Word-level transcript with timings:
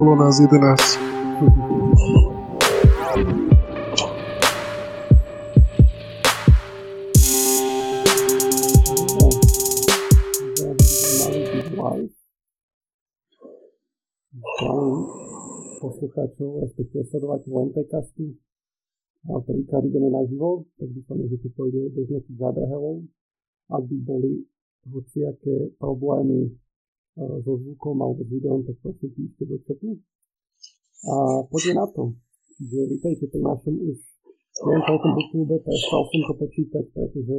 Bolo 0.00 0.16
nás 0.16 0.40
11. 0.40 0.56
poslucháčov, 15.80 16.64
respektíve 16.64 17.04
sledovať 17.04 17.44
len 17.52 17.68
casty. 17.84 18.40
A 19.28 19.36
prvýkrát 19.44 19.84
ideme 19.84 20.08
naživo, 20.08 20.64
tak 20.80 20.88
dúfame, 20.96 21.28
že 21.28 21.44
to 21.44 21.52
pôjde 21.52 21.92
bez 21.92 22.08
nejakých 22.08 22.40
zádrhelov. 22.40 23.04
Ak 23.68 23.84
by 23.84 23.96
boli 24.00 24.48
hociaké 24.88 25.76
problémy 25.76 26.56
so 27.16 27.52
zvukom 27.58 27.96
alebo 27.98 28.22
s 28.22 28.30
videom, 28.30 28.60
tak 28.66 28.76
prosím 28.82 29.10
píšte 29.14 29.42
do 29.48 29.56
chatu. 29.66 29.90
A 31.10 31.14
poďme 31.48 31.72
na 31.80 31.86
to. 31.90 32.02
Čiže 32.60 32.78
vítajte 32.92 33.24
pri 33.32 33.40
našom 33.40 33.74
už 33.74 33.98
neviem 34.60 34.82
koľkom 34.84 35.12
YouTube, 35.16 35.56
prestal 35.64 36.02
som 36.04 36.20
to 36.28 36.34
počítať, 36.36 36.84
pretože 36.92 37.36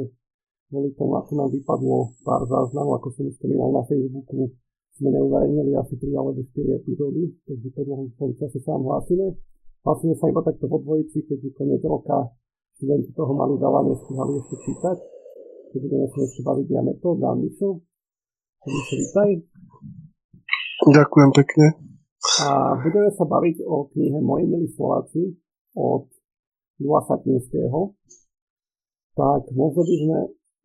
kvôli 0.71 0.89
tomu, 0.97 1.13
ako 1.19 1.31
nám 1.37 1.49
vypadlo 1.53 1.97
pár 2.25 2.41
záznamov, 2.49 2.97
ako 2.97 3.07
som 3.13 3.29
spomínal 3.37 3.69
na 3.69 3.83
Facebooku, 3.85 4.49
sme 4.97 5.09
neuverejnili 5.13 5.71
asi 5.77 5.93
3 5.99 6.09
alebo 6.17 6.41
4 6.41 6.81
epizódy, 6.81 7.23
takže 7.45 7.67
to 7.75 7.81
dlho 7.85 8.03
v 8.09 8.37
čase 8.39 8.59
sám 8.65 8.81
hlásime. 8.81 9.37
Hlásime 9.81 10.13
sa 10.17 10.25
iba 10.29 10.41
takto 10.45 10.65
vo 10.69 10.77
dvojici, 10.81 11.25
keďže 11.25 11.57
koniec 11.57 11.81
roka 11.85 12.33
študenti 12.77 13.11
toho 13.13 13.33
mali 13.33 13.57
veľa, 13.61 13.79
nestihali 13.85 14.33
ešte 14.41 14.55
čítať. 14.61 14.97
Keď 15.71 15.79
budeme 15.85 16.07
sa 16.09 16.19
ešte 16.21 16.41
baviť 16.41 16.67
ja 16.69 16.81
metód 16.81 17.17
a 17.21 17.31
Mišo. 17.37 17.69
Vítaj. 18.61 19.41
Ďakujem 20.85 21.29
pekne. 21.33 21.65
A 22.45 22.77
budeme 22.77 23.09
sa 23.09 23.25
baviť 23.25 23.65
o 23.65 23.89
knihe 23.89 24.21
Moji 24.21 24.45
milí 24.45 24.69
Slováci 24.77 25.33
od 25.73 26.05
Jula 26.77 27.01
Satinského. 27.09 27.97
Tak 29.17 29.49
možno 29.57 29.81
by 29.81 29.95
sme 30.05 30.17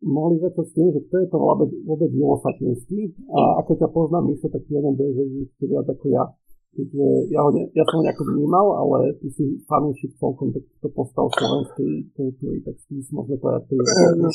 mohli 0.05 0.37
začať 0.37 0.65
s 0.69 0.73
tým, 0.77 0.93
že 0.93 0.99
kto 1.09 1.15
je 1.25 1.27
to 1.33 1.37
vôbec, 1.41 1.69
vôbec 1.89 2.13
Julo 2.13 2.37
Satinský 2.37 3.17
a 3.33 3.65
ako 3.65 3.81
ťa 3.81 3.89
poznám, 3.89 4.29
Mišo, 4.29 4.45
tak 4.53 4.61
ty 4.69 4.77
o 4.77 4.81
ňom 4.85 4.93
budeš 4.93 5.13
vedieť 5.17 5.49
viac 5.65 5.87
ako 5.89 6.05
ja. 6.13 6.23
Keďže 6.77 7.07
ja, 7.33 7.39
ho 7.41 7.49
ne, 7.49 7.65
ja 7.73 7.81
som 7.89 7.97
ho 7.97 8.05
nejako 8.05 8.23
vnímal, 8.29 8.65
ale 8.77 9.17
ty 9.17 9.25
si 9.33 9.57
fanúšik 9.65 10.13
celkom 10.21 10.53
takýchto 10.53 10.93
postav 10.93 11.25
slovenskej 11.33 12.13
kultúry, 12.13 12.61
tak 12.61 12.77
si 12.77 13.01
môžeme 13.09 13.41
povedať, 13.41 13.73
je 13.73 14.29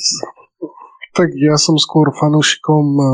Tak 1.15 1.31
ja 1.39 1.55
som 1.55 1.79
skôr 1.79 2.11
fanúšikom 2.11 2.87
e, 2.99 3.07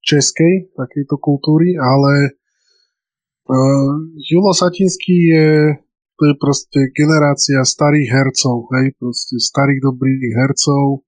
českej 0.00 0.72
takejto 0.74 1.16
kultúry, 1.20 1.76
ale 1.76 2.34
uh, 3.48 3.94
Julo 4.16 4.52
Satinský 4.56 5.16
je 5.32 5.48
to 6.20 6.28
je 6.28 6.36
proste 6.36 6.92
generácia 6.92 7.64
starých 7.64 8.12
hercov, 8.12 8.68
hej, 8.76 8.92
proste 9.00 9.40
starých 9.40 9.80
dobrých 9.80 10.36
hercov, 10.36 11.00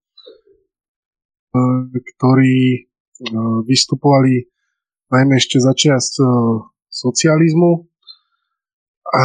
ktorí 1.92 2.56
e, 2.72 2.80
vystupovali 3.68 4.48
najmä 5.12 5.36
ešte 5.36 5.60
za 5.60 5.76
časť 5.76 6.12
e, 6.16 6.24
socializmu. 6.88 7.92
A 9.12 9.24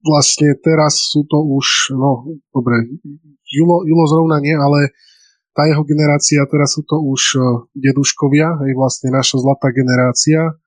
vlastne 0.00 0.56
teraz 0.64 1.12
sú 1.12 1.28
to 1.28 1.44
už, 1.44 1.92
no 1.92 2.40
dobre, 2.48 2.96
Julo, 3.44 3.84
Julo 3.84 4.04
zrovna 4.08 4.40
nie, 4.40 4.56
ale 4.56 4.96
tá 5.54 5.70
jeho 5.70 5.86
generácia, 5.86 6.42
teraz 6.50 6.74
sú 6.74 6.82
to 6.82 6.98
už 6.98 7.22
e, 7.34 7.40
deduškovia, 7.78 8.58
aj 8.58 8.72
vlastne 8.74 9.14
naša 9.14 9.38
zlatá 9.38 9.70
generácia, 9.70 10.58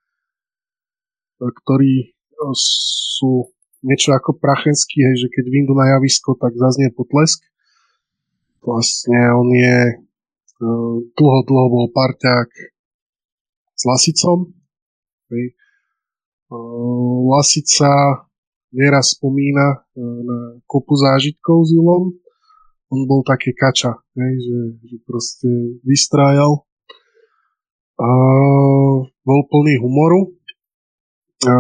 ktorí 1.38 2.18
sú 2.56 3.52
niečo 3.86 4.14
ako 4.14 4.38
prachenský, 4.38 5.06
hej, 5.06 5.28
že 5.28 5.28
keď 5.30 5.46
vyjdu 5.48 5.74
na 5.78 5.86
javisko, 5.98 6.34
tak 6.40 6.58
zaznie 6.58 6.90
potlesk. 6.90 7.44
Vlastne 8.66 9.20
on 9.38 9.48
je 9.54 9.78
e, 9.86 9.94
dlho, 11.14 11.40
dlho 11.46 11.68
bol 11.72 11.86
parťák 11.94 12.50
s 13.78 13.82
Lasicom. 13.86 14.52
Hej. 15.32 15.54
E, 15.54 16.56
Lasica 17.28 18.28
nieraz 18.74 19.16
spomína 19.16 19.68
e, 19.72 20.04
na 20.04 20.40
kopu 20.68 20.98
zážitkov 20.98 21.64
s 21.64 21.72
Julom. 21.72 22.12
On 22.88 23.04
bol 23.04 23.20
také 23.28 23.52
kača, 23.52 24.00
hej, 24.16 24.34
že, 24.40 24.60
že 24.88 24.96
proste 25.04 25.50
vystrájal. 25.84 26.64
A 28.00 28.10
bol 29.28 29.42
plný 29.52 29.76
humoru. 29.84 30.32
A 31.44 31.54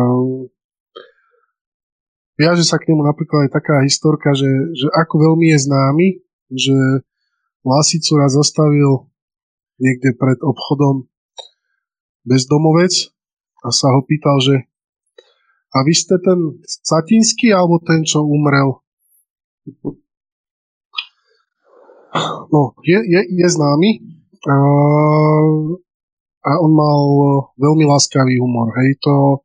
viaže 2.39 2.63
sa 2.63 2.79
k 2.79 2.93
nemu 2.93 3.03
napríklad 3.03 3.49
aj 3.49 3.51
taká 3.59 3.83
historka, 3.83 4.31
že, 4.31 4.47
že 4.71 4.88
ako 4.95 5.15
veľmi 5.33 5.51
je 5.51 5.59
známy, 5.67 6.07
že 6.53 6.77
Lasicu 7.67 8.15
raz 8.15 8.31
zastavil 8.31 9.11
niekde 9.83 10.15
pred 10.15 10.39
obchodom 10.39 11.11
bezdomovec 12.23 13.11
a 13.65 13.69
sa 13.75 13.91
ho 13.91 13.99
pýtal, 14.07 14.39
že 14.39 14.55
a 15.75 15.83
vy 15.83 15.94
ste 15.94 16.15
ten 16.23 16.63
Satinský 16.63 17.51
alebo 17.51 17.83
ten, 17.83 18.07
čo 18.07 18.23
umrel? 18.23 18.79
No, 22.51 22.75
je, 22.83 22.97
je, 22.97 23.22
je 23.28 23.47
známy 23.47 23.89
a, 24.47 24.57
a 26.47 26.51
on 26.63 26.72
mal 26.72 27.01
veľmi 27.57 27.83
láskavý 27.88 28.39
humor. 28.39 28.72
Hej, 28.79 29.01
to, 29.03 29.44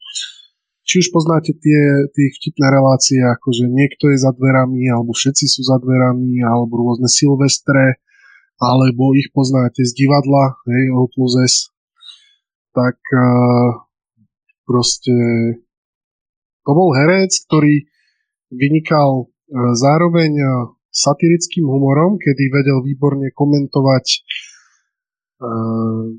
či 0.87 1.03
už 1.03 1.15
poznáte 1.15 1.55
tie, 1.56 1.82
tie 2.12 2.27
vtipné 2.38 2.66
relácie, 2.69 3.22
ako 3.22 3.55
že 3.55 3.66
niekto 3.71 4.11
je 4.12 4.19
za 4.21 4.31
dverami, 4.34 4.91
alebo 4.91 5.15
všetci 5.15 5.44
sú 5.49 5.61
za 5.66 5.78
dverami, 5.81 6.43
alebo 6.43 6.82
rôzne 6.82 7.09
silvestre, 7.09 8.03
alebo 8.62 9.16
ich 9.19 9.31
poznáte 9.34 9.82
z 9.82 9.93
divadla, 9.97 10.55
hej, 10.71 10.84
O 10.94 11.11
plus 11.11 11.34
S, 11.43 11.55
tak 12.71 12.94
uh, 13.11 13.82
proste 14.62 15.15
to 16.62 16.71
bol 16.71 16.94
herec, 16.94 17.34
ktorý 17.50 17.91
vynikal 18.55 19.27
uh, 19.27 19.75
zároveň 19.75 20.31
uh, 20.38 20.50
satirickým 20.93 21.65
humorom, 21.65 22.21
kedy 22.21 22.53
vedel 22.53 22.85
výborne 22.85 23.33
komentovať 23.33 24.07
uh, 25.41 26.13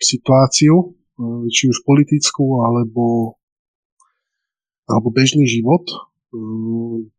situáciu, 0.00 0.96
či 1.48 1.62
už 1.72 1.84
politickú, 1.84 2.64
alebo 2.64 3.36
alebo 4.86 5.10
bežný 5.10 5.50
život. 5.50 5.82
Mm. 6.30 7.10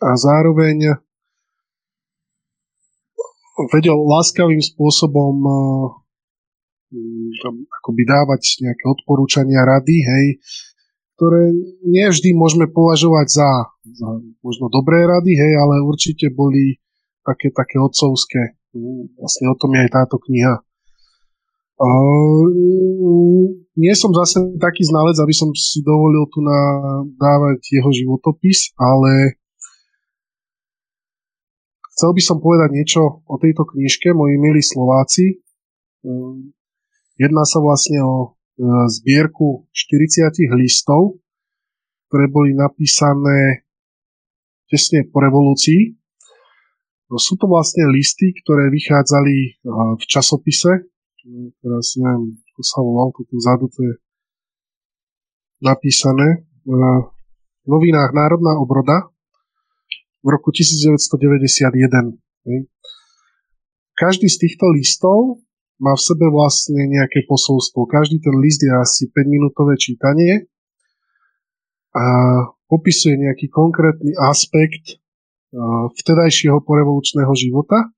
A 0.00 0.08
zároveň 0.16 0.96
vedel 3.74 3.94
láskavým 3.94 4.62
spôsobom 4.62 5.34
mm, 6.88 7.68
akoby 7.82 8.02
dávať 8.08 8.42
nejaké 8.64 8.84
odporúčania, 8.88 9.66
rady, 9.66 9.96
hej, 10.00 10.26
ktoré 11.14 11.54
nevždy 11.86 12.34
môžeme 12.34 12.66
považovať 12.66 13.26
za, 13.30 13.50
za 13.86 14.08
možno 14.42 14.66
dobré 14.66 15.06
rady, 15.06 15.38
hej, 15.38 15.52
ale 15.54 15.86
určite 15.86 16.34
boli 16.34 16.82
také, 17.22 17.54
také 17.54 17.78
otcovské. 17.78 18.58
Vlastne 19.18 19.46
o 19.50 19.56
tom 19.56 19.78
je 19.78 19.80
aj 19.86 19.90
táto 19.94 20.18
kniha. 20.18 20.58
Uh, 21.74 22.46
nie 23.74 23.94
som 23.98 24.14
zase 24.14 24.58
taký 24.62 24.86
znalec, 24.86 25.18
aby 25.18 25.34
som 25.34 25.50
si 25.54 25.82
dovolil 25.82 26.22
tu 26.30 26.38
na, 26.38 26.58
dávať 27.18 27.66
jeho 27.78 27.90
životopis, 27.90 28.70
ale 28.78 29.38
chcel 31.94 32.14
by 32.14 32.22
som 32.22 32.38
povedať 32.38 32.70
niečo 32.74 33.26
o 33.26 33.36
tejto 33.42 33.66
knižke, 33.66 34.14
moji 34.14 34.38
milí 34.38 34.62
Slováci. 34.62 35.42
Uh, 36.06 36.50
jedná 37.18 37.42
sa 37.42 37.58
vlastne 37.58 38.02
o 38.02 38.33
zbierku 38.62 39.66
40 39.72 40.30
listov, 40.58 41.18
ktoré 42.10 42.30
boli 42.30 42.54
napísané 42.54 43.66
tesne 44.70 45.06
po 45.10 45.22
revolúcii. 45.22 45.94
No, 47.10 47.20
sú 47.20 47.36
to 47.36 47.50
vlastne 47.50 47.86
listy, 47.90 48.32
ktoré 48.32 48.70
vychádzali 48.70 49.60
v 49.98 50.04
časopise 50.08 50.88
teraz 51.60 51.96
neviem, 51.96 52.36
ako 52.52 52.62
sa 52.62 52.78
volal, 52.84 53.08
tu 53.16 53.34
vzadu 53.40 53.66
to 53.72 53.80
je 53.80 53.94
napísané, 55.64 56.44
v 56.68 56.72
novinách 57.64 58.12
Národná 58.12 58.60
obroda 58.60 59.08
v 60.20 60.28
roku 60.28 60.52
1991. 60.52 62.20
Každý 63.94 64.26
z 64.28 64.36
týchto 64.36 64.68
listov 64.74 65.40
má 65.82 65.94
v 65.98 66.02
sebe 66.02 66.26
vlastne 66.30 66.86
nejaké 66.86 67.26
posolstvo. 67.26 67.86
Každý 67.90 68.22
ten 68.22 68.36
list 68.38 68.62
je 68.62 68.70
asi 68.70 69.10
5-minútové 69.10 69.74
čítanie 69.74 70.46
a 71.94 72.06
popisuje 72.66 73.18
nejaký 73.18 73.50
konkrétny 73.50 74.14
aspekt 74.18 74.98
vtedajšieho 75.98 76.58
porevolučného 76.66 77.30
života, 77.38 77.90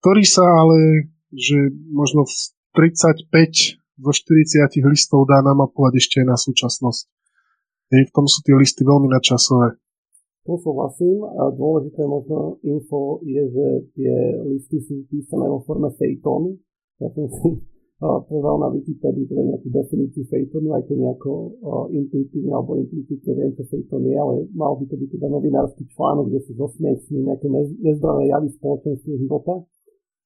ktorý 0.00 0.24
sa 0.24 0.44
ale 0.44 1.08
že 1.30 1.70
možno 1.94 2.26
v 2.26 2.32
35 2.74 3.30
zo 3.78 4.12
40 4.12 4.90
listov 4.90 5.28
dá 5.30 5.44
namapovať 5.44 5.92
ešte 6.00 6.14
aj 6.24 6.26
na 6.26 6.36
súčasnosť. 6.40 7.04
Hej, 7.94 8.02
v 8.10 8.12
tom 8.14 8.26
sú 8.26 8.42
tie 8.42 8.54
listy 8.58 8.82
veľmi 8.82 9.06
nadčasové. 9.10 9.78
To 10.48 10.56
súhlasím 10.56 11.20
a 11.20 11.52
dôležité 11.52 12.00
možno 12.08 12.56
info 12.64 13.20
je, 13.20 13.44
že 13.44 13.66
tie 13.92 14.14
listy 14.48 14.80
sú 14.80 15.04
písané 15.12 15.44
vo 15.44 15.60
forme 15.68 15.92
fejtónu. 15.92 16.56
Ja 16.96 17.12
som 17.12 17.28
si 17.28 17.60
pozval 18.00 18.56
na 18.64 18.72
Wikipedii 18.72 19.28
teda 19.28 19.44
nejakú 19.44 19.68
definíciu 19.68 20.24
fejtónu, 20.32 20.72
aj 20.72 20.88
keď 20.88 20.96
nejako 20.96 21.32
intuitívne 21.92 22.56
alebo 22.56 22.80
implicitne 22.80 23.32
viem, 23.36 23.52
čo 23.52 23.68
fejtón 23.68 24.08
je, 24.08 24.16
ale 24.16 24.48
mal 24.56 24.72
by 24.80 24.88
to 24.88 24.96
byť 24.96 25.08
teda 25.20 25.28
novinársky 25.28 25.84
článok, 25.92 26.32
kde 26.32 26.40
sú 26.48 26.56
zosmiesní 26.56 27.20
nejaké 27.28 27.52
nezdravé 27.84 28.32
javy 28.32 28.48
spoločenského 28.56 29.20
života 29.20 29.60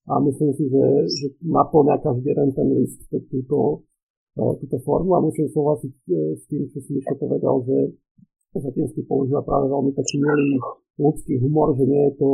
a 0.06 0.22
myslím 0.22 0.54
si, 0.54 0.70
že, 0.70 0.84
že 1.10 1.26
naplňa 1.42 1.98
každý 1.98 2.30
jeden 2.30 2.54
ten 2.54 2.68
list 2.78 3.02
túto, 3.10 3.82
túto 4.38 4.76
formu 4.86 5.18
a 5.18 5.24
musím 5.24 5.50
súhlasiť 5.50 5.94
e, 6.06 6.10
s 6.38 6.42
tým, 6.46 6.70
čo 6.70 6.78
si 6.78 6.94
Mišo 6.94 7.18
povedal, 7.18 7.58
že 7.66 7.76
Zatinsky 8.60 9.02
používa 9.06 9.42
práve 9.42 9.66
veľmi 9.70 9.92
taký 9.94 10.22
milý 10.22 10.62
ľudský 10.98 11.34
humor, 11.42 11.74
že 11.74 11.84
nie 11.86 12.02
je 12.10 12.14
to 12.18 12.28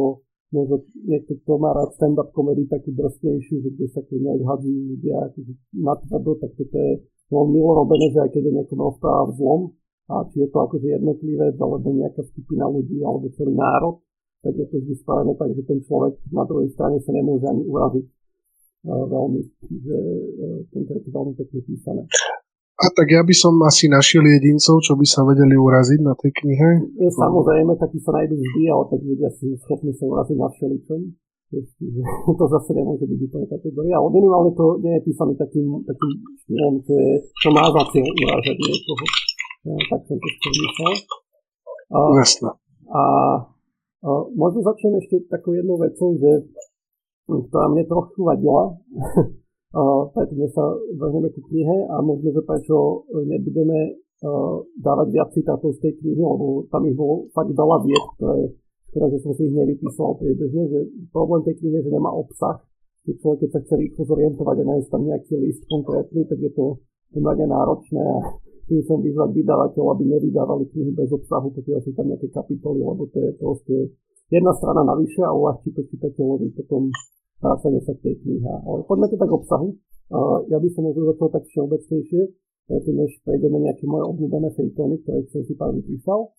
možno 0.50 0.82
niekto, 1.06 1.38
kto 1.46 1.52
má 1.62 1.70
rád 1.70 1.94
stand-up 1.94 2.34
komedy 2.34 2.66
takú 2.66 2.90
drsnejšiu, 2.90 3.62
že 3.62 3.68
kde 3.70 3.86
sa 3.86 4.00
keď 4.02 4.18
neodhadzujú 4.18 4.80
ľudia 4.98 5.16
akože 5.30 5.52
natvrdo, 5.78 6.32
tak 6.42 6.50
toto 6.58 6.76
je 6.76 6.92
veľmi 7.30 7.50
milo 7.54 7.72
robené, 7.78 8.06
že 8.10 8.18
aj 8.26 8.30
keď 8.34 8.42
je 8.42 8.52
niekomu 8.58 8.82
rozpráva 8.90 9.30
v 9.30 9.36
zlom, 9.38 9.62
a 10.10 10.26
či 10.26 10.42
je 10.42 10.48
to 10.50 10.58
akože 10.58 10.86
jednotlivec, 10.90 11.54
alebo 11.54 11.88
nejaká 11.94 12.22
skupina 12.34 12.66
ľudí, 12.66 12.98
alebo 12.98 13.30
celý 13.30 13.54
národ, 13.54 14.02
tak 14.42 14.58
je 14.58 14.66
to 14.66 14.76
vždy 14.82 14.94
spravené 14.98 15.32
tak, 15.38 15.54
že 15.54 15.62
ten 15.62 15.78
človek 15.86 16.18
na 16.34 16.42
druhej 16.42 16.68
strane 16.74 16.98
sa 16.98 17.14
nemôže 17.14 17.46
ani 17.46 17.62
uraziť 17.62 18.06
uh, 18.90 19.04
veľmi. 19.06 19.40
Čiže 19.70 19.96
uh, 19.96 20.58
tento 20.74 20.90
je 20.98 21.00
veľmi 21.14 21.32
pekne 21.38 21.60
písané. 21.62 22.02
A 22.80 22.86
tak 22.96 23.12
ja 23.12 23.20
by 23.20 23.34
som 23.36 23.60
asi 23.60 23.92
našiel 23.92 24.24
jedincov, 24.24 24.80
čo 24.80 24.96
by 24.96 25.04
sa 25.04 25.20
vedeli 25.28 25.52
uraziť 25.52 26.00
na 26.00 26.16
tej 26.16 26.32
knihe. 26.32 26.68
Samozrejme, 27.12 27.76
takí 27.76 28.00
sa 28.00 28.16
nájdú 28.16 28.40
vždy, 28.40 28.62
ale 28.72 28.82
tak 28.88 29.00
ľudia 29.04 29.28
sú 29.36 29.52
schopní 29.68 29.92
sa 29.92 30.04
uraziť 30.08 30.36
na 30.40 30.48
všeličom. 30.48 31.00
To 32.38 32.44
zase 32.46 32.70
nemôže 32.78 33.10
byť 33.10 33.20
úplne 33.26 33.46
kategória. 33.50 33.98
Ale 33.98 34.08
minimálne 34.14 34.54
to 34.54 34.78
nie 34.86 34.94
je 34.96 35.02
písaný 35.02 35.34
takým, 35.34 35.82
takým 35.82 36.12
štýlom, 36.46 36.74
čo, 36.86 36.94
je, 36.94 37.10
čo 37.42 37.48
má 37.50 37.66
za 37.74 37.82
cieľ 37.90 38.06
uražať 38.06 38.54
niekoho. 38.54 39.04
Ja, 39.66 39.74
tak 39.90 40.00
som 40.06 40.16
to 40.16 40.28
chcel 40.30 40.52
myslel. 40.62 40.94
Jasne. 42.22 42.50
A 42.86 43.00
Možno 44.32 44.64
začnem 44.64 44.96
ešte 44.96 45.28
takou 45.28 45.52
jednou 45.52 45.76
vecou, 45.76 46.16
že, 46.16 46.48
ktorá 47.28 47.68
mne 47.68 47.84
trochu 47.84 48.24
vadila, 48.24 48.72
preto 49.70 50.32
sa 50.50 50.64
vrhneme 50.98 51.30
ku 51.30 51.40
knihe 51.46 51.86
a 51.86 52.02
možno, 52.02 52.34
že 52.34 52.42
prečo 52.42 53.06
nebudeme 53.14 54.02
dávať 54.82 55.06
viac 55.14 55.30
citátov 55.32 55.78
z 55.78 55.88
tej 55.88 55.92
knihy, 56.02 56.20
lebo 56.20 56.66
tam 56.68 56.84
ich 56.84 56.98
bolo 56.98 57.30
fakt 57.32 57.54
veľa 57.54 57.76
vied, 57.86 58.04
ktoré, 58.18 58.38
ktoré 58.92 59.06
že 59.16 59.18
som 59.24 59.32
si 59.32 59.48
ich 59.48 59.54
nevypísal 59.56 60.18
priebežne, 60.18 60.62
že 60.68 60.78
problém 61.14 61.40
tej 61.46 61.56
knihy 61.62 61.80
je, 61.80 61.86
že 61.88 61.94
nemá 61.94 62.10
obsah, 62.12 62.60
že 63.08 63.16
človek, 63.16 63.46
keď 63.46 63.50
sa 63.54 63.60
chce 63.64 63.74
rýchlo 63.80 64.02
zorientovať 64.04 64.56
a 64.60 64.64
nájsť 64.74 64.88
tam 64.92 65.02
nejaký 65.08 65.34
list 65.40 65.62
konkrétny, 65.70 66.20
tak 66.28 66.38
je 66.42 66.52
to 66.52 66.76
pomerne 67.16 67.46
náročné 67.48 68.02
a 68.02 68.18
tým 68.68 68.86
chcem 68.86 69.00
vyzvať 69.02 69.30
vydavateľ, 69.34 69.84
aby 69.96 70.04
nevydávali 70.04 70.64
knihy 70.68 70.92
bez 70.94 71.10
obsahu, 71.10 71.48
pokiaľ 71.54 71.78
sú 71.80 71.90
tam 71.96 72.06
nejaké 72.12 72.28
kapitoly, 72.28 72.84
lebo 72.84 73.08
to 73.10 73.18
je 73.18 73.30
proste 73.40 73.76
jedna 74.30 74.52
strana 74.52 74.84
navyše 74.84 75.24
a 75.24 75.32
uľahčí 75.32 75.72
to 75.74 75.82
čitateľovi 75.90 76.54
potom 76.54 76.92
vracanie 77.40 77.80
sa 77.82 77.92
k 77.96 78.04
tej 78.04 78.14
knihe. 78.22 78.46
Ale 78.46 78.84
poďme 78.84 79.08
to 79.08 79.16
tak 79.16 79.32
obsahu. 79.32 79.74
Ja 80.52 80.58
by 80.60 80.68
som 80.76 80.82
možno 80.86 81.10
začal 81.14 81.28
tak 81.32 81.44
všeobecnejšie, 81.48 82.22
predtým 82.68 82.96
než 82.98 83.10
prejdeme 83.24 83.58
nejaké 83.62 83.84
moje 83.86 84.04
obľúbené 84.10 84.48
fejtóny, 84.54 85.00
ktoré 85.02 85.24
som 85.32 85.42
si 85.42 85.54
pár 85.56 85.72
vypísal. 85.74 86.30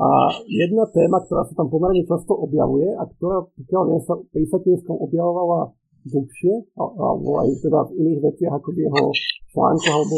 A 0.00 0.32
jedna 0.48 0.88
téma, 0.88 1.20
ktorá 1.20 1.44
sa 1.44 1.52
tam 1.52 1.68
pomerne 1.68 2.00
často 2.08 2.32
objavuje 2.32 2.88
a 2.96 3.04
ktorá, 3.04 3.44
pokiaľ 3.44 3.82
viem, 3.92 4.00
sa 4.00 4.16
pri 4.32 4.44
Satinskom 4.48 4.96
objavovala 4.96 5.76
dlhšie, 6.08 6.72
alebo 6.74 7.30
aj 7.44 7.48
teda 7.62 7.80
v 7.86 7.90
iných 8.00 8.20
veciach 8.24 8.52
ako 8.56 8.68
v 8.72 8.78
jeho 8.88 9.04
článkoch 9.52 9.92
alebo 9.92 10.16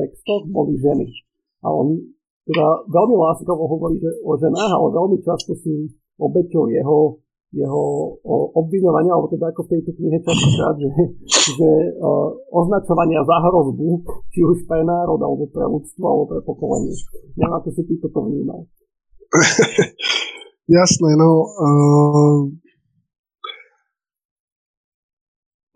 textoch, 0.00 0.42
boli 0.48 0.80
ženy. 0.80 1.06
A 1.62 1.70
on 1.70 2.00
teda 2.48 2.66
veľmi 2.90 3.14
láskavo 3.20 3.70
hovorí 3.70 4.00
že 4.00 4.10
o 4.24 4.34
ženách, 4.34 4.72
ale 4.80 4.88
veľmi 4.90 5.18
často 5.22 5.54
sú 5.60 5.92
obeťou 6.18 6.72
jeho, 6.72 7.21
jeho 7.52 8.16
obviňovania, 8.56 9.12
alebo 9.12 9.28
teda 9.28 9.52
ako 9.52 9.68
v 9.68 9.70
tejto 9.76 9.90
knihe 10.00 10.18
častokrát, 10.24 10.76
že, 10.80 10.88
že 11.52 11.70
označovania 12.48 13.20
za 13.28 13.38
hrozbu, 13.44 13.88
či 14.32 14.40
už 14.40 14.64
pre 14.64 14.80
národ, 14.80 15.20
alebo 15.20 15.44
pre 15.52 15.68
ľudstvo, 15.68 16.00
alebo 16.00 16.24
pre 16.32 16.40
pokolenie. 16.48 16.96
Neviem, 17.36 17.52
ako 17.52 17.68
si 17.76 17.82
ty 17.84 17.94
toto 18.00 18.24
vnímal. 18.24 18.64
Jasné, 20.80 21.10
no 21.20 21.30
uh, 21.44 22.40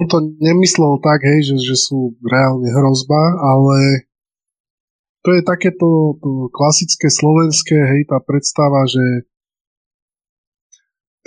to 0.08 0.18
nemyslel 0.40 0.96
tak, 1.04 1.24
hej, 1.28 1.52
že, 1.52 1.56
že 1.72 1.76
sú 1.76 2.16
reálne 2.24 2.72
hrozba, 2.72 3.20
ale 3.36 4.08
to 5.24 5.34
je 5.34 5.42
takéto 5.44 6.16
to 6.22 6.52
klasické 6.52 7.12
slovenské, 7.12 7.76
hej, 7.76 8.08
tá 8.08 8.22
predstava, 8.22 8.86
že, 8.88 9.28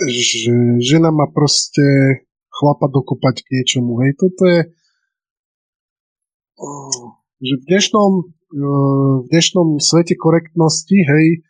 že 0.08 0.52
žena 0.80 1.12
má 1.12 1.28
proste 1.28 1.84
chlapa 2.48 2.88
dokopať 2.88 3.44
k 3.44 3.48
niečomu, 3.60 4.00
hej, 4.04 4.12
toto 4.16 4.42
je 4.48 4.60
že 7.40 7.54
v 7.56 7.64
dnešnom, 7.72 8.12
v 8.52 9.24
dnešnom 9.32 9.80
svete 9.80 10.12
korektnosti, 10.12 10.92
hej, 10.92 11.40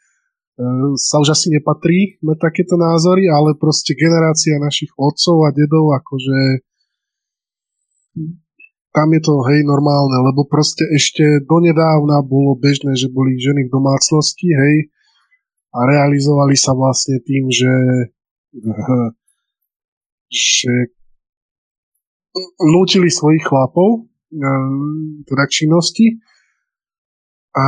sa 0.94 1.18
už 1.18 1.34
asi 1.34 1.50
nepatrí 1.50 2.20
na 2.22 2.38
takéto 2.38 2.78
názory, 2.78 3.26
ale 3.26 3.58
proste 3.58 3.96
generácia 3.96 4.60
našich 4.60 4.92
otcov 4.94 5.48
a 5.48 5.50
dedov 5.50 5.96
akože 5.98 6.62
tam 8.90 9.08
je 9.14 9.20
to 9.22 9.34
hej 9.46 9.62
normálne, 9.66 10.18
lebo 10.18 10.46
proste 10.50 10.82
ešte 10.90 11.46
donedávna 11.46 12.26
bolo 12.26 12.58
bežné, 12.58 12.98
že 12.98 13.06
boli 13.10 13.38
ženy 13.38 13.66
v 13.66 13.74
domácnosti, 13.74 14.50
hej, 14.50 14.76
a 15.70 15.78
realizovali 15.86 16.58
sa 16.58 16.74
vlastne 16.74 17.22
tým, 17.22 17.46
že, 17.50 17.72
že 20.30 20.74
nútili 22.62 23.10
svojich 23.10 23.42
chlapov 23.42 24.10
teda 25.26 25.44
k 25.46 25.52
činnosti. 25.52 26.06
A 27.50 27.66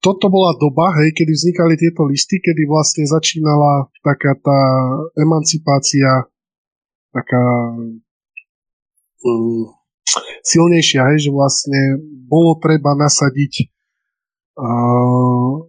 toto 0.00 0.32
bola 0.32 0.56
doba, 0.56 0.96
hej, 0.96 1.12
kedy 1.12 1.28
vznikali 1.28 1.76
tieto 1.76 2.08
listy, 2.08 2.40
kedy 2.40 2.64
vlastne 2.64 3.04
začínala 3.04 3.92
taká 4.00 4.32
tá 4.40 4.60
emancipácia, 5.20 6.24
taká 7.12 7.44
um, 9.20 9.68
silnejšia, 10.40 11.04
hej, 11.12 11.28
že 11.28 11.30
vlastne 11.36 12.00
bolo 12.24 12.56
treba 12.64 12.96
nasadiť 12.96 13.68
uh, 14.56 15.68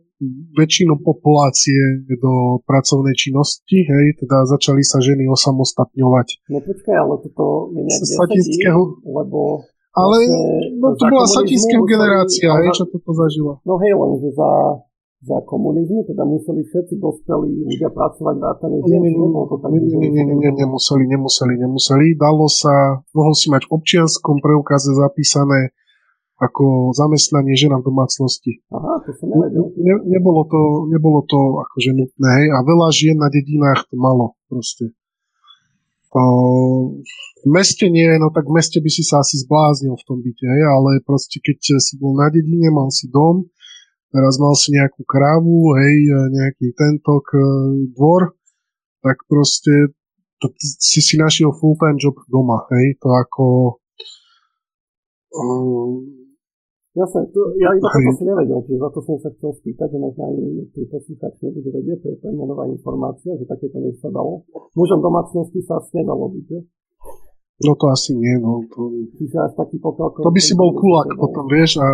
väčšinu 0.54 1.02
populácie 1.02 2.06
do 2.22 2.62
pracovnej 2.70 3.18
činnosti, 3.18 3.82
hej, 3.82 4.06
teda 4.22 4.46
začali 4.46 4.86
sa 4.86 5.02
ženy 5.02 5.26
osamostatňovať. 5.28 6.46
No 6.54 6.62
počkaj, 6.62 6.96
ale 6.96 7.16
toto 7.26 7.74
mi 7.74 7.82
nejak 7.90 8.78
lebo 9.02 9.66
ale 9.92 10.24
no, 10.80 10.96
to 10.96 11.04
bola 11.04 11.28
satinského 11.28 11.84
generácia, 11.84 12.48
hej, 12.64 12.72
čo 12.72 12.88
toto 12.88 13.12
zažila. 13.12 13.60
No 13.68 13.76
hej, 13.82 13.92
lenže 13.92 14.32
za 14.32 14.80
za 15.22 15.38
komunizmu, 15.46 16.02
teda 16.10 16.26
museli 16.26 16.66
všetci 16.66 16.98
dospelí 16.98 17.54
ľudia 17.70 17.94
pracovať 17.94 18.36
vrátane 18.42 18.82
nie, 18.82 18.98
nie, 18.98 19.14
nie, 19.14 19.30
nie, 19.30 20.10
nie, 20.10 20.24
nie, 20.26 20.34
nie, 20.34 20.52
nemuseli, 20.66 21.06
nemuseli, 21.06 21.62
nemuseli. 21.62 22.18
Dalo 22.18 22.50
sa, 22.50 23.06
mohol 23.14 23.38
si 23.38 23.54
mať 23.54 23.70
v 23.70 23.72
občianskom 23.78 24.42
preukaze 24.42 24.98
zapísané 24.98 25.78
ako 26.42 26.90
zamestnanie 26.98 27.54
žena 27.54 27.78
v 27.78 27.94
domácnosti. 27.94 28.66
Aha, 28.74 28.98
to 29.06 29.14
som 29.14 29.30
nevedel. 29.30 29.70
Ne, 29.82 29.94
nebolo, 30.06 30.46
to, 30.46 30.62
nebolo 30.94 31.26
to 31.26 31.40
akože 31.66 31.92
nutné, 31.98 32.30
hej, 32.38 32.48
a 32.54 32.62
veľa 32.62 32.88
žien 32.94 33.18
na 33.18 33.34
dedinách 33.34 33.90
to 33.90 33.98
malo 33.98 34.38
proste. 34.46 34.94
O, 36.12 36.24
v 37.42 37.48
meste 37.50 37.90
nie, 37.90 38.06
no 38.22 38.30
tak 38.30 38.46
v 38.46 38.56
meste 38.62 38.78
by 38.78 38.90
si 38.92 39.02
sa 39.02 39.26
asi 39.26 39.42
zbláznil 39.42 39.98
v 39.98 40.06
tom 40.06 40.22
byte, 40.22 40.46
hej, 40.46 40.62
ale 40.68 41.02
proste 41.02 41.42
keď 41.42 41.82
si 41.82 41.98
bol 41.98 42.14
na 42.14 42.30
dedine, 42.30 42.70
mal 42.70 42.94
si 42.94 43.10
dom, 43.10 43.50
teraz 44.14 44.38
mal 44.38 44.54
si 44.54 44.76
nejakú 44.76 45.02
krávu, 45.08 45.74
hej, 45.82 45.96
nejaký 46.30 46.78
tentok 46.78 47.26
e, 47.34 47.42
dvor, 47.96 48.38
tak 49.02 49.24
proste 49.26 49.98
to, 50.38 50.54
si 50.60 51.02
si 51.02 51.16
našiel 51.18 51.56
full-time 51.58 51.98
job 51.98 52.20
doma, 52.30 52.70
hej, 52.76 53.02
to 53.02 53.08
ako 53.10 53.46
Jasne, 56.92 57.24
to, 57.32 57.56
ja 57.56 57.72
iba 57.72 57.88
toto 57.88 58.12
si 58.20 58.24
nevedel, 58.28 58.60
čiže 58.68 58.84
za 58.84 58.90
to 58.92 59.00
som 59.00 59.16
sa 59.24 59.32
chcel 59.32 59.56
spýtať, 59.64 59.96
že 59.96 59.98
možno 59.98 60.22
aj 60.28 60.36
pri 60.76 60.84
poslucháč 60.92 61.34
nebude 61.40 61.72
vedieť, 61.72 61.98
to 62.04 62.08
je 62.12 62.18
pre 62.20 62.36
nová 62.36 62.68
informácia, 62.68 63.32
že 63.40 63.48
takéto 63.48 63.80
niečo 63.80 64.04
sa 64.04 64.12
dalo. 64.12 64.44
Mužom 64.76 65.00
domácnosti 65.00 65.64
sa 65.64 65.80
asi 65.80 66.04
nedalo 66.04 66.28
byť, 66.28 66.46
že? 66.52 66.60
No 67.64 67.72
to 67.80 67.86
asi 67.96 68.12
nie, 68.20 68.36
no. 68.44 68.68
To, 68.76 68.92
Čiže 68.92 69.38
až 69.40 69.54
taký 69.56 69.80
pokrok... 69.80 70.20
To 70.20 70.34
by 70.36 70.42
si 70.44 70.52
bol 70.52 70.76
kulák 70.76 71.16
potom, 71.16 71.48
vieš, 71.48 71.80
a... 71.80 71.88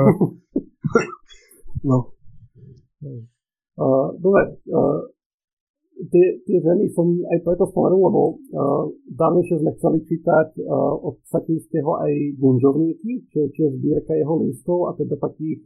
no. 1.93 2.17
Uh, 3.77 4.09
dobre, 4.17 4.57
uh, 4.73 5.05
tie, 5.97 6.27
tie 6.45 6.57
ženy 6.61 6.93
som 6.93 7.09
aj 7.33 7.41
preto 7.41 7.65
spomenul, 7.65 8.01
lebo 8.09 8.21
uh, 8.29 8.85
dávnejšie 9.09 9.57
sme 9.57 9.73
chceli 9.77 9.99
čítať 10.05 10.61
uh, 10.61 10.93
od 11.01 11.17
Satinského 11.25 11.97
aj 11.97 12.13
Gunžovníky, 12.37 13.25
čo, 13.33 13.49
je 13.49 13.69
zbierka 13.81 14.13
jeho 14.13 14.37
listov 14.41 14.89
a 14.89 14.95
teda 14.97 15.17
takých, 15.17 15.65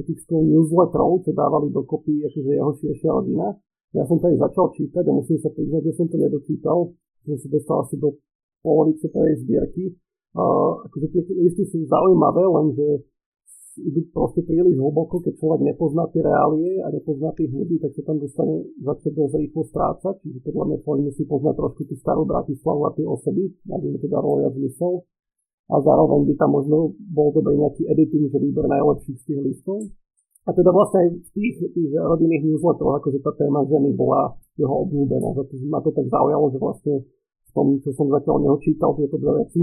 takých 0.00 0.18
skôr 0.24 0.42
newsletterov, 0.44 1.24
čo 1.28 1.36
dávali 1.36 1.68
dokopy 1.72 2.24
akože 2.24 2.52
jeho 2.56 2.72
širšia 2.80 3.10
rodina. 3.12 3.52
Ja 3.92 4.04
som 4.08 4.20
to 4.20 4.32
začal 4.32 4.72
čítať 4.72 5.04
a 5.08 5.12
musím 5.12 5.38
sa 5.40 5.52
priznať, 5.52 5.82
že 5.88 5.92
som 5.96 6.06
to 6.08 6.16
nedočítal, 6.20 6.78
som 7.24 7.36
sa 7.36 7.48
dostal 7.48 7.76
asi 7.84 7.96
do 8.00 8.16
polovice 8.64 9.08
tej 9.12 9.44
zbierky. 9.44 9.92
Uh, 10.36 10.84
akože 10.88 11.06
tie 11.12 11.22
listy 11.36 11.64
sú 11.68 11.84
zaujímavé, 11.88 12.44
lenže 12.44 13.08
idú 13.76 14.08
proste 14.12 14.40
príliš 14.40 14.80
hlboko, 14.80 15.20
keď 15.20 15.36
človek 15.36 15.60
nepozná 15.64 16.08
tie 16.12 16.24
reálie 16.24 16.80
a 16.80 16.88
nepozná 16.88 17.32
tých 17.36 17.52
ľudí, 17.52 17.76
tak 17.76 17.92
sa 17.92 18.02
tam 18.08 18.16
dostane 18.16 18.64
začne 18.80 19.10
dosť 19.12 19.34
rýchlo 19.36 19.62
strácať. 19.68 20.14
Čiže 20.24 20.40
podľa 20.44 20.64
mňa 20.64 20.78
človek 20.80 21.02
musí 21.04 21.22
poznať 21.28 21.54
trošku 21.60 21.82
tú 21.84 21.94
starú 22.00 22.22
Bratislavu 22.24 22.82
a 22.88 22.90
tie 22.96 23.04
osoby, 23.04 23.42
aby 23.68 23.86
mi 23.92 23.98
to 24.00 24.08
dalo 24.08 24.40
viac 24.40 24.54
zmysel. 24.56 25.04
A 25.66 25.74
zároveň 25.82 26.20
by 26.30 26.34
tam 26.38 26.50
možno 26.54 26.94
bol 27.10 27.34
dobrý 27.34 27.58
nejaký 27.58 27.90
editing, 27.90 28.30
že 28.30 28.38
výber 28.38 28.70
najlepších 28.70 29.18
z 29.18 29.24
tých 29.26 29.40
listov. 29.42 29.78
A 30.46 30.54
teda 30.54 30.70
vlastne 30.70 31.02
aj 31.02 31.08
v 31.10 31.28
tých, 31.34 31.56
tých 31.74 31.90
rodinných 31.90 32.46
newsletteroch, 32.46 33.02
akože 33.02 33.18
tá 33.18 33.34
téma 33.34 33.66
ženy 33.66 33.98
bola 33.98 34.30
jeho 34.54 34.86
obľúbená. 34.86 35.34
Za 35.34 35.42
to 35.42 35.54
ma 35.66 35.82
to 35.82 35.90
tak 35.90 36.06
zaujalo, 36.06 36.54
že 36.54 36.58
vlastne 36.62 36.94
v 37.02 37.50
tom, 37.50 37.66
čo 37.82 37.90
som 37.98 38.06
zatiaľ 38.14 38.46
neočítal, 38.46 38.94
tieto 38.94 39.18
dve 39.18 39.42
veci, 39.42 39.58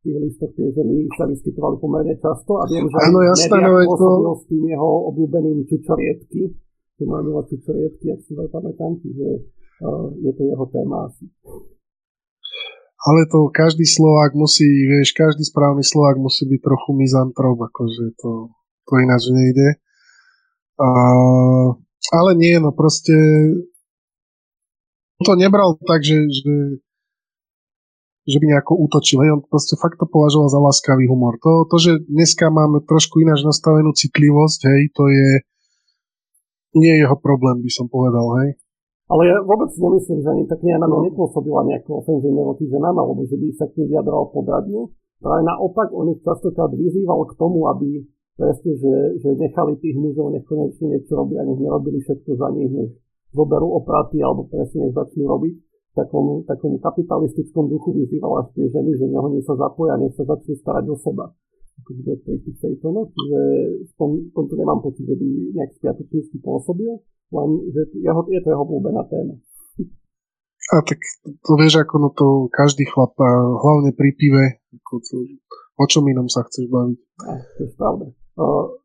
tých 0.00 0.16
listoch 0.16 0.52
tie 0.56 0.72
ženy 0.72 1.04
sa 1.12 1.28
vyskytovali 1.28 1.76
pomerne 1.76 2.16
často 2.16 2.56
a 2.56 2.64
viem, 2.64 2.88
že 2.88 2.96
ano, 3.04 3.18
jasné, 3.20 3.56
no, 3.60 3.96
to... 3.96 4.08
s 4.40 4.44
tým 4.48 4.64
jeho 4.64 4.90
obľúbeným 5.12 5.68
čučorietky, 5.68 6.42
že 6.96 7.04
má 7.04 7.20
milá 7.20 7.44
čučorietky, 7.44 8.06
ak 8.16 8.20
si 8.24 8.32
pamätám, 8.32 8.96
čiže 9.04 9.26
uh, 9.84 10.08
je 10.24 10.32
to 10.32 10.42
jeho 10.48 10.64
téma 10.72 11.08
asi. 11.08 11.28
Ale 13.00 13.24
to 13.32 13.48
každý 13.48 13.88
Slovák 13.88 14.36
musí, 14.36 14.68
vieš, 14.68 15.16
každý 15.16 15.44
správny 15.44 15.80
Slovák 15.80 16.20
musí 16.20 16.44
byť 16.44 16.60
trochu 16.60 16.90
mizantrop, 16.96 17.56
akože 17.56 18.12
to, 18.20 18.52
to 18.84 18.92
ináč 19.00 19.24
nejde. 19.32 19.68
Uh, 20.80 21.76
ale 22.12 22.36
nie, 22.36 22.56
no 22.56 22.72
proste 22.72 23.12
to 25.20 25.32
nebral 25.36 25.76
tak, 25.76 26.00
že, 26.00 26.24
že 26.28 26.80
že 28.28 28.36
by 28.36 28.44
nejako 28.52 28.76
útočil. 28.76 29.24
Hej, 29.24 29.30
on 29.36 29.42
proste 29.44 29.76
fakt 29.80 29.96
to 29.96 30.06
považoval 30.08 30.48
za 30.52 30.60
láskavý 30.60 31.08
humor. 31.08 31.40
To, 31.40 31.64
to, 31.68 31.76
že 31.80 31.92
dneska 32.04 32.52
máme 32.52 32.84
trošku 32.84 33.20
ináč 33.24 33.44
nastavenú 33.46 33.96
citlivosť, 33.96 34.60
hej, 34.68 34.80
to 34.92 35.08
je 35.08 35.28
nie 36.76 36.92
je 36.94 37.02
jeho 37.02 37.18
problém, 37.18 37.58
by 37.64 37.70
som 37.72 37.90
povedal, 37.90 38.26
hej. 38.42 38.54
Ale 39.10 39.26
ja 39.26 39.42
vôbec 39.42 39.74
nemyslím, 39.74 40.22
že 40.22 40.28
ani 40.30 40.44
tak 40.46 40.62
na 40.62 40.86
mňa 40.86 41.10
nepôsobila 41.10 41.66
nejako 41.66 41.98
ofenzívne 41.98 42.46
voči 42.46 42.70
ženám, 42.70 42.94
alebo 42.94 43.26
že 43.26 43.34
by 43.34 43.46
sa 43.58 43.66
k 43.66 43.82
ním 43.82 43.90
vyjadral 43.90 44.30
podradne. 44.30 44.86
Práve 45.18 45.42
naopak, 45.42 45.90
on 45.90 46.14
ich 46.14 46.22
častokrát 46.22 46.70
vyzýval 46.70 47.26
k 47.26 47.34
tomu, 47.34 47.66
aby 47.74 48.06
presne, 48.38 48.72
že, 48.78 48.94
že 49.18 49.34
nechali 49.34 49.82
tých 49.82 49.98
mužov, 49.98 50.30
nech 50.30 50.46
konečne 50.46 50.94
niečo 50.94 51.18
robia, 51.18 51.42
nech 51.42 51.58
nerobili 51.58 51.98
všetko 52.06 52.38
za 52.38 52.48
nich, 52.54 52.70
nech 52.70 52.94
zoberú 53.34 53.82
opraty, 53.82 54.22
alebo 54.22 54.46
presne 54.46 54.86
nech 54.86 54.94
začnú 54.94 55.26
robiť 55.26 55.54
takom, 55.94 56.46
takom 56.46 56.78
kapitalistickom 56.78 57.66
duchu 57.70 57.94
vyzývala 57.94 58.46
tie 58.54 58.66
ženy, 58.70 58.94
že 58.94 59.06
oni 59.10 59.40
sa 59.42 59.54
zapoja, 59.58 59.98
nech 59.98 60.14
sa 60.14 60.24
začnú 60.26 60.54
starať 60.60 60.84
o 60.90 60.96
seba. 60.96 61.26
Akože 61.80 62.00
niektorý 62.04 62.38
tých 62.44 62.56
fejtonov, 62.60 63.08
čiže 63.16 63.40
v 63.88 63.92
tom, 63.96 64.10
tomto 64.36 64.54
nemám 64.54 64.84
pocit, 64.84 65.08
že 65.08 65.16
by 65.16 65.28
nejak 65.56 65.72
spiatočnícky 65.80 66.36
pôsobil, 66.44 66.92
len 67.32 67.48
že 67.72 67.80
jeho, 67.96 68.20
je 68.28 68.40
to 68.44 68.48
jeho 68.52 68.62
obľúbená 68.62 69.02
téma. 69.08 69.34
A 70.70 70.86
tak 70.86 71.02
to 71.42 71.52
vieš, 71.58 71.82
ako 71.82 71.94
no 71.98 72.08
to 72.14 72.26
každý 72.52 72.86
chlap, 72.86 73.16
hlavne 73.58 73.90
pri 73.90 74.14
pive, 74.14 74.62
ako 74.70 75.02
to, 75.02 75.16
o 75.74 75.84
čom 75.88 76.06
inom 76.06 76.30
sa 76.30 76.46
chceš 76.46 76.70
baviť. 76.70 76.98
A, 77.26 77.42
to 77.58 77.60
je 77.66 77.70
pravda. 77.74 78.06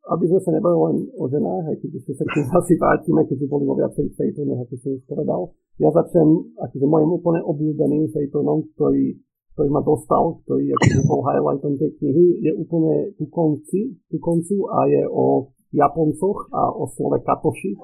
Aby 0.05 0.25
sme 0.29 0.39
sa 0.43 0.51
nebavili 0.51 0.81
len 0.85 0.97
o 1.17 1.25
ženách, 1.25 1.65
aj 1.71 1.77
keď 1.81 1.89
ešte 1.97 2.11
sa 2.19 2.23
k 2.27 2.31
tým 2.37 2.47
asi 2.59 2.73
vrátime, 2.75 3.21
keďže 3.25 3.47
boli 3.49 3.63
vo 3.65 3.75
viacerých 3.79 4.15
fejtonoch, 4.15 4.59
ako 4.67 4.73
som 4.77 4.91
už 4.99 5.03
povedal. 5.07 5.41
Ja 5.79 5.89
začnem 5.91 6.29
akože 6.59 6.85
môjim 6.85 7.11
úplne 7.11 7.41
obľúbeným 7.43 8.05
fejtonom, 8.11 8.69
ktorý, 8.75 9.15
ktorý 9.57 9.69
ma 9.71 9.81
dostal, 9.81 10.39
ktorý 10.45 10.75
akože 10.75 10.99
bol 11.07 11.19
highlightom 11.23 11.73
tej 11.79 11.91
knihy, 11.99 12.25
je 12.43 12.51
úplne 12.53 13.15
ku 13.15 13.25
konci, 13.31 13.95
ku 14.11 14.17
koncu 14.19 14.55
a 14.71 14.87
je 14.91 15.03
o 15.07 15.55
Japoncoch 15.75 16.47
a 16.55 16.71
o 16.71 16.87
slove 16.91 17.19
katoši. 17.23 17.75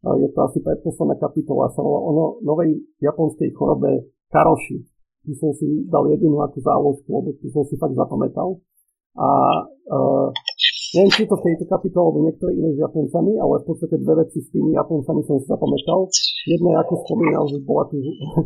Je 0.00 0.28
to 0.32 0.38
asi 0.46 0.58
predposledná 0.64 1.18
kapitola, 1.20 1.68
sa 1.74 1.82
volá 1.84 2.00
o 2.00 2.10
no, 2.14 2.24
novej 2.40 2.80
japonskej 3.02 3.52
chorobe 3.52 4.08
karoši. 4.32 4.80
Tu 5.26 5.36
som 5.36 5.52
si 5.52 5.84
dal 5.90 6.08
jedinú 6.08 6.40
ako 6.40 6.58
záložku, 6.64 7.08
lebo 7.12 7.28
tu 7.36 7.52
som 7.52 7.66
si 7.68 7.76
fakt 7.76 7.92
zapamätal. 7.92 8.56
A 9.18 9.28
uh, 9.92 10.32
Neviem, 10.90 11.12
či 11.14 11.22
to 11.30 11.38
v 11.38 11.44
tejto 11.46 11.64
kapitole 11.70 12.04
alebo 12.10 12.20
niektoré 12.26 12.50
iné 12.58 12.74
s 12.74 12.78
Japoncami, 12.82 13.38
ale 13.38 13.62
v 13.62 13.66
podstate 13.70 13.94
dve 14.00 14.14
veci 14.26 14.42
s 14.42 14.48
tými 14.50 14.74
Japoncami 14.74 15.22
som 15.22 15.38
si 15.38 15.46
zapamätal. 15.46 16.10
Jedna, 16.50 16.82
ako 16.82 16.92
spomínal, 17.06 17.44
že 17.46 17.62
bola 17.62 17.86
tu 17.86 18.02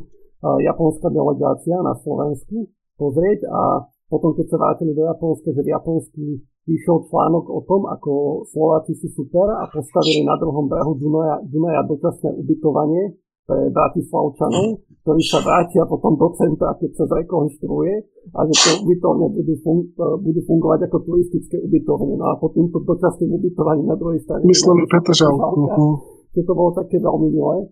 japonská 0.69 1.09
delegácia 1.09 1.77
na 1.81 1.97
Slovensku 1.97 2.69
pozrieť 3.01 3.49
a 3.49 3.89
potom, 4.13 4.37
keď 4.37 4.47
sa 4.53 4.61
vrátili 4.61 4.93
do 4.93 5.09
Japonska, 5.09 5.49
že 5.57 5.65
v 5.65 5.73
Japonsku 5.73 6.21
vyšiel 6.69 7.09
článok 7.09 7.45
o 7.49 7.61
tom, 7.65 7.89
ako 7.89 8.45
Slováci 8.53 8.93
sú 9.01 9.09
super 9.11 9.49
a 9.57 9.65
postavili 9.73 10.25
na 10.25 10.37
druhom 10.37 10.69
brehu 10.69 10.97
Dunaja, 11.01 11.41
Dunaja 11.49 11.83
dočasné 11.89 12.29
ubytovanie 12.37 13.17
pre 13.45 13.69
Bratislavčanov, 13.69 14.81
ktorí 15.05 15.21
sa 15.21 15.45
vrátia 15.45 15.85
potom 15.85 16.17
do 16.17 16.33
centra, 16.33 16.73
keď 16.81 16.91
sa 16.97 17.05
zrekonštruuje 17.13 17.93
a 18.33 18.39
že 18.49 18.55
tie 18.57 18.73
ubytovne 18.81 19.29
budú, 19.37 19.55
fun- 19.61 19.89
budú 19.97 20.41
fungovať 20.49 20.89
ako 20.89 20.97
turistické 21.05 21.61
ubytovne. 21.61 22.17
No 22.17 22.33
a 22.33 22.41
po 22.41 22.49
týmto 22.57 22.81
dočasným 22.81 23.37
ubytovaním 23.37 23.93
na 23.93 24.01
druhej 24.01 24.25
strane... 24.25 24.49
Myslím, 24.49 24.89
Petržalka. 24.89 25.45
Že 26.33 26.41
to 26.41 26.53
bolo 26.57 26.71
také 26.73 26.97
veľmi 26.99 27.29
milé. 27.37 27.69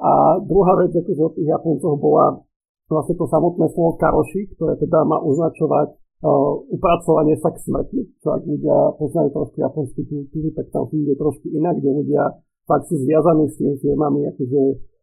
A 0.00 0.40
druhá 0.42 0.74
vec, 0.80 0.96
akože 0.96 1.22
od 1.22 1.32
tých 1.36 1.48
Japoncoch 1.52 1.94
bola 2.00 2.40
vlastne 2.88 3.14
to 3.16 3.24
samotné 3.28 3.68
slovo 3.72 3.94
karoši, 4.00 4.52
ktoré 4.56 4.74
teda 4.80 5.04
má 5.06 5.20
označovať 5.20 5.88
uh, 5.92 6.56
upracovanie 6.72 7.36
sa 7.40 7.52
k 7.52 7.62
smrti, 7.62 8.00
čo 8.20 8.36
ak 8.36 8.42
ľudia 8.44 8.96
poznajú 9.00 9.28
trošku 9.32 9.56
japonskú 9.60 10.00
kultúru, 10.04 10.48
tak 10.52 10.68
tam 10.72 10.88
funguje 10.88 11.16
trošku 11.16 11.46
inak, 11.52 11.78
kde 11.80 11.90
ľudia 12.04 12.22
fakt 12.68 12.90
sú 12.90 13.00
zviazaní 13.00 13.48
s 13.48 13.56
tými 13.56 13.74
firmami, 13.80 14.28
akože 14.34 14.60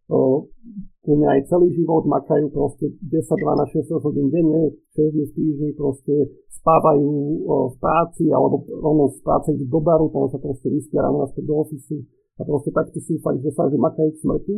kune 0.10 1.26
aj 1.26 1.46
celý 1.50 1.70
život, 1.74 2.06
makajú 2.10 2.50
proste 2.50 2.90
10, 2.98 3.30
12, 3.30 3.86
16 3.86 4.06
hodín 4.10 4.28
denne, 4.34 4.74
6 4.98 5.14
dní 5.14 5.26
v 5.30 5.34
týždni, 5.38 5.70
proste 5.78 6.14
spávajú 6.60 7.10
v 7.46 7.76
práci 7.78 8.26
alebo 8.34 8.66
rovno 8.68 9.14
z 9.14 9.22
práce 9.22 9.54
idú 9.54 9.70
do 9.70 9.80
baru, 9.82 10.10
tam 10.10 10.28
sa 10.30 10.42
proste 10.42 10.68
vyspia 10.70 11.06
ráno 11.06 11.24
naspäť 11.24 11.46
do 11.46 11.56
ofisu 11.62 12.04
a 12.38 12.42
proste 12.44 12.70
takto 12.74 12.98
sú 13.00 13.22
fakt, 13.22 13.40
že 13.42 13.52
sa 13.54 13.70
že 13.70 13.78
makajú 13.78 14.10
k 14.12 14.22
smrti. 14.22 14.56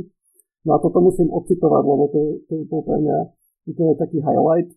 No 0.65 0.77
a 0.77 0.77
toto 0.77 1.01
musím 1.01 1.27
ocitovať, 1.33 1.83
lebo 1.83 2.03
to, 2.13 2.21
to 2.45 2.55
bol 2.69 2.85
pre 2.85 3.01
mňa 3.01 3.17
úplne 3.65 3.93
taký 3.97 4.21
highlight. 4.21 4.69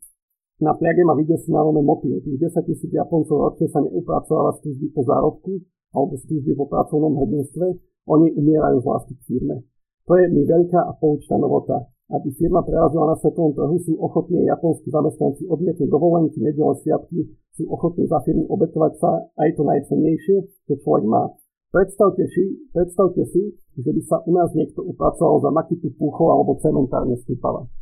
Na 0.63 0.73
pliage 0.73 1.03
ma 1.05 1.13
videl 1.13 1.37
si 1.37 1.53
národné 1.53 1.85
motív. 1.85 2.25
Tých 2.25 2.41
10 2.41 2.65
tisíc 2.71 2.91
Japoncov 2.95 3.53
ročne 3.53 3.69
sa 3.69 3.85
neupracovala 3.85 4.57
služby 4.63 4.87
po 4.97 5.03
zárodku 5.05 5.53
alebo 5.93 6.17
služby 6.17 6.57
po 6.57 6.65
pracovnom 6.71 7.13
hrdinstve. 7.21 7.67
Oni 8.09 8.33
umierajú 8.33 8.81
z 8.81 8.87
lásky 8.89 9.13
k 9.19 9.23
firme. 9.29 9.57
To 10.05 10.13
je 10.21 10.25
mi 10.29 10.45
veľká 10.45 10.81
a 10.85 10.93
poučná 11.01 11.41
novota. 11.41 11.89
Aby 12.13 12.37
firma 12.37 12.61
prerazila 12.61 13.09
na 13.09 13.17
svetovom 13.17 13.57
trhu, 13.57 13.81
sú 13.81 13.97
ochotní 13.97 14.45
japonskí 14.45 14.93
zamestnanci 14.93 15.49
odmietnúť 15.49 15.89
dovolenky, 15.89 16.37
nedele, 16.37 16.77
sviatky, 16.85 17.33
sú 17.57 17.65
ochotní 17.73 18.05
za 18.05 18.21
firmu 18.21 18.45
obetovať 18.53 18.93
sa 19.01 19.25
aj 19.41 19.49
to 19.57 19.65
najcennejšie, 19.65 20.37
čo 20.69 20.75
človek 20.85 21.05
má. 21.09 21.33
Predstavte 21.73 22.29
si, 22.29 22.61
predstavte 22.77 23.25
si, 23.33 23.57
že 23.81 23.91
by 23.91 24.03
sa 24.05 24.21
u 24.29 24.31
nás 24.37 24.53
niekto 24.53 24.85
upracoval 24.85 25.43
za 25.43 25.51
makitu 25.51 25.91
púchov 25.97 26.37
alebo 26.37 26.61
cementárne 26.61 27.17
stúpala. 27.25 27.65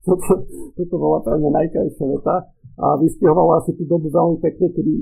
Toto, 0.00 0.48
toto 0.80 0.96
bola 0.96 1.20
pre 1.20 1.36
mňa 1.36 1.60
najkrajšia 1.60 2.08
veta 2.08 2.48
a 2.80 2.96
vystihovala 2.96 3.60
si 3.68 3.76
tú 3.76 3.84
dobu 3.84 4.08
veľmi 4.08 4.40
pekne, 4.40 4.72
kedy 4.72 4.92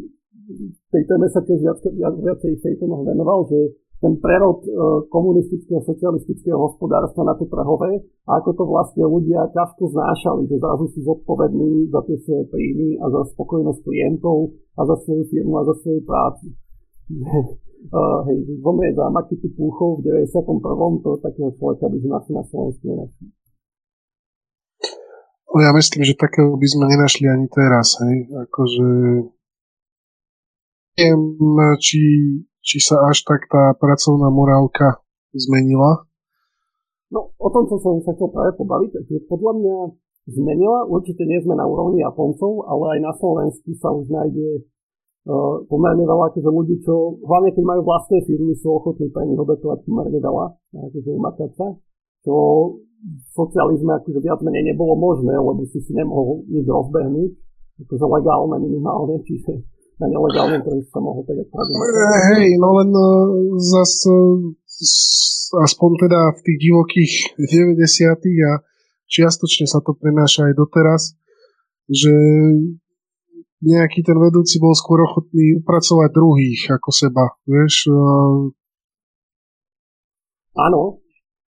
tej 0.90 1.02
téme 1.04 1.30
sa 1.30 1.38
tiež 1.44 1.60
viac, 1.60 1.78
viac, 1.86 2.14
viacej 2.18 2.58
Fejtonoch 2.58 3.04
venoval, 3.04 3.46
že 3.46 3.78
ten 3.98 4.14
prerod 4.22 4.62
e, 4.62 4.70
komunistického, 5.10 5.82
socialistického 5.82 6.54
hospodárstva 6.54 7.26
na 7.26 7.34
to 7.34 7.50
trhové 7.50 7.98
a 8.30 8.38
ako 8.38 8.50
to 8.54 8.64
vlastne 8.66 9.02
ľudia 9.02 9.50
ťažko 9.50 9.90
znášali, 9.90 10.46
že 10.46 10.62
zrazu 10.62 10.86
sú 10.94 11.00
zodpovední 11.02 11.90
za 11.90 12.06
tie 12.06 12.16
svoje 12.22 12.44
príjmy 12.46 13.02
a 13.02 13.10
za 13.10 13.20
spokojnosť 13.34 13.80
klientov 13.82 14.54
a 14.78 14.80
za 14.86 14.96
svoju 15.02 15.24
firmu 15.34 15.54
a 15.58 15.62
za 15.66 15.74
svoju 15.82 16.00
prácu. 16.06 16.46
uh, 17.10 18.22
hej, 18.30 18.38
zomrieť 18.62 18.94
za 18.94 19.06
Makitu 19.10 19.50
Púchov 19.58 19.98
v 19.98 20.14
91. 20.30 21.02
to 21.02 21.10
takého 21.18 21.50
človeka 21.58 21.90
by 21.90 21.98
sme 21.98 22.12
asi 22.14 22.30
na 22.30 22.44
Slovensku 22.46 22.84
nenašli. 22.86 23.26
Ja 25.58 25.74
myslím, 25.74 26.06
že 26.06 26.14
takého 26.14 26.54
by 26.54 26.66
sme 26.70 26.84
nenašli 26.86 27.26
ani 27.26 27.50
teraz, 27.50 27.98
hej. 28.04 28.30
Akože 28.30 28.86
neviem, 30.94 31.22
či, 31.82 31.98
či 32.68 32.84
sa 32.84 33.08
až 33.08 33.24
tak 33.24 33.48
tá 33.48 33.72
pracovná 33.72 34.28
morálka 34.28 35.00
zmenila. 35.32 36.04
No, 37.08 37.32
o 37.40 37.48
tom 37.48 37.64
som 37.72 38.04
sa 38.04 38.12
chcel 38.12 38.28
práve 38.28 38.52
pobaviť. 38.60 38.90
Takže 39.00 39.16
podľa 39.32 39.52
mňa 39.56 39.76
zmenila. 40.28 40.84
Určite 40.84 41.24
nie 41.24 41.40
sme 41.40 41.56
na 41.56 41.64
úrovni 41.64 42.04
Japoncov, 42.04 42.68
ale 42.68 42.96
aj 42.96 42.98
na 43.00 43.12
Slovensku 43.16 43.72
sa 43.80 43.88
už 43.88 44.12
nájde 44.12 44.48
uh, 44.60 45.64
pomerne 45.66 46.04
veľa 46.04 46.28
akože 46.32 46.50
ľudí, 46.52 46.84
čo 46.84 47.16
hlavne 47.24 47.56
keď 47.56 47.64
majú 47.64 47.82
vlastné 47.88 48.20
firmy, 48.28 48.52
sú 48.60 48.76
ochotní 48.76 49.08
pre 49.08 49.24
nich 49.24 49.40
obetovať 49.40 49.88
pomerne 49.88 50.20
veľa, 50.20 50.44
akože 50.92 51.10
umakať 51.16 51.50
sa, 51.56 51.66
čo 52.28 52.34
v 52.98 53.24
socializme 53.32 53.94
akože 53.94 54.20
viac 54.20 54.42
menej 54.44 54.74
nebolo 54.74 54.98
možné, 54.98 55.32
lebo 55.32 55.64
si 55.70 55.80
si 55.80 55.96
nemohol 55.96 56.44
nič 56.50 56.66
rozbehnúť, 56.66 57.30
akože 57.88 58.04
legálne 58.04 58.56
minimálne, 58.60 59.22
čiže 59.28 59.64
na 59.98 60.06
nelegálnom 60.06 60.62
trhu 60.62 60.80
sa 60.88 60.98
mohol 61.02 61.26
tak 61.26 61.36
Hej, 62.38 62.54
no 62.62 62.68
len 62.78 62.90
uh, 62.94 63.58
zas 63.58 64.06
uh, 64.06 64.38
aspoň 65.64 65.90
teda 66.06 66.20
v 66.36 66.40
tých 66.44 66.58
divokých 66.60 67.12
90 67.40 68.46
a 68.46 68.52
čiastočne 69.08 69.66
sa 69.66 69.80
to 69.80 69.96
prenáša 69.96 70.52
aj 70.52 70.54
doteraz, 70.54 71.02
že 71.88 72.12
nejaký 73.58 74.06
ten 74.06 74.14
vedúci 74.14 74.62
bol 74.62 74.76
skôr 74.76 75.02
ochotný 75.02 75.58
upracovať 75.58 76.08
druhých 76.14 76.62
ako 76.78 76.90
seba, 76.94 77.24
vieš. 77.48 77.90
Áno, 80.58 81.02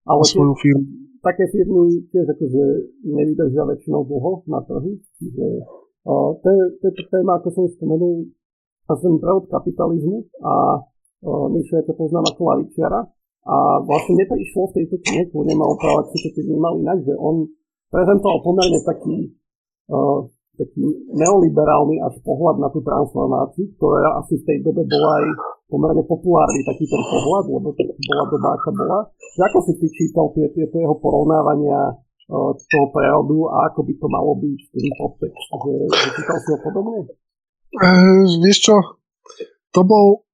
ale 0.06 0.22
svoju 0.22 0.54
firmu. 0.62 0.86
také 1.22 1.50
firmy 1.50 1.98
tiež 2.14 2.26
akože 2.30 2.62
nevydržia 3.02 3.66
väčšinou 3.66 4.06
dlho 4.06 4.46
na 4.46 4.62
trhu, 4.62 4.94
čiže 5.18 5.46
uh, 6.06 6.30
to, 6.38 6.48
je, 6.54 6.62
to 6.78 6.84
je 6.94 7.02
téma, 7.10 7.42
ako 7.42 7.48
som 7.50 7.66
spomenul, 7.66 8.30
a 8.86 8.92
som 8.94 9.18
prevod 9.18 9.50
kapitalizmu 9.50 10.18
a 10.46 10.52
uh, 10.78 11.46
Mišo, 11.50 11.78
ja 11.78 11.84
to 11.86 11.94
poznám 11.98 12.26
ako 12.30 12.42
lavičiara, 12.54 13.00
a 13.46 13.78
vlastne 13.86 14.18
mne 14.18 14.26
to 14.26 14.36
išlo 14.42 14.66
v 14.66 14.74
tejto 14.82 14.96
knihe, 15.06 15.22
nemal 15.30 15.78
opravať 15.78 16.04
si 16.10 16.16
to 16.18 16.28
keď 16.34 16.44
vnímal 16.50 16.74
inak, 16.82 16.98
že 17.06 17.14
on 17.14 17.46
prezentoval 17.94 18.42
pomerne 18.42 18.80
taký, 18.82 19.16
uh, 19.94 20.26
taký 20.58 20.82
neoliberálny 21.14 22.02
až 22.02 22.18
pohľad 22.26 22.58
na 22.58 22.68
tú 22.74 22.82
transformáciu, 22.82 23.70
ktorá 23.78 24.18
asi 24.18 24.42
v 24.42 24.46
tej 24.50 24.58
dobe 24.66 24.82
bola 24.90 25.22
aj 25.22 25.26
pomerne 25.70 26.02
populárny 26.10 26.60
taký 26.66 26.90
ten 26.90 27.02
pohľad, 27.06 27.44
lebo 27.46 27.70
to 27.70 27.82
bola 27.86 28.24
doba, 28.34 28.48
aká 28.58 28.70
bola. 28.74 28.98
Že 29.38 29.42
ako 29.46 29.58
si 29.62 29.72
ty 29.78 29.86
čítal 29.94 30.26
tie, 30.34 30.46
tieto 30.50 30.76
jeho 30.82 30.96
porovnávania 30.98 31.94
uh, 31.94 32.50
toho 32.50 32.86
prerodu 32.90 33.38
a 33.54 33.70
ako 33.70 33.80
by 33.86 33.94
to 33.94 34.06
malo 34.10 34.34
byť 34.42 34.60
ten 34.74 34.86
podtext? 34.98 35.46
Že, 35.54 35.72
že 35.86 36.08
čítal 36.18 36.38
si 36.42 36.48
ho 36.50 36.58
podobne? 36.66 36.98
Uh, 37.76 38.24
vieš 38.40 38.72
čo, 38.72 38.76
to 39.72 39.84
bol 39.84 40.26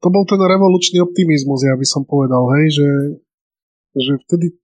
to 0.00 0.08
bol 0.12 0.22
ten 0.22 0.38
revolučný 0.38 1.02
optimizmus, 1.02 1.66
ja 1.66 1.74
by 1.74 1.82
som 1.82 2.06
povedal, 2.06 2.46
hej, 2.54 2.78
že, 2.78 2.90
že 3.96 4.12
vtedy, 4.28 4.54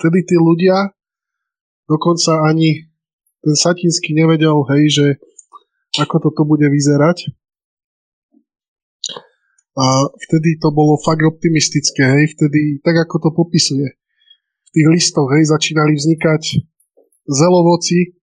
vtedy 0.00 0.18
tí 0.24 0.36
ľudia, 0.40 0.94
dokonca 1.84 2.48
ani 2.48 2.86
ten 3.44 3.54
Satinsky 3.54 4.16
nevedel, 4.16 4.56
hej, 4.72 4.84
že 4.88 5.06
ako 6.00 6.16
to 6.16 6.28
tu 6.32 6.42
bude 6.48 6.64
vyzerať. 6.64 7.28
A 9.76 10.08
vtedy 10.08 10.56
to 10.56 10.72
bolo 10.72 10.96
fakt 10.96 11.20
optimistické, 11.20 12.00
hej, 12.16 12.32
vtedy, 12.32 12.80
tak 12.80 12.96
ako 12.96 13.28
to 13.28 13.30
popisuje, 13.36 14.00
v 14.64 14.68
tých 14.72 14.88
listoch, 14.88 15.28
hej, 15.36 15.44
začínali 15.52 15.92
vznikať 15.92 16.64
zelovoci, 17.28 18.15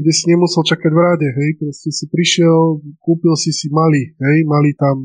kde 0.00 0.12
si 0.16 0.24
nemusel 0.32 0.64
čakať 0.64 0.90
v 0.90 1.00
rade, 1.00 1.28
hej, 1.28 1.50
proste 1.60 1.92
si 1.92 2.08
prišiel, 2.08 2.80
kúpil 3.04 3.36
si 3.36 3.52
si 3.52 3.68
malý, 3.68 4.16
hej, 4.16 4.38
mali 4.48 4.72
tam 4.72 4.96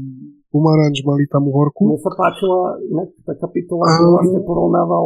pomaranč, 0.55 1.03
mali 1.03 1.27
tam 1.27 1.43
uhorku. 1.51 1.83
Mne 1.91 1.99
sa 1.99 2.15
páčila 2.15 2.79
inak 2.79 3.11
tá 3.27 3.35
kapitola, 3.35 3.83
kde 3.91 4.07
vlastne 4.07 4.41
porovnával, 4.47 5.05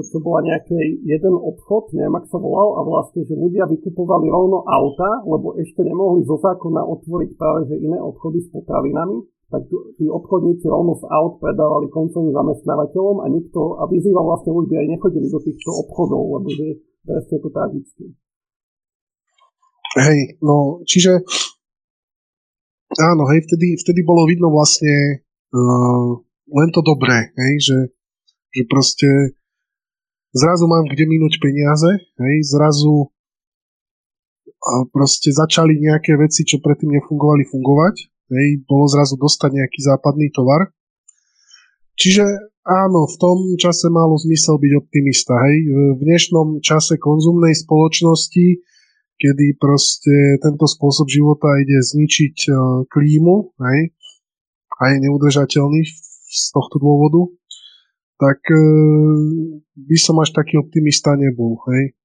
že 0.00 0.16
bola 0.24 0.40
nejaký 0.40 1.04
jeden 1.04 1.36
obchod, 1.36 1.92
neviem, 1.92 2.16
ak 2.16 2.24
sa 2.32 2.40
volal, 2.40 2.80
a 2.80 2.80
vlastne, 2.80 3.20
že 3.28 3.36
ľudia 3.36 3.68
vykupovali 3.68 4.32
rovno 4.32 4.64
auta, 4.64 5.20
lebo 5.28 5.52
ešte 5.60 5.84
nemohli 5.84 6.24
zo 6.24 6.40
zákona 6.40 6.80
otvoriť 6.80 7.30
práve 7.36 7.68
že 7.68 7.76
iné 7.76 8.00
obchody 8.00 8.40
s 8.40 8.48
potravinami, 8.48 9.20
tak 9.52 9.68
tí 10.00 10.08
obchodníci 10.08 10.64
rovno 10.66 10.96
z 10.96 11.04
aut 11.06 11.38
predávali 11.38 11.86
koncovým 11.92 12.32
zamestnávateľom 12.32 13.22
a 13.22 13.26
nikto, 13.30 13.78
a 13.78 13.86
vyzýval 13.86 14.24
vlastne 14.26 14.56
ľudia 14.56 14.80
aj 14.80 14.88
nechodili 14.96 15.28
do 15.28 15.38
týchto 15.38 15.70
obchodov, 15.86 16.40
lebo 16.40 16.48
že 16.50 16.82
presne 17.04 17.36
to 17.38 17.48
tragické. 17.52 18.04
Hej, 19.96 20.36
no, 20.44 20.84
čiže 20.84 21.24
Áno, 22.94 23.26
hej, 23.28 23.42
vtedy, 23.44 23.76
vtedy 23.76 24.00
bolo 24.06 24.24
vidno 24.30 24.48
vlastne 24.48 25.26
uh, 25.50 26.10
len 26.48 26.68
to 26.70 26.80
dobré, 26.86 27.34
hej, 27.34 27.54
že, 27.58 27.78
že 28.54 28.62
proste 28.70 29.08
zrazu 30.30 30.70
mám 30.70 30.86
kde 30.86 31.04
minúť 31.04 31.42
peniaze, 31.42 31.90
hej, 31.98 32.36
zrazu 32.46 33.10
a 34.66 34.86
proste 34.88 35.34
začali 35.34 35.78
nejaké 35.82 36.14
veci, 36.14 36.46
čo 36.46 36.62
predtým 36.62 36.94
nefungovali, 36.94 37.42
fungovať, 37.50 37.96
hej, 38.32 38.48
bolo 38.64 38.86
zrazu 38.86 39.18
dostať 39.18 39.50
nejaký 39.58 39.80
západný 39.82 40.30
tovar. 40.30 40.70
Čiže 41.98 42.24
áno, 42.62 43.10
v 43.10 43.16
tom 43.18 43.38
čase 43.58 43.90
malo 43.90 44.14
zmysel 44.14 44.62
byť 44.62 44.72
optimista, 44.78 45.34
hej. 45.48 45.70
V 45.96 46.00
dnešnom 46.02 46.62
čase 46.62 46.98
konzumnej 47.02 47.54
spoločnosti 47.54 48.62
kedy 49.16 49.56
proste 49.56 50.40
tento 50.40 50.68
spôsob 50.68 51.08
života 51.08 51.48
ide 51.60 51.80
zničiť 51.80 52.36
e, 52.46 52.52
klímu 52.88 53.56
hej, 53.56 53.80
a 54.76 54.82
je 54.92 54.96
neudržateľný 55.08 55.82
z 56.26 56.44
tohto 56.52 56.76
dôvodu, 56.76 57.32
tak 58.20 58.40
e, 58.52 58.60
by 59.76 59.96
som 59.96 60.20
až 60.20 60.36
taký 60.36 60.60
optimista 60.60 61.16
nebol. 61.16 61.56
Hej. 61.72 61.96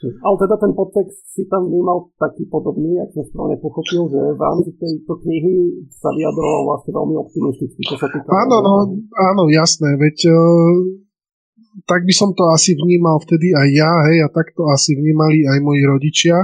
Ale 0.00 0.36
teda 0.40 0.56
ten 0.56 0.72
podtext 0.72 1.28
si 1.28 1.44
tam 1.44 1.68
vnímal 1.68 2.08
taký 2.16 2.48
podobný, 2.48 2.96
ak 3.04 3.12
som 3.12 3.20
správne 3.20 3.60
pochopil, 3.60 4.08
že 4.08 4.20
v 4.32 4.40
rámci 4.40 4.72
tejto 4.80 5.12
knihy 5.20 5.84
sa 5.92 6.08
vyjadroval 6.16 6.72
vlastne 6.72 6.96
veľmi 6.96 7.14
optimisticky. 7.20 7.84
Áno, 8.32 8.56
no, 8.64 8.74
áno, 9.12 9.42
jasné, 9.52 10.00
veď 10.00 10.32
uh, 10.32 11.04
tak 11.86 12.02
by 12.02 12.14
som 12.14 12.34
to 12.34 12.44
asi 12.50 12.74
vnímal 12.74 13.22
vtedy 13.22 13.54
aj 13.54 13.68
ja, 13.70 13.92
hej, 14.10 14.26
a 14.26 14.28
tak 14.30 14.50
to 14.54 14.66
asi 14.70 14.98
vnímali 14.98 15.46
aj 15.46 15.58
moji 15.62 15.82
rodičia, 15.86 16.36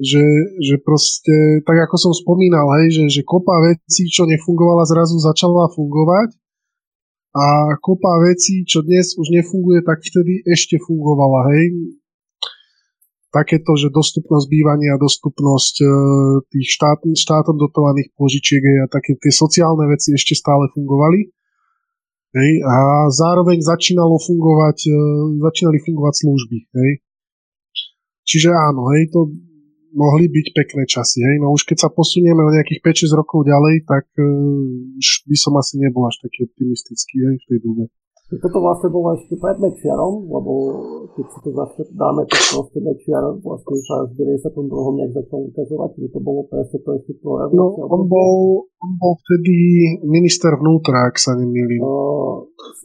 že, 0.00 0.24
že 0.56 0.80
proste, 0.80 1.60
tak 1.64 1.76
ako 1.88 1.96
som 2.00 2.12
spomínal, 2.16 2.64
hej, 2.80 2.96
že, 2.96 3.20
že 3.20 3.22
kopa 3.22 3.52
vecí, 3.68 4.08
čo 4.08 4.24
nefungovala, 4.24 4.88
zrazu 4.88 5.20
začala 5.20 5.68
fungovať 5.76 6.40
a 7.36 7.78
kopa 7.78 8.26
vecí, 8.26 8.66
čo 8.66 8.82
dnes 8.82 9.14
už 9.14 9.30
nefunguje, 9.30 9.86
tak 9.86 10.02
vtedy 10.02 10.42
ešte 10.42 10.82
fungovala, 10.82 11.52
hej. 11.54 11.94
Takéto, 13.30 13.78
že 13.78 13.94
dostupnosť 13.94 14.50
bývania, 14.50 14.98
dostupnosť 14.98 15.74
e, 15.78 15.86
tých 16.50 16.66
štát, 16.74 16.98
štátom 17.14 17.54
dotovaných 17.54 18.10
požičiek 18.18 18.58
a 18.82 18.90
také 18.90 19.14
tie 19.14 19.30
sociálne 19.30 19.86
veci 19.86 20.10
ešte 20.10 20.34
stále 20.34 20.66
fungovali. 20.74 21.30
Hej, 22.30 22.62
a 22.62 22.74
zároveň 23.10 23.58
začínalo 23.58 24.14
fungovať, 24.22 24.78
e, 24.86 24.94
začínali 25.42 25.78
fungovať 25.82 26.14
služby. 26.22 26.58
Hej. 26.78 26.90
Čiže 28.22 28.54
áno, 28.54 28.86
hej, 28.94 29.10
to 29.10 29.34
mohli 29.94 30.30
byť 30.30 30.46
pekné 30.54 30.86
časy. 30.86 31.18
Hej. 31.22 31.42
No 31.42 31.50
už 31.50 31.66
keď 31.66 31.86
sa 31.86 31.90
posunieme 31.90 32.42
o 32.42 32.54
nejakých 32.54 32.82
5-6 33.10 33.18
rokov 33.18 33.46
ďalej, 33.46 33.82
tak 33.86 34.06
uh, 34.18 34.98
už 34.98 35.26
by 35.26 35.36
som 35.36 35.58
asi 35.58 35.82
nebol 35.82 36.06
až 36.06 36.22
taký 36.22 36.46
optimistický 36.46 37.16
hej, 37.26 37.34
v 37.42 37.46
tej 37.50 37.58
dobe. 37.66 37.84
Toto 38.30 38.62
vlastne 38.62 38.94
bolo 38.94 39.18
ešte 39.18 39.34
pred 39.42 39.58
Mečiarom, 39.58 40.30
lebo 40.30 40.52
keď 41.18 41.26
si 41.26 41.38
to 41.42 41.50
zase 41.50 41.82
dáme, 41.98 42.22
tak 42.30 42.38
proste 42.54 42.78
Mečiar 42.78 43.24
vlastne 43.42 43.76
sa 43.82 44.06
v 44.06 44.22
92. 44.38 44.70
nejak 44.70 45.12
začal 45.18 45.40
ukazovať, 45.50 45.90
že 45.98 46.08
to 46.14 46.18
bolo 46.22 46.40
presne 46.46 46.78
to 46.78 46.90
ešte 46.94 47.12
to 47.18 47.28
No, 47.50 47.66
on 47.90 48.02
bol, 48.06 48.30
on 48.70 48.92
bol 49.02 49.18
vtedy 49.26 49.56
minister 50.06 50.54
vnútra, 50.54 51.10
ak 51.10 51.18
sa 51.18 51.34
nemýlim. 51.34 51.82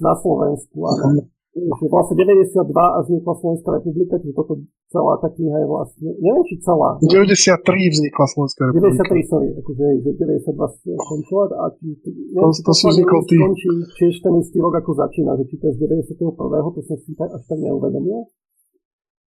Na 0.01 0.17
Slovensku, 0.17 0.81
áno 0.81 1.34
že 1.55 1.87
vlastne 1.87 2.15
92 2.19 2.67
až 2.75 3.03
vznikla 3.07 3.33
Slovenská 3.39 3.69
republika, 3.79 4.19
čiže 4.19 4.35
toto 4.35 4.59
celá 4.91 5.15
tá 5.23 5.31
kniha 5.31 5.63
je 5.63 5.67
vlastne, 5.71 6.09
neviem 6.19 6.43
či 6.51 6.55
celá. 6.59 6.99
93 6.99 7.95
vznikla 7.95 8.25
Slovenská 8.27 8.61
republika. 8.67 9.07
93, 9.07 9.31
sorry, 9.31 9.47
akože 9.63 9.85
že 10.03 10.09
92 10.19 10.99
skončila 10.99 11.43
a 11.55 11.65
či, 11.79 11.95
neviem, 12.35 12.51
to, 12.51 12.59
to 12.59 12.73
sú 12.75 12.85
vznikol 12.91 13.19
ty. 13.23 13.39
Skončí 13.39 13.71
tiež 13.95 14.13
ten 14.19 14.33
istý 14.43 14.57
rok 14.59 14.75
ako 14.75 14.91
začína, 14.99 15.31
že 15.39 15.47
či 15.47 15.55
to 15.55 15.63
je 15.71 15.73
z 15.73 15.79
91. 15.79 16.75
to 16.75 16.81
som 16.83 16.97
si 16.99 17.11
tak, 17.15 17.31
až 17.31 17.43
tak 17.47 17.59
neuvedomil. 17.63 18.27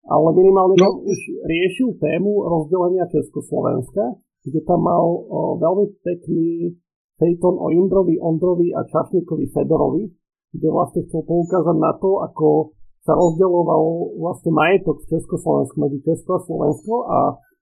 Ale 0.08 0.28
minimálne 0.36 0.76
no. 0.80 1.04
už 1.04 1.20
riešil 1.48 1.96
tému 2.00 2.44
rozdelenia 2.44 3.08
Československa, 3.12 4.20
kde 4.44 4.60
tam 4.64 4.84
mal 4.84 5.04
o, 5.04 5.60
veľmi 5.60 6.00
pekný 6.00 6.76
fejton 7.20 7.56
o 7.60 7.68
Indrovi, 7.72 8.16
Ondrovi 8.20 8.72
a 8.72 8.88
Čašníkovi 8.88 9.52
Fedorovi, 9.52 10.08
kde 10.56 10.68
vlastne 10.72 11.02
chcel 11.08 11.22
poukázať 11.26 11.78
na 11.78 11.92
to, 12.00 12.24
ako 12.24 12.78
sa 13.08 13.16
rozdeľoval 13.16 13.84
vlastne 14.20 14.52
majetok 14.52 15.00
v 15.00 15.10
Československu 15.16 15.80
medzi 15.80 16.04
Česko 16.04 16.36
a 16.36 16.44
Slovensko 16.44 16.94
a 17.08 17.18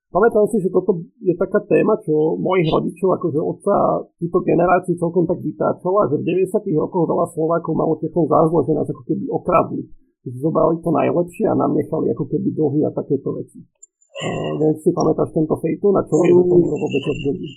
pamätám 0.10 0.50
si, 0.50 0.58
že 0.58 0.74
toto 0.74 1.06
je 1.22 1.38
taká 1.38 1.62
téma, 1.70 2.02
čo 2.02 2.34
mojich 2.42 2.66
rodičov, 2.74 3.14
akože 3.22 3.38
otca 3.38 3.76
túto 4.18 4.42
generáciu 4.42 4.98
celkom 4.98 5.30
tak 5.30 5.38
vytáčala, 5.46 6.10
že 6.10 6.18
v 6.18 6.50
90. 6.50 6.82
rokoch 6.82 7.06
veľa 7.06 7.30
Slovákov 7.38 7.74
malo 7.78 7.94
Čechov 8.02 8.26
zázlo, 8.26 8.66
že 8.66 8.74
nás 8.74 8.90
ako 8.90 9.04
keby 9.06 9.26
okradli. 9.30 9.86
Že 10.26 10.42
zobrali 10.42 10.82
to 10.82 10.90
najlepšie 10.90 11.46
a 11.46 11.54
nám 11.54 11.78
nechali 11.78 12.10
ako 12.10 12.26
keby 12.26 12.50
dlhy 12.50 12.82
a 12.82 12.90
takéto 12.90 13.30
veci. 13.38 13.62
Uh, 14.16 14.58
neviem, 14.58 14.80
si 14.82 14.90
pamätáš 14.90 15.30
tento 15.36 15.54
fejtu, 15.62 15.94
na 15.94 16.02
čo 16.02 16.18
je 16.26 16.34
to 16.34 16.56
vôbec 16.58 17.04
období? 17.06 17.48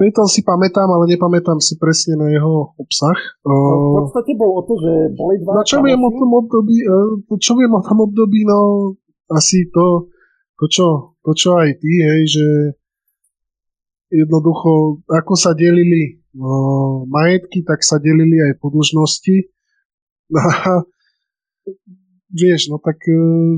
Fejton 0.00 0.24
si 0.32 0.40
pamätám, 0.40 0.88
ale 0.88 1.12
nepamätám 1.12 1.60
si 1.60 1.76
presne 1.76 2.16
na 2.16 2.32
jeho 2.32 2.72
obsah. 2.80 3.12
No, 3.44 3.52
v 4.00 4.08
podstate 4.08 4.32
bolo 4.32 4.52
o 4.58 4.62
to, 4.64 4.72
že 4.80 4.92
boli 5.12 5.36
dva... 5.44 5.60
No 5.60 5.62
čo 5.68 5.84
viem 5.84 6.00
o 6.00 6.08
tom 6.08 6.30
období, 6.40 6.80
čo 7.36 7.52
viem 7.52 7.68
o 7.68 7.84
tom 7.84 8.08
období, 8.08 8.48
no 8.48 8.96
asi 9.28 9.68
to, 9.68 10.08
to 10.56 10.64
čo, 10.72 11.20
to 11.20 11.36
čo 11.36 11.52
aj 11.52 11.76
ty, 11.84 11.92
hej, 12.00 12.22
že 12.32 12.46
jednoducho, 14.08 15.04
ako 15.04 15.36
sa 15.36 15.52
delili 15.52 16.24
no, 16.32 17.04
majetky, 17.04 17.60
tak 17.60 17.84
sa 17.84 18.00
delili 18.00 18.40
aj 18.40 18.56
podlžnosti. 18.56 19.52
No 20.32 20.40
a 20.48 20.80
vieš, 22.32 22.72
no 22.72 22.80
tak 22.80 23.04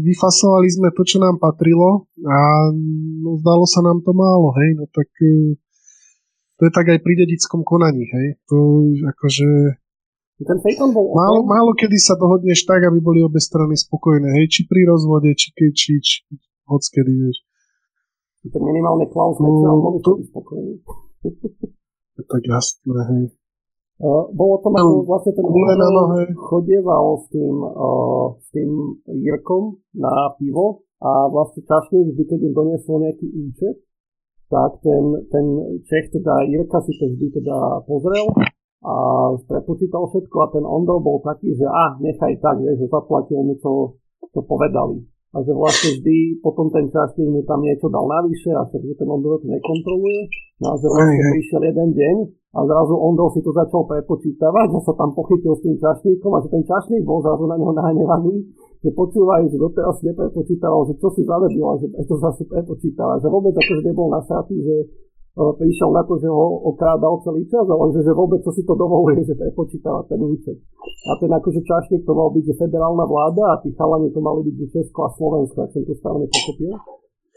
vyfasovali 0.02 0.66
sme 0.66 0.90
to, 0.90 1.06
čo 1.06 1.22
nám 1.22 1.38
patrilo 1.38 2.10
a 2.26 2.66
no, 3.22 3.38
zdalo 3.38 3.62
sa 3.62 3.78
nám 3.78 4.02
to 4.02 4.10
málo, 4.10 4.50
hej, 4.58 4.74
no 4.74 4.90
tak 4.90 5.06
to 6.62 6.70
je 6.70 6.78
tak 6.78 6.86
aj 6.94 7.02
pri 7.02 7.26
dedickom 7.26 7.66
konaní, 7.66 8.06
hej. 8.06 8.38
To 8.46 8.86
akože... 9.02 9.74
Ten 10.46 10.58
Peyton 10.62 10.94
bol 10.94 11.10
málo, 11.10 11.42
málo 11.42 11.74
kedy 11.74 11.98
sa 11.98 12.14
dohodneš 12.14 12.62
tak, 12.70 12.86
aby 12.86 13.02
boli 13.02 13.18
obe 13.18 13.42
strany 13.42 13.74
spokojné, 13.74 14.30
hej, 14.38 14.46
či 14.46 14.70
pri 14.70 14.86
rozvode, 14.86 15.34
či, 15.34 15.50
či, 15.58 15.66
či, 15.74 16.22
či 16.22 16.38
hoď 16.70 16.82
kedy, 16.86 17.12
vieš. 17.18 17.42
Tak 18.46 18.62
minimálne 18.62 19.10
Klaus 19.10 19.42
no, 19.42 19.74
boli 19.82 19.98
to... 20.06 20.22
spokojní. 20.22 20.86
tak 22.30 22.42
jasné, 22.46 22.94
hej. 23.10 23.24
Uh, 23.98 24.30
bolo 24.30 24.62
to 24.62 24.70
no, 24.70 25.02
vlastne 25.02 25.34
ten 25.34 25.42
chodieval 26.38 27.22
s 27.22 27.26
tým, 27.34 27.54
uh, 27.58 28.38
s 28.38 28.48
tým 28.54 28.70
Jirkom 29.18 29.82
na 29.98 30.30
pivo 30.38 30.86
a 31.02 31.26
vlastne 31.26 31.66
čašník 31.66 32.14
vždy, 32.14 32.22
keď 32.22 32.38
im 32.38 32.54
doniesol 32.54 33.02
nejaký 33.02 33.26
účet, 33.50 33.82
tak 34.52 34.84
ten, 34.84 35.04
ten 35.32 35.46
Čech, 35.88 36.12
teda 36.12 36.44
Jirka 36.44 36.84
si 36.84 36.92
to 37.00 37.08
vždy 37.08 37.40
teda 37.40 37.80
pozrel 37.88 38.28
a 38.84 38.94
prepočítal 39.48 40.04
všetko 40.12 40.36
a 40.44 40.52
ten 40.52 40.64
Ondro 40.68 41.00
bol 41.00 41.24
taký, 41.24 41.56
že 41.56 41.64
a 41.64 41.96
nechaj 41.96 42.36
tak, 42.44 42.60
vieš, 42.60 42.84
že 42.84 42.92
zaplatil 42.92 43.40
mu 43.40 43.56
to, 43.56 43.96
to 44.36 44.40
povedali. 44.44 45.00
A 45.32 45.40
že 45.40 45.52
vlastne 45.56 45.96
vždy 45.96 46.44
potom 46.44 46.68
ten 46.68 46.92
čašník 46.92 47.24
mu 47.24 47.40
tam 47.48 47.64
niečo 47.64 47.88
dal 47.88 48.04
navyše 48.04 48.52
a 48.52 48.68
že 48.68 48.92
ten 49.00 49.08
Ondro 49.08 49.40
to 49.40 49.48
nekontroluje. 49.48 50.28
No 50.60 50.72
a 50.72 50.74
že 50.76 50.86
vlastne 50.92 51.24
prišiel 51.32 51.62
jeden 51.72 51.90
deň 51.96 52.16
a 52.52 52.58
zrazu 52.68 52.94
Ondro 53.00 53.32
si 53.32 53.40
to 53.40 53.48
začal 53.48 53.88
prepočítavať 53.88 54.68
a 54.76 54.78
sa 54.84 54.92
tam 54.92 55.16
pochytil 55.16 55.56
s 55.56 55.64
tým 55.64 55.76
čašníkom 55.80 56.30
a 56.36 56.42
že 56.44 56.52
ten 56.52 56.64
čašník 56.68 57.02
bol 57.08 57.24
zrazu 57.24 57.48
na 57.48 57.56
neho 57.56 57.72
nahnevaný 57.72 58.44
že 58.82 58.90
počúvaj, 58.98 59.46
že 59.46 59.62
doteraz 59.62 59.94
si 60.02 60.10
neprepočítal, 60.10 60.74
že 60.90 60.98
čo 60.98 61.08
si 61.14 61.22
zavedil 61.22 61.62
a 61.62 61.78
že 61.78 61.86
to 62.02 62.18
zase 62.18 62.42
prepočítal. 62.50 63.14
A 63.14 63.22
že 63.22 63.30
vôbec 63.30 63.54
akože 63.54 63.82
nebol 63.86 64.10
nasratý, 64.10 64.58
že 64.58 64.74
prišiel 65.32 65.90
na 65.96 66.04
to, 66.04 66.20
že 66.20 66.28
ho 66.28 66.44
okrádal 66.72 67.24
celý 67.24 67.48
čas, 67.48 67.64
ale 67.64 67.88
že, 67.96 68.04
že 68.04 68.12
vôbec 68.12 68.44
čo 68.44 68.52
si 68.52 68.62
to 68.68 68.76
dovoluje, 68.76 69.24
že 69.24 69.32
prepočítava 69.32 70.04
ten 70.04 70.20
účet. 70.20 70.60
A 71.08 71.16
ten 71.16 71.32
akože 71.32 71.64
čašník 71.64 72.04
to 72.04 72.12
mal 72.12 72.28
byť, 72.32 72.44
že 72.52 72.60
federálna 72.60 73.04
vláda 73.08 73.56
a 73.56 73.60
tí 73.64 73.72
chalani 73.72 74.12
to 74.12 74.20
mali 74.20 74.44
byť, 74.44 74.54
že 74.60 74.72
Česko 74.76 75.08
a 75.08 75.10
Slovensko, 75.16 75.58
ak 75.64 75.72
som 75.72 75.82
to 75.88 75.96
správne 75.96 76.28
pochopil. 76.28 76.76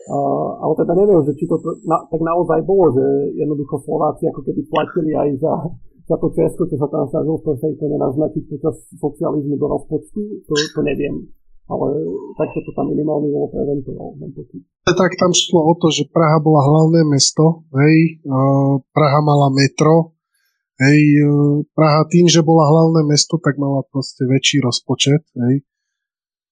Uh, 0.06 0.62
ale 0.62 0.74
teda 0.78 0.94
neviem, 1.02 1.18
že 1.26 1.34
či 1.34 1.50
to 1.50 1.58
na, 1.90 1.98
tak 2.14 2.22
naozaj 2.22 2.62
bolo, 2.62 2.94
že 2.94 3.02
jednoducho 3.42 3.82
Slováci 3.82 4.30
ako 4.30 4.46
keby 4.46 4.62
platili 4.70 5.18
aj 5.18 5.30
za 5.42 5.54
za 6.06 6.16
to 6.22 6.30
Česko, 6.30 6.70
čo 6.70 6.78
sa 6.78 6.86
tam 6.86 7.10
snažil 7.10 7.34
v 7.42 7.44
to 7.82 7.86
nenaznačiť 7.90 8.44
počas 8.46 8.76
socializmu 9.02 9.58
do 9.58 9.66
rozpočtu, 9.66 10.22
to, 10.46 10.54
to 10.54 10.82
neviem. 10.86 11.26
Ale 11.66 11.88
takto 12.38 12.62
to 12.62 12.72
tam 12.78 12.94
minimálne 12.94 13.26
bolo 13.26 13.50
prezentoval, 13.50 14.14
pocit. 14.38 14.62
Tak 14.86 15.18
tam 15.18 15.34
šlo 15.34 15.66
o 15.66 15.74
to, 15.74 15.90
že 15.90 16.06
Praha 16.14 16.38
bola 16.38 16.62
hlavné 16.62 17.02
mesto, 17.10 17.66
hej, 17.74 18.22
Praha 18.94 19.20
mala 19.26 19.50
metro, 19.50 20.14
hej, 20.78 21.26
Praha 21.74 22.06
tým, 22.06 22.30
že 22.30 22.46
bola 22.46 22.70
hlavné 22.70 23.10
mesto, 23.10 23.42
tak 23.42 23.58
mala 23.58 23.82
proste 23.90 24.30
väčší 24.30 24.62
rozpočet, 24.62 25.26
hej, 25.42 25.66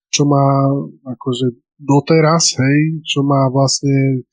čo 0.10 0.26
má 0.26 0.74
akože 1.06 1.62
doteraz, 1.78 2.58
hej, 2.58 3.06
čo 3.06 3.22
má 3.22 3.54
vlastne 3.54 4.26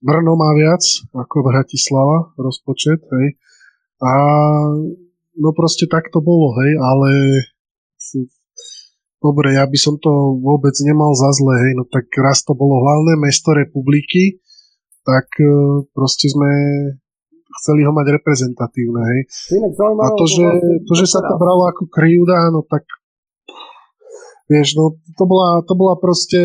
Brno 0.00 0.32
má 0.38 0.54
viac 0.54 0.80
ako 1.12 1.50
Bratislava 1.50 2.30
rozpočet, 2.38 3.02
hej, 3.10 3.42
a 4.06 4.12
no 5.34 5.50
proste 5.50 5.90
tak 5.90 6.14
to 6.14 6.22
bolo, 6.22 6.54
hej, 6.62 6.78
ale 6.78 7.10
dobre, 9.20 9.54
ja 9.54 9.68
by 9.68 9.78
som 9.78 10.00
to 10.00 10.40
vôbec 10.40 10.72
nemal 10.80 11.12
za 11.12 11.30
zle, 11.36 11.54
hej, 11.60 11.72
no 11.76 11.84
tak 11.84 12.08
raz 12.16 12.40
to 12.42 12.56
bolo 12.56 12.80
hlavné 12.80 13.20
mesto 13.20 13.52
republiky, 13.52 14.40
tak 15.04 15.28
e, 15.40 15.84
proste 15.92 16.32
sme 16.32 16.50
chceli 17.60 17.84
ho 17.84 17.92
mať 17.92 18.06
reprezentatívne, 18.16 19.00
hej. 19.04 19.20
A 20.00 20.08
to, 20.16 20.24
že, 20.24 20.46
to, 20.88 20.92
že 20.96 21.06
sa 21.06 21.20
to 21.20 21.34
bralo 21.36 21.68
ako 21.68 21.88
kryjúda, 21.92 22.48
no 22.48 22.64
tak 22.64 22.88
vieš, 24.48 24.74
no 24.74 24.96
to 25.14 25.24
bola, 25.28 25.60
to 25.62 25.74
bola 25.76 25.94
proste, 26.00 26.40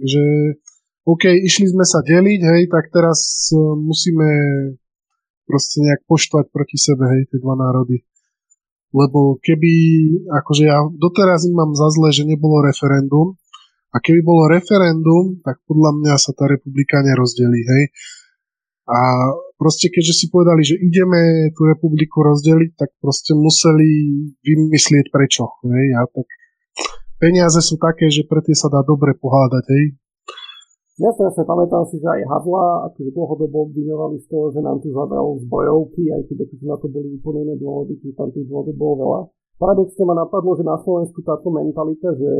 že 0.00 0.24
OK, 1.06 1.30
išli 1.30 1.70
sme 1.70 1.86
sa 1.86 2.02
deliť, 2.02 2.40
hej, 2.42 2.62
tak 2.66 2.90
teraz 2.90 3.52
e, 3.54 3.58
musíme 3.60 4.28
proste 5.46 5.78
nejak 5.78 6.02
poštvať 6.10 6.50
proti 6.50 6.74
sebe, 6.74 7.06
hej, 7.06 7.30
tie 7.30 7.38
dva 7.38 7.54
národy. 7.54 8.02
Lebo 8.94 9.38
keby, 9.42 9.72
akože 10.30 10.62
ja 10.66 10.82
doteraz 10.94 11.46
im 11.46 11.54
mám 11.58 11.72
za 11.74 11.90
zle, 11.90 12.10
že 12.14 12.28
nebolo 12.28 12.62
referendum, 12.62 13.34
a 13.94 13.96
keby 13.96 14.20
bolo 14.20 14.52
referendum, 14.52 15.40
tak 15.40 15.64
podľa 15.64 15.96
mňa 15.96 16.14
sa 16.20 16.36
tá 16.36 16.44
republika 16.44 17.00
nerozdelí, 17.00 17.60
hej. 17.64 17.84
A 18.86 18.98
proste 19.56 19.88
keďže 19.88 20.14
si 20.14 20.26
povedali, 20.28 20.62
že 20.62 20.76
ideme 20.76 21.48
tú 21.56 21.64
republiku 21.64 22.20
rozdeliť, 22.20 22.76
tak 22.76 22.92
proste 23.00 23.32
museli 23.32 23.88
vymyslieť 24.44 25.08
prečo, 25.08 25.48
hej. 25.64 25.86
A 25.96 26.04
tak 26.12 26.28
peniaze 27.16 27.58
sú 27.64 27.80
také, 27.80 28.12
že 28.12 28.28
pre 28.28 28.44
tie 28.44 28.52
sa 28.52 28.68
dá 28.68 28.84
dobre 28.84 29.16
pohádať, 29.16 29.64
hej. 29.64 29.84
Jasne, 30.96 31.28
jasne, 31.28 31.44
pamätám 31.44 31.84
si, 31.92 32.00
že 32.00 32.08
aj 32.08 32.24
Havla 32.24 32.88
akože 32.88 33.12
dlhodobo 33.12 33.68
obviňovali 33.68 34.16
z 34.16 34.26
toho, 34.32 34.48
že 34.48 34.64
nám 34.64 34.80
tu 34.80 34.88
zabral 34.96 35.36
zbojovky, 35.44 36.08
aj 36.08 36.24
keď 36.24 36.48
akože 36.48 36.64
na 36.64 36.76
to 36.80 36.88
boli 36.88 37.08
úplne 37.20 37.44
iné 37.44 37.54
dôvody, 37.60 38.00
čiže 38.00 38.16
tam 38.16 38.32
tých 38.32 38.48
dôvodov 38.48 38.80
bolo 38.80 38.94
veľa. 39.04 39.20
Paradoxne 39.60 40.08
ma 40.08 40.16
napadlo, 40.16 40.56
že 40.56 40.64
na 40.64 40.80
Slovensku 40.80 41.20
táto 41.20 41.52
mentalita, 41.52 42.16
že, 42.16 42.32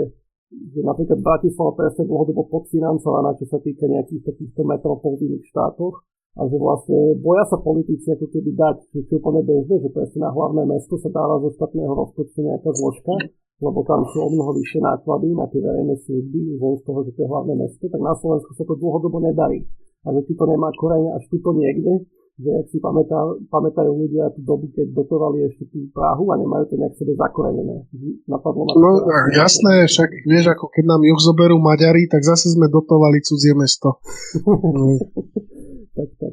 že 0.72 0.80
napríklad 0.80 1.20
Bratislava 1.20 1.76
presne 1.76 2.08
dlhodobo 2.08 2.48
podfinancovaná, 2.48 3.36
čo 3.36 3.44
sa 3.44 3.60
týka 3.60 3.92
nejakých 3.92 4.24
takýchto 4.24 4.64
metropolných 4.64 5.44
štátoch, 5.52 6.00
a 6.36 6.48
že 6.48 6.56
vlastne 6.56 7.16
boja 7.20 7.44
sa 7.48 7.60
politici 7.60 8.08
ako 8.08 8.24
keby 8.28 8.56
dať, 8.56 8.76
čo 8.88 9.04
je 9.04 9.20
úplne 9.20 9.44
bežné, 9.44 9.84
že 9.84 9.92
presne 9.92 10.24
na 10.24 10.32
hlavné 10.32 10.64
mesto 10.64 10.96
sa 10.96 11.12
dáva 11.12 11.44
zo 11.44 11.52
štátneho 11.60 11.92
rozpočtu 11.92 12.40
nejaká 12.40 12.72
zložka, 12.72 13.20
lebo 13.56 13.80
tam 13.88 14.04
sú 14.12 14.18
o 14.20 14.28
mnoho 14.28 14.52
vyššie 14.52 14.80
náklady 14.84 15.32
na 15.32 15.48
tie 15.48 15.60
verejné 15.64 15.94
služby, 16.04 16.60
len 16.60 16.74
z 16.76 16.82
toho, 16.84 17.00
že 17.08 17.10
to 17.16 17.24
je 17.24 17.28
hlavné 17.28 17.54
mesto, 17.56 17.84
tak 17.88 18.00
na 18.04 18.12
Slovensku 18.12 18.52
sa 18.52 18.64
to 18.68 18.76
dlhodobo 18.76 19.16
nedarí. 19.24 19.64
A 20.04 20.12
že 20.12 20.20
či 20.28 20.32
to 20.36 20.44
nemá 20.44 20.68
korene 20.76 21.10
až 21.16 21.24
tuto 21.32 21.56
niekde, 21.56 22.04
že 22.36 22.52
ak 22.52 22.68
si 22.68 22.78
pamätá, 22.84 23.16
pamätajú 23.48 23.96
ľudia 23.96 24.28
tú 24.36 24.44
dobu, 24.44 24.68
keď 24.76 24.92
dotovali 24.92 25.48
ešte 25.48 25.72
tú 25.72 25.88
Prahu 25.88 26.28
a 26.28 26.36
nemajú 26.36 26.68
to 26.68 26.74
nejak 26.76 26.92
sebe 27.00 27.16
zakorenené. 27.16 27.88
Napadlo 28.28 28.68
ma 28.68 28.76
no 28.76 28.90
jasné, 29.32 29.88
však 29.88 30.28
vieš, 30.28 30.52
ako 30.52 30.68
keď 30.68 30.84
nám 30.84 31.00
juh 31.00 31.16
zoberú 31.16 31.56
Maďari, 31.56 32.04
tak 32.12 32.20
zase 32.28 32.52
sme 32.52 32.68
dotovali 32.68 33.24
cudzie 33.24 33.56
mesto. 33.56 34.04
tak, 35.96 36.08
tak. 36.20 36.32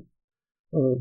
Uh, 0.75 0.99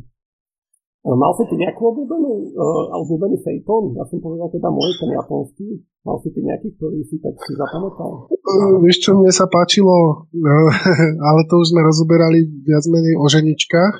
Mal 1.02 1.34
si 1.34 1.42
ty 1.50 1.58
nejakú 1.58 1.82
obľúbenú, 1.82 2.54
uh, 2.54 2.94
obľúbený 3.02 3.42
Phaeton? 3.42 3.98
Ja 3.98 4.06
som 4.06 4.22
povedal 4.22 4.46
teda 4.54 4.70
môj, 4.70 4.94
ten 5.02 5.10
japonský. 5.10 5.82
Mal 6.06 6.14
si 6.22 6.30
ty 6.30 6.46
nejaký, 6.46 6.78
ktorý 6.78 7.02
si 7.10 7.18
tak 7.18 7.34
si 7.42 7.58
zapamätal? 7.58 8.30
Uh, 8.30 8.78
vieš 8.78 9.02
čo, 9.02 9.18
mne 9.18 9.34
sa 9.34 9.50
páčilo, 9.50 10.30
uh, 10.30 10.70
ale 11.26 11.40
to 11.50 11.58
už 11.58 11.74
sme 11.74 11.82
rozoberali 11.82 12.46
viac 12.62 12.86
menej 12.86 13.18
o 13.18 13.26
ženičkách. 13.26 13.94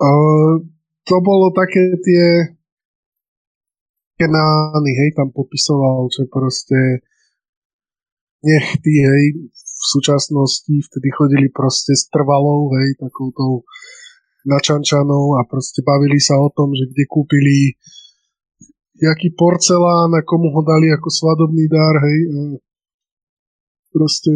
Uh, 0.00 0.64
to 1.04 1.16
bolo 1.20 1.52
také 1.52 1.92
tie 2.00 2.56
kenány, 4.16 4.92
hej, 4.96 5.10
tam 5.12 5.28
popisoval, 5.28 6.08
že 6.08 6.24
proste 6.24 7.04
nech 8.40 8.80
tí, 8.80 9.04
hej, 9.04 9.44
v 9.52 9.84
súčasnosti 9.92 10.72
vtedy 10.72 11.08
chodili 11.12 11.52
proste 11.52 11.92
s 11.92 12.08
trvalou, 12.08 12.72
hej, 12.80 12.96
takoutou 12.96 13.68
na 14.44 14.60
Čančanov 14.60 15.40
a 15.40 15.48
proste 15.48 15.80
bavili 15.80 16.20
sa 16.20 16.36
o 16.36 16.52
tom, 16.52 16.76
že 16.76 16.84
kde 16.88 17.04
kúpili 17.08 17.76
jaký 19.00 19.32
porcelán 19.34 20.12
a 20.14 20.22
komu 20.22 20.52
ho 20.54 20.62
dali 20.62 20.92
ako 20.92 21.08
svadobný 21.10 21.66
dár, 21.66 21.96
hej. 22.04 22.18
Proste 23.90 24.30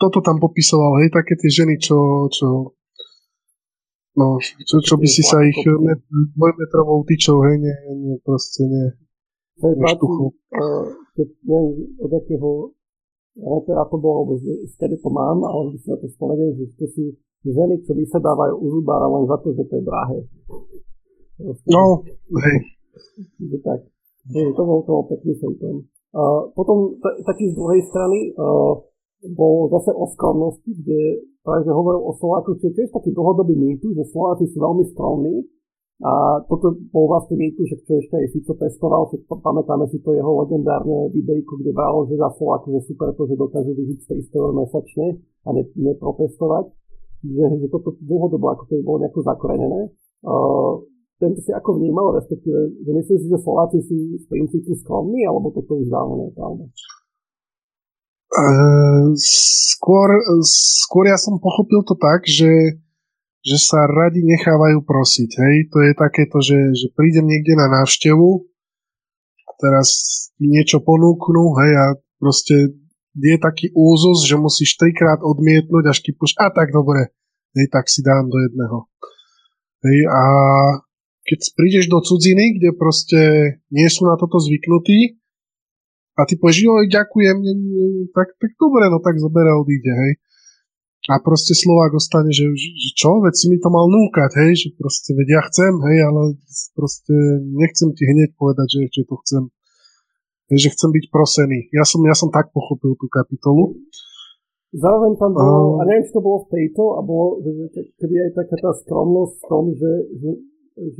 toto 0.00 0.24
tam 0.24 0.40
popisoval, 0.40 1.04
hej, 1.04 1.12
také 1.12 1.36
tie 1.36 1.50
ženy, 1.52 1.76
čo, 1.76 2.26
čo 2.32 2.72
no, 4.16 4.40
čo, 4.40 4.80
čo 4.80 4.94
by 4.96 5.06
si 5.06 5.20
sa 5.20 5.44
ich 5.44 5.60
dvojmetrovou 6.34 7.04
tyčou, 7.04 7.44
hej, 7.44 7.60
nie, 7.60 7.76
nie, 8.00 8.16
proste 8.24 8.64
nie. 8.64 8.88
Je 9.60 9.76
páči, 9.76 10.00
uh, 10.08 10.88
neviem, 11.44 12.00
od 12.00 12.10
akého 12.16 12.72
repera 13.40 13.88
to 13.88 13.96
bolo, 13.96 14.24
alebo 14.24 14.34
z, 14.38 14.72
kedy 14.76 15.00
to 15.00 15.10
mám, 15.10 15.40
ale 15.42 15.72
by 15.72 15.78
si 15.80 15.88
na 15.88 15.96
to 15.96 16.06
spomenul, 16.12 16.52
že 16.56 16.64
to 16.76 16.86
sú 16.92 17.04
ženy, 17.44 17.80
čo 17.88 17.96
vysedávajú 17.96 18.54
u 18.60 18.66
zubára 18.80 19.08
len 19.08 19.24
za 19.24 19.36
to, 19.40 19.56
že 19.56 19.64
to 19.64 19.74
je 19.80 19.84
drahé. 19.84 20.18
No, 21.72 22.04
hej. 22.44 22.58
Že 23.40 23.58
tak. 23.64 23.80
Hej, 24.28 24.52
to 24.52 24.62
bol 24.62 24.84
to 24.84 24.92
pekný 25.08 25.32
fejton. 25.40 25.88
Uh, 26.10 26.52
potom 26.52 27.00
t- 27.00 27.18
taký 27.24 27.48
z 27.48 27.54
druhej 27.56 27.80
strany 27.86 28.34
uh, 28.34 28.76
bol 29.32 29.70
zase 29.72 29.94
o 29.94 30.04
skromnosti, 30.10 30.68
kde 30.74 31.24
práve 31.40 31.64
že 31.64 31.72
hovoril 31.72 32.02
o 32.02 32.12
Slovákoch, 32.18 32.60
čo 32.60 32.68
je 32.68 32.76
tiež 32.76 32.90
taký 32.92 33.14
dlhodobý 33.14 33.56
mýtus, 33.56 33.94
že 33.96 34.10
Slováci 34.12 34.50
sú 34.50 34.58
veľmi 34.60 34.84
skromní. 34.92 35.46
A 36.00 36.40
toto 36.48 36.72
bol 36.88 37.12
vlastne 37.12 37.36
mýtus, 37.36 37.68
že 37.68 37.76
čo 37.84 38.00
ešte 38.00 38.16
aj 38.16 38.32
Fico 38.32 38.56
pestoval, 38.56 39.12
že 39.12 39.20
pamätáme 39.28 39.84
si 39.92 40.00
to 40.00 40.16
jeho 40.16 40.32
legendárne 40.40 41.12
videjko, 41.12 41.60
kde 41.60 41.76
vral, 41.76 42.08
že 42.08 42.16
za 42.16 42.32
Slovákov 42.40 42.80
je 42.80 42.82
super 42.88 43.12
to, 43.12 43.28
že 43.28 43.36
dokážu 43.36 43.76
vyžiť 43.76 44.08
300 44.32 44.40
eur 44.40 44.50
mesačne 44.56 45.06
a 45.20 45.48
ne, 45.52 45.62
neprotestovať. 45.76 46.72
Čiže 47.20 47.44
že 47.60 47.68
toto 47.68 48.00
dlhodobo 48.00 48.48
ako 48.48 48.64
keby 48.72 48.80
bolo 48.80 49.04
nejako 49.04 49.20
zakorenené. 49.28 49.92
Uh, 50.24 50.88
tento 51.20 51.44
si 51.44 51.52
ako 51.52 51.76
vnímal, 51.76 52.16
respektíve, 52.16 52.80
že 52.80 52.90
myslíš 52.96 53.20
si, 53.20 53.28
že 53.28 53.44
Slováci 53.44 53.84
sú 53.84 53.94
z 54.16 54.24
princípu 54.24 54.72
skromní, 54.80 55.28
alebo 55.28 55.52
toto 55.52 55.76
už 55.76 55.92
dávno 55.92 56.16
nie? 56.16 56.32
Uh, 58.32 59.12
skôr, 59.20 60.16
skôr 60.48 61.12
ja 61.12 61.20
som 61.20 61.36
pochopil 61.36 61.84
to 61.84 61.92
tak, 61.92 62.24
že, 62.24 62.80
že 63.40 63.56
sa 63.56 63.88
radi 63.88 64.20
nechávajú 64.20 64.84
prosiť. 64.84 65.30
Hej? 65.32 65.54
To 65.72 65.78
je 65.80 65.92
takéto, 65.96 66.38
že, 66.44 66.58
že 66.76 66.92
prídem 66.92 67.24
niekde 67.24 67.56
na 67.56 67.72
návštevu 67.80 68.44
a 69.48 69.50
teraz 69.56 69.88
ti 70.36 70.44
niečo 70.48 70.84
ponúknú 70.84 71.56
hej, 71.64 71.72
a 71.76 71.84
proste 72.20 72.76
je 73.16 73.36
taký 73.40 73.72
úzus, 73.74 74.28
že 74.28 74.38
musíš 74.38 74.76
trikrát 74.78 75.24
odmietnúť, 75.24 75.90
až 75.90 75.98
kýpuš, 76.04 76.38
a 76.38 76.52
tak 76.52 76.70
dobre, 76.70 77.10
hej, 77.58 77.66
tak 77.72 77.90
si 77.90 78.04
dám 78.04 78.30
do 78.30 78.38
jedného. 78.38 78.86
Hej, 79.82 79.98
a 80.06 80.22
keď 81.26 81.40
prídeš 81.56 81.86
do 81.90 81.98
cudziny, 82.00 82.60
kde 82.60 82.70
proste 82.76 83.20
nie 83.72 83.88
sú 83.90 84.06
na 84.06 84.14
toto 84.20 84.38
zvyknutí, 84.38 85.20
a 86.18 86.28
ty 86.28 86.36
povieš, 86.36 86.68
ďakujem, 86.92 87.36
tak, 88.12 88.36
tak 88.36 88.52
dobre, 88.60 88.92
no 88.92 89.00
tak 89.00 89.16
zobere 89.16 89.56
odíde, 89.56 89.88
hej. 89.88 90.12
A 91.08 91.16
proste 91.24 91.56
Slovák 91.56 91.96
ostane, 91.96 92.28
že, 92.28 92.44
že 92.52 92.90
čo, 92.92 93.24
veď 93.24 93.32
si 93.32 93.48
mi 93.48 93.56
to 93.56 93.72
mal 93.72 93.88
núkať, 93.88 94.36
hej, 94.36 94.52
že 94.52 94.68
proste, 94.76 95.16
veď 95.16 95.28
ja 95.32 95.42
chcem, 95.48 95.72
hej, 95.72 95.98
ale 96.04 96.22
proste 96.76 97.14
nechcem 97.40 97.96
ti 97.96 98.04
hneď 98.04 98.36
povedať, 98.36 98.68
že 98.68 98.78
ešte 98.84 99.08
to 99.08 99.16
chcem. 99.24 99.42
Hej, 100.52 100.68
že 100.68 100.72
chcem 100.76 100.90
byť 100.92 101.04
prosený. 101.08 101.72
Ja 101.72 101.88
som, 101.88 102.04
ja 102.04 102.12
som 102.12 102.28
tak 102.28 102.52
pochopil 102.52 103.00
tú 103.00 103.08
kapitolu. 103.08 103.80
Zároveň 104.76 105.16
tam 105.16 105.32
bolo, 105.34 105.80
a 105.80 105.88
neviem, 105.88 106.04
či 106.04 106.12
to 106.12 106.20
bolo 106.20 106.44
v 106.44 106.50
tejto, 106.52 106.82
a 106.94 107.00
bolo, 107.00 107.40
že, 107.42 107.50
keby 107.96 108.14
aj 108.28 108.30
taká 108.36 108.56
tá 108.60 108.70
skromnosť 108.84 109.34
v 109.40 109.44
tom, 109.48 109.64
že, 109.74 109.92
že, 110.20 110.30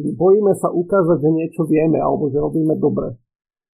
že 0.00 0.02
bojíme 0.16 0.56
sa 0.56 0.72
ukázať, 0.72 1.22
že 1.22 1.28
niečo 1.28 1.62
vieme, 1.68 2.00
alebo 2.00 2.32
že 2.32 2.40
robíme 2.40 2.74
dobre 2.80 3.20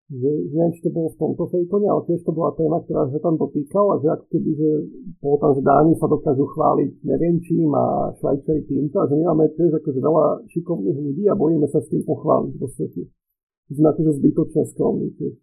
že, 0.06 0.30
neviem, 0.54 0.70
či 0.70 0.86
to 0.86 0.90
bolo 0.94 1.10
v 1.10 1.18
tomto 1.18 1.50
fejtone, 1.50 1.90
ale 1.90 2.06
tiež 2.06 2.22
to 2.22 2.30
bola 2.30 2.54
téma, 2.54 2.78
ktorá 2.86 3.10
sa 3.10 3.18
tam 3.18 3.34
dotýkala, 3.34 3.98
že 3.98 4.06
ako 4.14 4.24
keby, 4.30 4.50
že 4.54 4.70
bolo 5.18 5.36
tam, 5.42 5.50
že 5.58 5.62
Dáni 5.66 5.98
sa 5.98 6.06
dokážu 6.06 6.46
chváliť 6.46 7.02
neviem 7.02 7.42
čím 7.42 7.74
a 7.74 8.14
Švajčari 8.14 8.62
týmto 8.70 9.02
a 9.02 9.10
že 9.10 9.18
my 9.18 9.22
máme 9.34 9.50
tiež 9.58 9.82
akože 9.82 9.98
veľa 9.98 10.46
šikovných 10.46 10.98
ľudí 11.10 11.24
a 11.26 11.34
bojíme 11.34 11.66
sa 11.66 11.82
s 11.82 11.90
tým 11.90 12.06
pochváliť 12.06 12.54
vo 12.54 12.68
svete. 12.70 13.02
Sme 13.66 13.86
akože 13.90 14.12
zbytočne 14.22 14.62
skromní 14.70 15.10
tiež. 15.18 15.34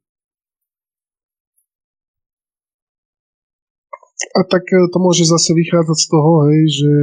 A 4.39 4.47
tak 4.47 4.63
e, 4.71 4.79
to 4.87 4.97
môže 5.03 5.27
zase 5.27 5.51
vychádzať 5.51 5.97
z 5.99 6.07
toho, 6.07 6.31
hej, 6.47 6.61
že, 6.71 6.93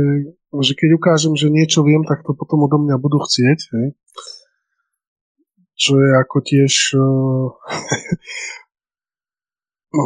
že 0.64 0.72
keď 0.72 0.96
ukážem, 0.96 1.36
že 1.36 1.52
niečo 1.52 1.84
viem, 1.84 2.08
tak 2.08 2.24
to 2.24 2.32
potom 2.32 2.64
odo 2.64 2.80
mňa 2.80 2.96
budú 2.96 3.20
chcieť. 3.20 3.60
Hej 3.76 3.88
čo 5.80 5.96
je 5.96 6.10
ako 6.12 6.36
tiež 6.44 6.72
uh, 7.00 7.48
no, 9.96 10.04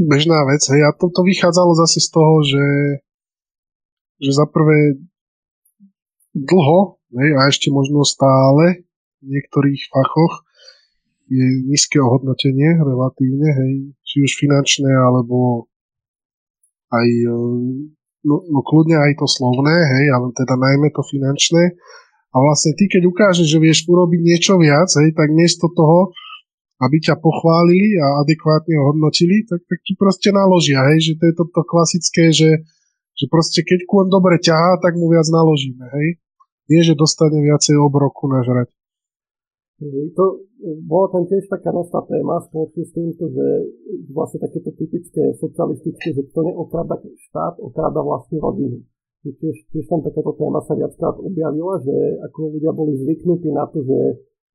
bežná 0.00 0.42
vec. 0.48 0.64
Hej. 0.64 0.82
A 0.88 0.90
to, 0.96 1.12
to 1.12 1.20
vychádzalo 1.22 1.76
zase 1.76 2.00
z 2.00 2.08
toho, 2.08 2.34
že, 2.42 2.66
že 4.24 4.30
za 4.32 4.48
prvé 4.48 4.98
dlho 6.34 6.98
hej, 7.14 7.30
a 7.38 7.40
ešte 7.46 7.70
možno 7.70 8.02
stále 8.02 8.88
v 9.22 9.26
niektorých 9.28 9.82
fachoch 9.92 10.42
je 11.30 11.64
nízke 11.64 11.96
ohodnotenie 11.96 12.76
relatívne, 12.84 13.48
hej, 13.48 13.72
či 14.04 14.16
už 14.20 14.36
finančné, 14.36 14.92
alebo 14.92 15.70
aj 16.92 17.08
no, 18.28 18.36
no 18.44 18.60
kľudne 18.60 19.00
aj 19.00 19.24
to 19.24 19.24
slovné, 19.24 19.72
hej, 19.72 20.04
ale 20.12 20.36
teda 20.36 20.52
najmä 20.58 20.92
to 20.92 21.00
finančné. 21.00 21.80
A 22.34 22.36
vlastne 22.42 22.74
ty, 22.74 22.90
keď 22.90 23.06
ukážeš, 23.06 23.46
že 23.46 23.62
vieš 23.62 23.86
urobiť 23.86 24.20
niečo 24.20 24.58
viac, 24.58 24.90
hej, 24.90 25.14
tak 25.14 25.30
miesto 25.30 25.70
toho, 25.70 26.10
aby 26.82 26.98
ťa 26.98 27.22
pochválili 27.22 27.94
a 28.02 28.26
adekvátne 28.26 28.74
hodnotili, 28.74 29.46
tak, 29.46 29.62
tak 29.62 29.78
ti 29.86 29.94
proste 29.94 30.34
naložia, 30.34 30.82
hej, 30.90 30.98
že 30.98 31.12
to 31.14 31.24
je 31.30 31.34
toto 31.38 31.62
klasické, 31.62 32.34
že, 32.34 32.66
že 33.14 33.24
proste 33.30 33.62
keď 33.62 33.86
kôň 33.86 34.10
dobre 34.10 34.42
ťahá, 34.42 34.82
tak 34.82 34.98
mu 34.98 35.06
viac 35.14 35.30
naložíme, 35.30 35.86
hej. 35.86 36.18
Nie, 36.66 36.82
že 36.82 36.98
dostane 36.98 37.38
viacej 37.38 37.78
obroku 37.78 38.26
nažrať. 38.26 38.72
To 40.18 40.24
bola 40.88 41.12
tam 41.12 41.28
tiež 41.28 41.44
taká 41.46 41.70
nosná 41.70 42.02
téma 42.08 42.40
spoločne 42.50 42.82
s 42.82 42.92
týmto, 42.94 43.30
že 43.30 43.46
vlastne 44.10 44.42
takéto 44.42 44.74
typické 44.74 45.22
socialistické, 45.38 46.08
že 46.14 46.22
kto 46.32 46.40
neokrada 46.40 46.98
štát, 47.04 47.60
okrada 47.60 48.00
vlastne 48.00 48.40
rodinu 48.40 48.80
tiež, 49.32 49.56
tiež 49.72 49.84
tam 49.88 50.04
takáto 50.04 50.36
téma 50.36 50.60
sa 50.68 50.76
viackrát 50.76 51.16
objavila, 51.16 51.80
že 51.80 51.94
ako 52.28 52.60
ľudia 52.60 52.72
boli 52.76 52.92
zvyknutí 53.00 53.48
na 53.48 53.64
to, 53.72 53.80
že 53.80 53.98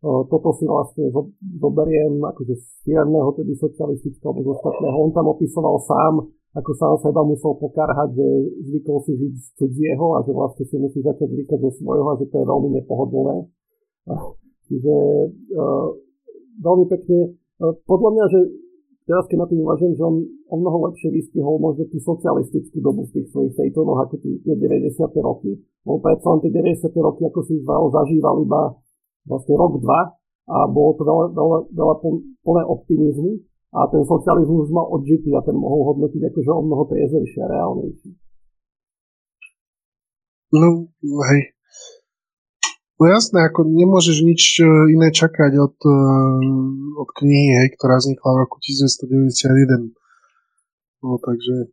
o, 0.06 0.30
toto 0.30 0.54
si 0.54 0.70
vlastne 0.70 1.10
zoberiem 1.58 2.22
akože 2.22 2.54
z 2.54 2.66
firmného, 2.86 3.34
tedy 3.34 3.58
socialistického 3.58 4.30
alebo 4.30 4.54
ostatného. 4.54 4.96
On 5.10 5.12
tam 5.16 5.26
opisoval 5.34 5.82
sám, 5.82 6.14
ako 6.54 6.72
sám 6.78 6.94
seba 7.02 7.22
musel 7.26 7.58
pokarhať, 7.58 8.14
že 8.14 8.28
zvykol 8.70 8.98
si 9.06 9.18
žiť 9.18 9.34
z 9.34 9.48
cudzieho 9.58 10.06
a 10.18 10.26
že 10.26 10.32
vlastne 10.34 10.66
si 10.70 10.76
musí 10.78 11.02
začať 11.02 11.30
zvykať 11.30 11.60
zo 11.66 11.72
svojho 11.82 12.06
a 12.06 12.18
že 12.22 12.26
to 12.30 12.36
je 12.38 12.46
veľmi 12.46 12.70
nepohodlné. 12.78 13.36
Čiže 14.70 14.96
veľmi 16.62 16.86
pekne, 16.90 17.20
podľa 17.86 18.10
mňa, 18.14 18.26
že 18.34 18.40
teraz 19.10 19.26
keď 19.26 19.38
na 19.42 19.48
tým 19.50 19.66
uvažujem, 19.66 19.94
že 19.98 20.04
on 20.06 20.16
o 20.22 20.56
mnoho 20.62 20.78
lepšie 20.94 21.10
vystihol 21.10 21.58
možno 21.58 21.90
tú 21.90 21.98
socialistickú 21.98 22.78
dobu 22.78 23.10
v 23.10 23.18
tých 23.18 23.28
svojich 23.34 23.58
fejtonoch 23.58 24.06
ako 24.06 24.22
tie 24.22 24.54
90. 24.54 24.94
roky. 25.26 25.58
Lebo 25.58 25.98
predsa 25.98 26.30
len 26.30 26.40
tie 26.46 26.54
90. 26.54 26.94
roky, 27.02 27.22
ako 27.26 27.40
si 27.42 27.58
zval, 27.66 27.90
zažíval 27.90 28.46
iba 28.46 28.78
vlastne 29.26 29.58
rok, 29.58 29.82
dva 29.82 30.14
a 30.50 30.58
bolo 30.70 30.94
to 30.94 31.02
veľa, 31.06 31.26
veľa, 31.34 31.58
veľa 31.74 31.96
plné 32.46 32.64
optimizmu 32.70 33.32
a 33.74 33.86
ten 33.90 34.02
socializmus 34.06 34.70
už 34.70 34.72
mal 34.74 34.86
odžitý 34.94 35.34
a 35.38 35.42
ten 35.46 35.54
mohol 35.54 35.94
hodnotiť 35.94 36.22
akože 36.30 36.52
o 36.54 36.62
mnoho 36.66 36.86
triezvejšie 36.90 37.40
a 37.46 37.52
reálnejšie. 37.54 38.12
No, 40.50 40.90
hej, 41.30 41.42
No 43.00 43.08
jasné, 43.08 43.48
ako 43.48 43.64
nemôžeš 43.64 44.18
nič 44.28 44.60
e, 44.60 44.68
iné 44.92 45.08
čakať 45.16 45.56
od, 45.56 45.78
e, 45.88 46.00
od 47.00 47.10
knihy, 47.16 47.64
hej, 47.64 47.68
ktorá 47.80 47.96
vznikla 47.96 48.28
v 48.36 48.42
roku 48.44 48.60
1991. 48.60 49.96
No 51.00 51.16
takže... 51.24 51.72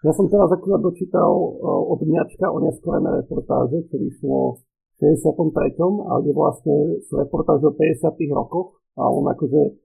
Ja 0.00 0.16
som 0.16 0.32
teraz 0.32 0.48
akurát 0.48 0.80
dočítal 0.80 1.28
e, 1.28 1.48
od 1.60 2.00
Mňačka 2.00 2.48
o 2.48 2.56
neskorené 2.56 3.20
reportáže, 3.20 3.84
čo 3.92 4.00
vyšlo 4.00 4.64
v 4.96 5.12
63. 5.12 5.76
a 6.08 6.12
kde 6.24 6.32
vlastne 6.32 6.76
sú 7.04 7.20
reportáže 7.20 7.68
o 7.68 7.76
50. 7.76 8.08
rokoch 8.32 8.80
a 8.96 9.12
on 9.12 9.28
akože 9.28 9.76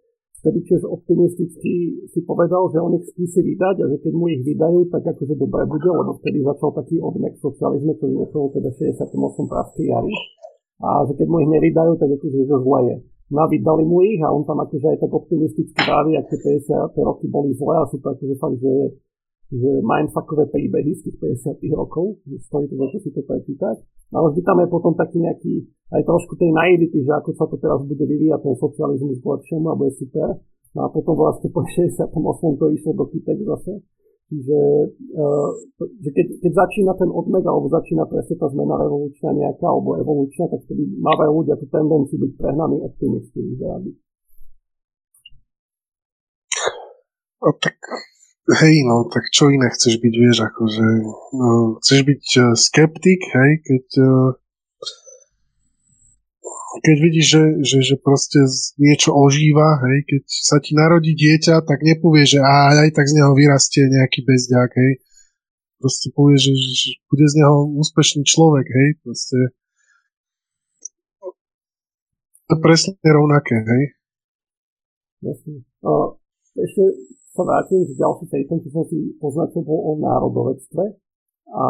vtedy 0.46 0.62
tiež 0.70 0.86
optimisticky 0.86 2.06
si 2.06 2.20
povedal, 2.22 2.70
že 2.70 2.78
on 2.78 2.94
ich 3.02 3.10
skúsi 3.10 3.42
vydať 3.42 3.82
a 3.82 3.86
že 3.90 3.98
keď 3.98 4.14
mu 4.14 4.30
ich 4.30 4.46
vydajú, 4.46 4.94
tak 4.94 5.02
akože 5.02 5.34
dobre 5.42 5.66
bude, 5.66 5.90
lebo 5.90 6.22
vtedy 6.22 6.46
začal 6.46 6.70
taký 6.78 7.02
odmek 7.02 7.34
socializmu, 7.42 7.98
čo 7.98 8.06
vyvrcholil 8.06 8.54
teda 8.54 8.70
68. 8.70 9.10
praskej 9.50 9.86
jary 9.90 10.14
a 10.86 11.02
že 11.10 11.18
keď 11.18 11.28
mu 11.34 11.38
ich 11.42 11.50
nevydajú, 11.50 11.98
tak 11.98 12.10
akože 12.14 12.38
že 12.46 12.58
zle 12.62 12.80
je. 12.94 12.96
No 13.34 13.50
vydali 13.50 13.84
mu 13.90 14.06
ich 14.06 14.22
a 14.22 14.30
on 14.30 14.46
tam 14.46 14.62
akože 14.62 14.86
aj 14.86 14.98
tak 15.02 15.10
optimisticky 15.10 15.80
vraví, 15.82 16.14
ak 16.14 16.30
tie 16.30 16.62
50. 16.62 16.94
roky 16.94 17.26
boli 17.26 17.58
zle 17.58 17.74
a 17.74 17.90
sú 17.90 17.98
to 17.98 18.14
akože 18.14 18.36
fakt, 18.38 18.62
že 18.62 18.94
že 19.54 19.72
mindfuckové 19.86 20.50
príbehy 20.50 20.92
z 20.98 21.02
tých 21.10 21.18
50 21.62 21.62
rokov, 21.78 22.18
že 22.26 22.42
stojí 22.50 22.66
to 22.66 22.76
za 22.82 22.88
to 22.90 22.98
si 22.98 23.10
to 23.14 23.22
prečítať. 23.22 23.78
Ale 24.10 24.26
vždy 24.34 24.42
tam 24.42 24.58
je 24.62 24.68
potom 24.70 24.94
taký 24.98 25.22
nejaký, 25.22 25.54
aj 25.94 26.02
trošku 26.02 26.34
tej 26.38 26.50
naivity, 26.50 27.06
že 27.06 27.12
ako 27.14 27.30
sa 27.38 27.46
to 27.46 27.62
teraz 27.62 27.82
bude 27.86 28.02
vyvíjať 28.02 28.42
ten 28.42 28.56
socializmus 28.58 29.22
k 29.22 29.26
lepšiemu 29.26 29.66
a 29.70 29.78
bude 29.78 29.94
super. 29.94 30.30
No 30.74 30.80
a 30.86 30.88
potom 30.90 31.14
vlastne 31.14 31.54
po 31.54 31.62
68. 31.78 32.10
to 32.58 32.66
išlo 32.74 32.92
do 32.98 33.06
kytek 33.06 33.40
zase. 33.46 33.74
Čiže 34.26 34.60
uh, 35.22 35.50
že 36.02 36.10
keď, 36.10 36.28
keď 36.42 36.52
začína 36.66 36.98
ten 36.98 37.14
odmek, 37.14 37.46
alebo 37.46 37.70
začína 37.70 38.10
presne 38.10 38.42
tá 38.42 38.50
zmena 38.50 38.74
revolučná 38.82 39.30
nejaká, 39.30 39.70
alebo 39.70 40.02
evolučná, 40.02 40.50
tak 40.50 40.66
vtedy 40.66 40.98
majú 40.98 41.46
ľudia 41.46 41.54
tú 41.62 41.70
tendenciu 41.70 42.18
byť 42.18 42.32
prehnaní 42.34 42.82
optimisti, 42.82 43.38
vyzerá 43.46 43.78
byť. 43.86 43.96
A 47.46 47.54
tak 47.62 47.78
hej, 48.46 48.76
no, 48.86 49.10
tak 49.10 49.26
čo 49.34 49.50
iné 49.50 49.74
chceš 49.74 49.98
byť, 49.98 50.14
vieš, 50.14 50.38
akože, 50.46 50.86
no, 51.34 51.50
chceš 51.82 52.00
byť 52.06 52.24
uh, 52.38 52.46
skeptik, 52.54 53.22
hej, 53.26 53.52
keď 53.66 53.86
uh, 54.02 54.30
keď 56.84 56.98
vidíš, 57.00 57.26
že, 57.26 57.44
že, 57.64 57.78
že 57.94 57.96
proste 57.96 58.44
niečo 58.76 59.16
ožíva, 59.16 59.80
hej, 59.88 60.04
keď 60.06 60.24
sa 60.28 60.58
ti 60.60 60.76
narodí 60.76 61.16
dieťa, 61.16 61.64
tak 61.64 61.80
nepovie, 61.82 62.28
že 62.28 62.44
aj, 62.44 62.86
aj 62.86 62.90
tak 62.92 63.08
z 63.08 63.16
neho 63.16 63.32
vyrastie 63.32 63.88
nejaký 63.88 64.28
bezďak, 64.28 64.76
hej. 64.76 65.00
Proste 65.80 66.12
povie, 66.12 66.36
že, 66.40 66.52
že 66.56 67.00
bude 67.08 67.26
z 67.28 67.40
neho 67.40 67.72
úspešný 67.80 68.28
človek, 68.28 68.68
hej, 68.68 68.90
proste 69.04 69.38
to 72.52 72.56
presne 72.60 72.94
rovnaké, 73.02 73.56
hej. 73.56 73.84
Jasne. 75.24 75.64
A 75.86 75.92
ešte 76.60 76.84
sa 77.36 77.44
vrátim 77.44 77.84
k 77.84 78.00
ďalší 78.00 78.26
tejtom, 78.32 78.58
čo 78.64 78.70
som 78.72 78.84
si 78.88 79.12
poznačil, 79.20 79.62
bol 79.68 79.80
o 79.84 79.92
národovedstve. 80.00 80.84
A 81.52 81.66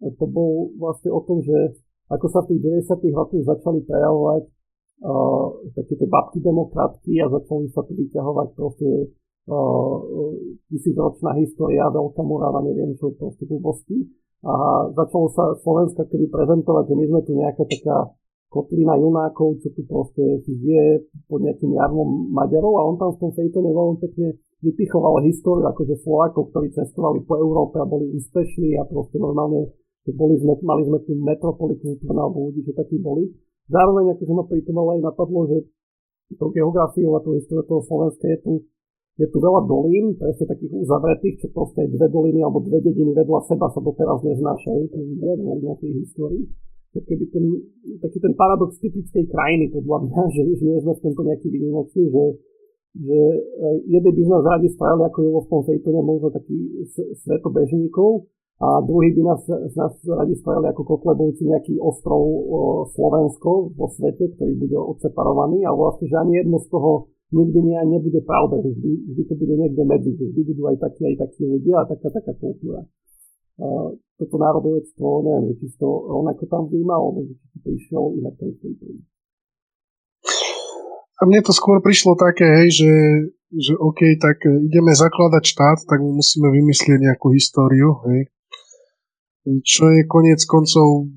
to 0.00 0.24
bol 0.24 0.72
vlastne 0.80 1.12
o 1.12 1.20
tom, 1.20 1.44
že 1.44 1.76
ako 2.08 2.26
sa 2.32 2.40
v 2.42 2.56
tých 2.56 2.88
90. 2.88 3.12
rokoch 3.14 3.44
začali 3.44 3.86
prejavovať 3.86 4.42
uh, 5.04 5.46
také 5.76 5.94
tie 6.00 6.08
babky 6.08 6.42
demokratky 6.42 7.12
a 7.22 7.30
začali 7.30 7.68
sa 7.70 7.84
tu 7.86 7.92
vyťahovať 7.94 8.48
proste 8.56 8.88
uh, 9.46 9.94
história, 11.38 11.92
Veľká 11.92 12.22
Morava, 12.24 12.64
neviem 12.64 12.96
čo, 12.98 13.12
proste 13.14 13.44
blbosti. 13.46 14.08
A 14.40 14.88
začalo 14.96 15.28
sa 15.36 15.52
Slovenska 15.60 16.08
keby 16.08 16.32
prezentovať, 16.32 16.84
že 16.88 16.94
my 16.96 17.04
sme 17.12 17.20
tu 17.28 17.32
nejaká 17.36 17.64
taká 17.68 18.08
kotlina 18.50 18.98
junákov, 18.98 19.62
čo 19.62 19.68
tu 19.70 19.84
proste 19.86 20.42
žije 20.42 21.06
pod 21.30 21.44
nejakým 21.44 21.76
jarnom 21.76 22.32
Maďarov 22.34 22.74
a 22.80 22.82
on 22.88 22.96
tam 22.98 23.14
v 23.14 23.20
tom 23.22 23.30
fejtone 23.36 23.70
veľmi 23.70 23.96
pekne 24.02 24.28
vypichoval 24.60 25.24
históriu 25.24 25.64
akože 25.72 26.04
Slovákov, 26.04 26.52
ktorí 26.52 26.72
cestovali 26.76 27.24
po 27.24 27.40
Európe 27.40 27.80
a 27.80 27.88
boli 27.88 28.12
úspešní 28.12 28.76
a 28.76 28.84
proste 28.84 29.16
normálne 29.16 29.72
boli 30.10 30.36
sme, 30.40 30.56
mali 30.64 30.82
sme 30.84 30.98
tu 31.04 31.12
metropoli 31.16 31.76
kultúrne 31.78 32.20
alebo 32.20 32.50
ľudí, 32.50 32.64
že 32.64 32.72
takí 32.72 32.98
boli. 32.98 33.30
Zároveň 33.70 34.16
akože 34.16 34.32
ma 34.34 34.44
pri 34.48 34.60
ale 34.66 34.90
aj 34.98 35.00
napadlo, 35.06 35.40
že 35.46 35.56
tou 36.34 36.50
geografiou 36.50 37.14
a 37.14 37.22
tou 37.22 37.34
históriou 37.38 37.66
toho 37.66 37.82
Slovenska 37.86 38.26
je 38.26 38.38
tu, 38.42 38.52
je 39.18 39.26
tu 39.30 39.38
veľa 39.38 39.66
dolín, 39.66 40.14
presne 40.18 40.46
takých 40.46 40.72
uzavretých, 40.74 41.36
čo 41.42 41.46
proste 41.50 41.86
dve 41.90 42.06
doliny 42.10 42.42
alebo 42.42 42.62
dve 42.62 42.82
dediny 42.82 43.14
vedľa 43.14 43.40
seba 43.46 43.66
sa 43.70 43.80
doteraz 43.82 44.22
neznášajú, 44.22 44.82
tí 44.90 44.98
ľudia 44.98 45.34
kvôli 45.38 45.60
nejakej 45.66 45.92
histórii. 46.02 46.44
Tak 46.90 47.06
keby 47.06 47.24
ten, 47.30 47.44
taký 48.02 48.18
ten 48.18 48.34
paradox 48.34 48.74
typickej 48.82 49.30
krajiny, 49.30 49.70
podľa 49.70 50.10
mňa, 50.10 50.20
že 50.34 50.42
už 50.42 50.58
nie 50.64 50.78
sme 50.82 50.92
v 50.94 51.02
tomto 51.06 51.22
nejaký 51.22 51.48
výnimočný, 51.50 52.04
že, 52.10 52.24
že 52.94 53.20
eh, 53.20 53.76
jedni 53.86 54.10
by 54.10 54.22
nás 54.30 54.42
radi 54.46 54.68
spravili, 54.72 55.04
ako 55.06 55.18
je 55.22 55.30
v 55.30 55.50
tom 55.50 55.62
fejtone, 55.66 56.00
možno 56.02 56.28
taký 56.34 56.56
svetobežníkov, 57.26 58.30
a 58.60 58.84
druhý 58.84 59.16
by 59.16 59.22
nás, 59.24 59.40
nás 59.72 59.94
radi 60.04 60.36
spravili 60.36 60.68
ako 60.68 60.84
Kotlebovci 60.84 61.48
nejaký 61.48 61.80
ostrov 61.80 62.20
o, 62.20 62.58
Slovensko 62.92 63.72
vo 63.72 63.88
svete, 63.88 64.36
ktorý 64.36 64.52
bude 64.52 64.76
odseparovaný 64.76 65.64
a 65.64 65.72
vlastne, 65.72 66.04
že 66.04 66.20
ani 66.20 66.44
jedno 66.44 66.60
z 66.60 66.68
toho 66.68 67.08
nikdy 67.32 67.56
nie, 67.56 67.80
nebude 67.88 68.20
pravda, 68.20 68.60
že 68.60 68.76
vždy, 68.76 68.90
vždy 69.16 69.22
to 69.32 69.34
bude 69.40 69.54
niekde 69.64 69.82
medzi, 69.88 70.12
že 70.12 70.24
vždy 70.28 70.42
budú 70.52 70.62
aj 70.68 70.76
takí, 70.76 71.02
aj 71.08 71.16
takí 71.24 71.42
ľudia 71.48 71.76
a 71.80 71.88
taká, 71.88 72.08
taká 72.12 72.32
kultúra. 72.36 72.84
A 73.64 73.66
toto 74.20 74.36
národovectvo, 74.36 75.08
neviem, 75.24 75.56
že 75.56 75.64
či 75.64 75.66
to 75.80 75.88
rovnako 75.88 76.44
tam 76.44 76.68
vnímal, 76.68 77.00
alebo 77.00 77.32
či 77.32 77.34
si 77.40 77.58
prišiel 77.64 78.12
inak 78.20 78.36
ten 78.36 78.52
príklad. 78.60 79.00
A 81.20 81.28
mne 81.28 81.44
to 81.44 81.52
skôr 81.52 81.84
prišlo 81.84 82.16
také, 82.16 82.48
hej, 82.64 82.68
že, 82.80 82.92
že 83.52 83.72
OK, 83.76 84.16
tak 84.16 84.40
ideme 84.48 84.96
zakladať 84.96 85.44
štát, 85.44 85.78
tak 85.84 86.00
musíme 86.00 86.48
vymyslieť 86.48 86.96
nejakú 86.96 87.28
históriu, 87.36 88.00
hej 88.08 88.32
čo 89.64 89.88
je 89.88 90.04
konec 90.04 90.40
koncov 90.44 91.08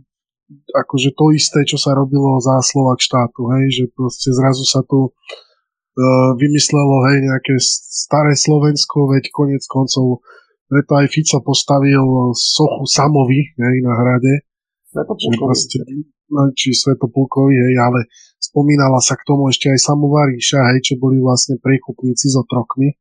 akože 0.53 1.17
to 1.17 1.25
isté, 1.33 1.65
čo 1.65 1.81
sa 1.81 1.97
robilo 1.97 2.37
zásluha 2.37 2.93
k 2.99 3.05
štátu, 3.09 3.41
hej, 3.57 3.65
že 3.73 3.83
proste 3.95 4.29
zrazu 4.29 4.63
sa 4.67 4.85
tu 4.85 5.09
uh, 5.09 6.31
vymyslelo, 6.37 7.09
hej, 7.09 7.25
nejaké 7.25 7.57
staré 7.89 8.37
Slovensko, 8.37 9.09
veď 9.09 9.33
konec 9.33 9.63
koncov 9.65 10.21
preto 10.69 10.91
aj 10.97 11.07
Fico 11.09 11.37
postavil 11.41 12.01
sochu 12.33 12.85
Samovi, 12.85 13.53
hej, 13.53 13.75
na 13.81 13.93
hrade. 13.97 14.45
Svetopulkovi. 14.93 16.05
No, 16.33 16.49
či 16.53 16.73
Svetopulkovi, 16.73 17.55
hej, 17.57 17.73
ale 17.77 18.09
spomínala 18.53 19.01
sa 19.01 19.17
k 19.17 19.25
tomu 19.25 19.49
ešte 19.49 19.73
aj 19.73 19.81
Samovaríša, 19.81 20.61
hej, 20.69 20.79
čo 20.85 20.93
boli 21.01 21.17
vlastne 21.17 21.57
prekupníci 21.57 22.29
s 22.29 22.37
otrokmi. 22.37 22.93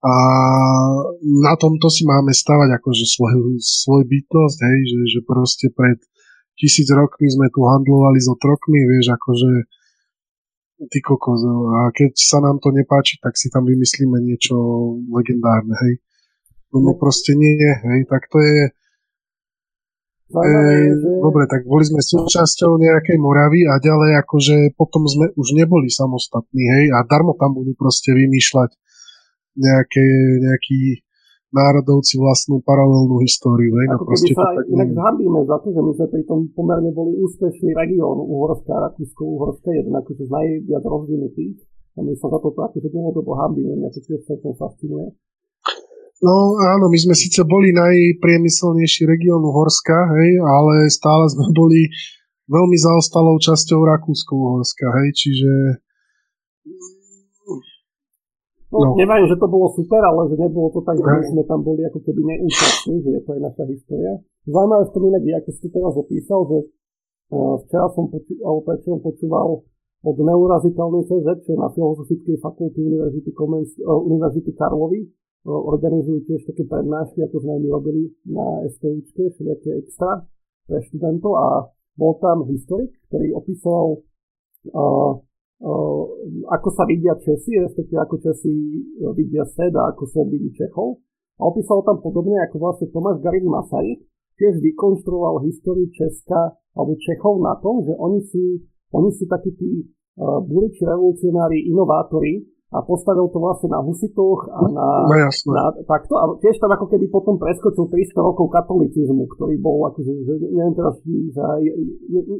A 0.00 0.14
na 1.20 1.54
tomto 1.60 1.92
si 1.92 2.08
máme 2.08 2.32
stavať 2.32 2.80
akože 2.80 3.04
svoj, 3.04 3.60
svoj 3.60 4.02
bytnosť, 4.08 4.58
hej, 4.64 4.78
že, 4.88 5.00
že 5.12 5.20
proste 5.28 5.68
pred 5.70 6.00
tisíc 6.56 6.88
rokmi 6.88 7.28
sme 7.28 7.52
tu 7.52 7.68
handlovali 7.68 8.18
s 8.18 8.32
otrokmi, 8.32 8.80
vieš, 8.88 9.12
akože 9.12 9.68
ty 10.90 10.98
kokos, 10.98 11.46
no, 11.46 11.70
a 11.78 11.94
keď 11.94 12.16
sa 12.18 12.42
nám 12.42 12.58
to 12.58 12.74
nepáči, 12.74 13.20
tak 13.22 13.38
si 13.38 13.52
tam 13.52 13.68
vymyslíme 13.68 14.18
niečo 14.18 14.56
legendárne, 15.12 15.76
hej. 15.86 15.94
No, 16.72 16.80
no 16.80 16.92
proste 16.98 17.36
nie, 17.36 17.54
hej, 17.60 18.08
tak 18.08 18.26
to 18.26 18.40
je, 18.40 18.72
dobre, 21.20 21.44
tak 21.50 21.68
boli 21.68 21.84
sme 21.84 22.00
súčasťou 22.00 22.80
nejakej 22.80 23.18
Moravy 23.20 23.68
a 23.68 23.76
ďalej 23.76 24.24
akože 24.24 24.56
potom 24.80 25.04
sme 25.04 25.28
už 25.36 25.52
neboli 25.52 25.92
samostatní, 25.92 26.64
hej, 26.64 26.84
a 26.96 27.04
darmo 27.04 27.36
tam 27.36 27.52
budú 27.52 27.76
proste 27.76 28.16
vymýšľať 28.16 28.70
nejaké, 29.60 30.06
nejaký 30.40 30.80
národovci 31.52 32.16
vlastnú 32.16 32.64
paralelnú 32.64 33.20
históriu. 33.20 33.76
Hej? 33.76 33.86
No 33.92 33.94
Ako 34.00 34.04
keby 34.08 34.26
sa 34.32 34.44
tak... 34.56 34.64
inak 34.72 34.90
zhambíme 34.96 35.40
za 35.44 35.56
to, 35.60 35.68
že 35.68 35.80
my 35.84 35.92
sme 35.92 36.06
pri 36.08 36.22
tom 36.24 36.38
pomerne 36.56 36.90
boli 36.96 37.12
úspešný 37.20 37.76
región 37.76 38.16
Uhorská, 38.24 38.72
Rakúsko-Uhorska, 38.72 39.68
jeden 39.76 39.92
akože 39.92 40.24
z 40.26 40.30
najviac 40.32 40.84
rozvinutých. 40.88 41.60
A 41.92 42.00
my 42.00 42.16
sa 42.16 42.32
za 42.32 42.40
to 42.40 42.48
akože 42.56 42.88
dlhodobo 42.88 43.36
hambíme, 43.36 43.76
mňa 43.76 43.92
to 43.92 44.00
tiež 44.00 44.24
celkom 44.24 44.56
fascinuje. 44.56 45.12
No 46.22 46.54
áno, 46.54 46.86
my 46.86 46.98
sme 47.02 47.18
síce 47.18 47.42
boli 47.42 47.74
najpriemyselnejší 47.74 49.10
región 49.10 49.42
Uhorska, 49.42 50.06
hej, 50.14 50.38
ale 50.38 50.86
stále 50.86 51.26
sme 51.26 51.50
boli 51.60 51.90
veľmi 52.46 52.78
zaostalou 52.78 53.42
časťou 53.42 53.82
Rakúsko-Uhorska, 53.82 54.86
hej, 55.02 55.08
čiže 55.18 55.50
No, 58.72 58.88
no. 58.88 58.96
Neviem, 58.96 59.28
že 59.28 59.36
to 59.36 59.52
bolo 59.52 59.68
super, 59.76 60.00
ale 60.00 60.32
že 60.32 60.40
nebolo 60.40 60.72
to 60.72 60.80
tak, 60.80 60.96
že 60.96 61.04
my 61.04 61.24
sme 61.28 61.42
tam 61.44 61.60
boli 61.60 61.84
ako 61.84 62.00
keby 62.00 62.24
neúčastní, 62.24 63.04
že 63.04 63.10
je 63.12 63.20
to 63.20 63.36
aj 63.36 63.40
naša 63.52 63.64
história. 63.68 64.16
Zaujímavé 64.48 64.88
v 64.88 64.92
tom 64.96 65.04
inak 65.12 65.22
ako 65.44 65.50
si 65.52 65.68
teraz 65.68 65.92
opísal, 65.92 66.40
že 66.48 66.58
uh, 67.36 67.60
včera 67.68 67.92
som 67.92 68.08
poču, 68.08 68.32
alebo 68.40 68.96
počúval 69.04 69.60
od 70.08 70.16
neuraziteľnej 70.16 71.04
CZ, 71.04 71.28
čo 71.44 71.48
je 71.52 71.58
na 71.60 71.68
Filozofickej 71.68 72.40
fakulte 72.40 72.80
Univerzity, 72.80 73.30
Comens, 73.36 73.76
uh, 73.76 74.00
Univerzity 74.08 74.56
Karlovy, 74.56 75.04
organizujú 75.42 76.22
tiež 76.26 76.46
také 76.46 76.62
prednášky, 76.66 77.18
ako 77.26 77.36
sme 77.42 77.62
my 77.62 77.68
robili 77.70 78.02
na 78.30 78.62
STUčke, 78.70 79.34
všelijaké 79.34 79.70
extra 79.82 80.22
pre 80.70 80.78
študentov 80.86 81.32
a 81.34 81.46
bol 81.98 82.16
tam 82.22 82.46
historik, 82.46 82.94
ktorý 83.10 83.34
opisoval 83.36 84.00
uh, 84.70 85.12
ako 86.42 86.68
sa 86.74 86.82
vidia 86.90 87.14
Česi, 87.22 87.54
respektíve 87.54 88.02
ako 88.02 88.18
Česi 88.18 88.50
vidia 89.14 89.46
svet 89.46 89.70
a 89.78 89.94
ako 89.94 90.10
svet 90.10 90.26
vidí 90.26 90.50
Čechov. 90.58 90.98
A 91.38 91.42
opísal 91.46 91.86
tam 91.86 92.02
podobne, 92.02 92.38
ako 92.42 92.58
vlastne 92.58 92.90
Tomáš 92.90 93.22
Garik 93.22 93.46
Masaryk 93.46 94.02
tiež 94.38 94.58
vykonštruoval 94.58 95.46
históriu 95.46 95.86
Česka 95.94 96.58
alebo 96.74 96.98
Čechov 96.98 97.38
na 97.42 97.54
tom, 97.62 97.86
že 97.86 97.94
oni 97.94 98.20
sú, 98.26 98.58
oni 98.90 99.10
sú 99.14 99.24
takí 99.30 99.54
tí 99.54 99.86
uh, 99.86 100.42
buliči 100.42 100.82
revolucionári, 100.82 101.70
inovátori, 101.70 102.42
a 102.72 102.80
postavil 102.80 103.28
to 103.28 103.36
vlastne 103.36 103.68
na 103.68 103.84
husitoch 103.84 104.48
a 104.48 104.64
na, 104.64 104.86
no, 105.04 105.52
na 105.52 105.64
takto. 105.84 106.16
A 106.16 106.24
tiež 106.40 106.56
tam 106.56 106.72
ako 106.72 106.88
keby 106.88 107.04
potom 107.12 107.36
preskočil 107.36 107.84
300 107.84 108.16
rokov 108.16 108.48
katolicizmu, 108.48 109.28
ktorý 109.36 109.60
bol 109.60 109.92
akože, 109.92 110.12
že, 110.24 110.34
neviem 110.56 110.72
teraz, 110.72 110.96
za, 111.36 111.46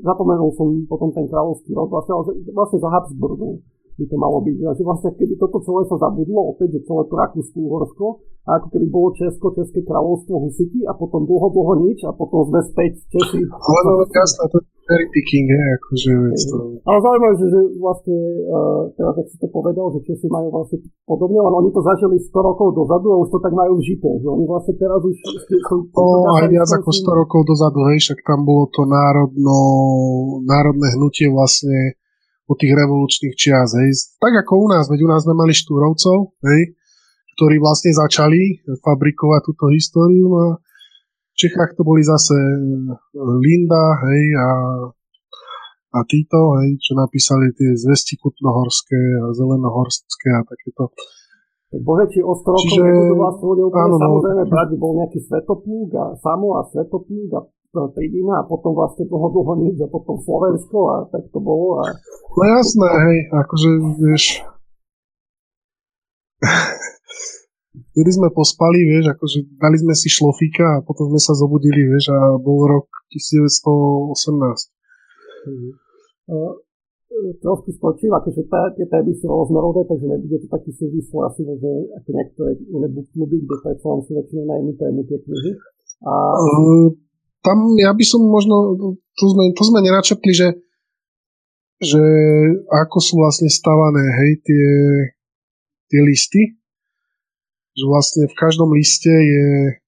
zapomenul 0.08 0.48
som 0.56 0.72
potom 0.88 1.12
ten 1.12 1.28
kráľovský 1.28 1.76
rod, 1.76 1.92
vlastne, 1.92 2.16
vlastne 2.48 2.78
za 2.80 2.88
Habsburgu. 2.88 3.60
by 4.00 4.04
to 4.08 4.16
malo 4.16 4.40
byť. 4.40 4.56
A 4.64 4.72
že 4.72 4.82
vlastne 4.88 5.12
keby 5.20 5.36
toto 5.36 5.60
celé 5.68 5.84
sa 5.84 6.00
zabudlo, 6.00 6.56
opäť, 6.56 6.80
že 6.80 6.88
celé 6.88 7.02
to 7.04 7.14
Rakúsko, 7.14 7.58
Uhorsko, 7.60 8.06
a 8.48 8.56
ako 8.56 8.68
keby 8.72 8.86
bolo 8.88 9.12
Česko, 9.12 9.52
České 9.52 9.84
kráľovstvo, 9.84 10.48
Husity 10.48 10.88
a 10.88 10.96
potom 10.96 11.28
dlho, 11.28 11.52
dlho 11.52 11.74
nič 11.86 12.08
a 12.08 12.10
potom 12.16 12.48
sme 12.48 12.64
späť 12.72 13.04
Česi. 13.12 13.44
Ale 13.44 13.80
no, 13.84 14.02
jasné, 14.08 14.48
to 14.48 14.58
cherry 14.93 15.09
picking, 15.09 15.49
he, 15.49 15.64
akože 15.80 16.12
to... 16.53 16.57
Ale 16.84 16.99
zaujímavé, 17.01 17.34
že, 17.40 17.47
že 17.49 17.61
vlastne, 17.80 18.18
uh, 18.45 18.82
teraz 18.93 19.14
ak 19.16 19.26
si 19.32 19.36
to 19.40 19.49
povedal, 19.49 19.88
že 19.97 20.05
Česi 20.05 20.28
majú 20.28 20.53
vlastne 20.53 20.84
podobne, 21.09 21.40
ale 21.40 21.55
oni 21.64 21.70
to 21.72 21.80
zažili 21.80 22.20
100 22.20 22.28
rokov 22.36 22.76
dozadu 22.76 23.09
a 23.09 23.16
už 23.24 23.28
to 23.32 23.38
tak 23.40 23.57
majú 23.57 23.80
vžité, 23.80 24.11
že 24.20 24.28
oni 24.28 24.45
vlastne 24.45 24.74
teraz 24.76 25.01
už... 25.01 25.16
Sú, 25.16 25.76
o, 25.97 26.05
aj 26.36 26.47
viac 26.53 26.68
ako 26.68 26.90
100 26.93 27.20
rokov 27.24 27.40
dozadu, 27.49 27.80
hej, 27.88 27.99
však 28.05 28.20
tam 28.20 28.45
bolo 28.45 28.68
to 28.68 28.84
národno, 28.84 29.59
národné 30.45 30.93
hnutie 31.01 31.32
vlastne 31.32 31.97
od 32.45 32.57
tých 32.61 32.76
revolučných 32.76 33.32
čias, 33.32 33.72
hej. 33.80 33.97
Tak 34.20 34.45
ako 34.45 34.53
u 34.61 34.66
nás, 34.68 34.84
veď 34.93 35.01
u 35.01 35.09
nás 35.09 35.24
sme 35.24 35.32
mali 35.32 35.57
štúrovcov, 35.57 36.36
hej, 36.45 36.76
ktorí 37.40 37.57
vlastne 37.57 37.97
začali 37.97 38.61
fabrikovať 38.84 39.40
túto 39.49 39.72
históriu. 39.72 40.28
No 40.28 40.38
a 40.38 40.51
v 41.32 41.36
Čechách 41.36 41.72
to 41.80 41.82
boli 41.82 42.04
zase 42.04 42.36
e, 42.36 42.56
Linda 43.16 43.96
hej, 44.04 44.24
a, 44.36 44.48
a 45.96 45.98
títo, 46.04 46.60
hej, 46.60 46.76
čo 46.80 46.92
napísali 46.92 47.56
tie 47.56 47.72
zvesti 47.72 48.20
kutnohorské 48.20 49.00
a 49.24 49.32
zelenohorské 49.32 50.28
a 50.36 50.44
takéto. 50.44 50.92
Bože, 51.72 52.04
či 52.12 52.20
o 52.20 52.36
Čiže... 52.36 52.84
nebudú 52.84 53.16
vlastne 53.16 53.64
úplne 53.64 53.80
áno, 53.80 53.96
no. 53.96 54.04
samozrejme 54.04 54.42
že 54.44 54.76
bol 54.76 54.92
nejaký 55.00 55.18
svetoplúk 55.24 55.88
a 55.96 56.04
Samo 56.20 56.60
a 56.60 56.68
svetoplúk 56.68 57.30
a 57.32 57.40
Pribína 57.72 58.44
a 58.44 58.44
potom 58.44 58.76
vlastne 58.76 59.08
toho 59.08 59.32
dlho 59.32 59.56
nič 59.64 59.80
a 59.80 59.88
potom 59.88 60.20
Slovensko 60.20 60.78
a 60.92 60.96
tak 61.08 61.24
to 61.32 61.40
bolo. 61.40 61.80
A... 61.80 61.96
No 62.36 62.44
jasné, 62.44 62.88
hej, 63.08 63.18
akože 63.32 63.68
vieš, 63.96 64.24
Vtedy 67.93 68.09
sme 68.09 68.32
pospali, 68.32 68.88
vieš, 68.88 69.12
akože 69.12 69.38
dali 69.61 69.76
sme 69.76 69.93
si 69.93 70.09
šlofíka 70.09 70.80
a 70.80 70.82
potom 70.84 71.12
sme 71.12 71.20
sa 71.20 71.36
zobudili, 71.36 71.84
vieš, 71.84 72.09
a 72.09 72.40
bol 72.40 72.64
rok 72.64 72.88
1918. 73.12 74.16
Mm-hmm. 75.45 75.72
Uh, 76.32 76.57
trošku 77.45 77.68
skočím, 77.76 78.16
akože 78.16 78.49
tie 78.49 78.86
témy 78.88 79.12
sú 79.20 79.28
rôznorodé, 79.28 79.84
takže 79.84 80.09
nebude 80.09 80.40
to 80.40 80.49
taký 80.49 80.72
súvislo 80.72 81.28
asi 81.28 81.45
že 81.45 81.70
ako 82.01 82.09
niektoré 82.16 82.51
iné 82.72 82.88
bookcluby, 82.88 83.36
kde 83.45 83.57
predsa 83.61 83.86
len 83.93 84.01
sú 84.09 84.16
väčšinou 84.16 84.45
na 84.49 84.55
jednu 84.57 84.72
tému 84.80 85.01
tie 85.05 85.18
knihy. 85.20 85.53
A... 86.09 86.12
Uh, 86.40 86.88
tam 87.45 87.76
ja 87.76 87.93
by 87.93 88.05
som 88.09 88.24
možno, 88.24 88.72
to 88.97 89.24
sme, 89.28 89.53
to 89.53 89.62
sme 89.68 89.84
nenačetli, 89.84 90.32
že 90.32 90.49
že 91.82 92.03
ako 92.70 92.99
sú 93.03 93.18
vlastne 93.18 93.51
stavané, 93.51 94.07
hej, 94.07 94.30
tie, 94.47 94.68
tie 95.90 96.01
listy, 96.07 96.61
že 97.72 97.84
vlastne 97.88 98.24
v 98.28 98.34
každom 98.36 98.72
liste 98.76 99.08
je 99.08 99.78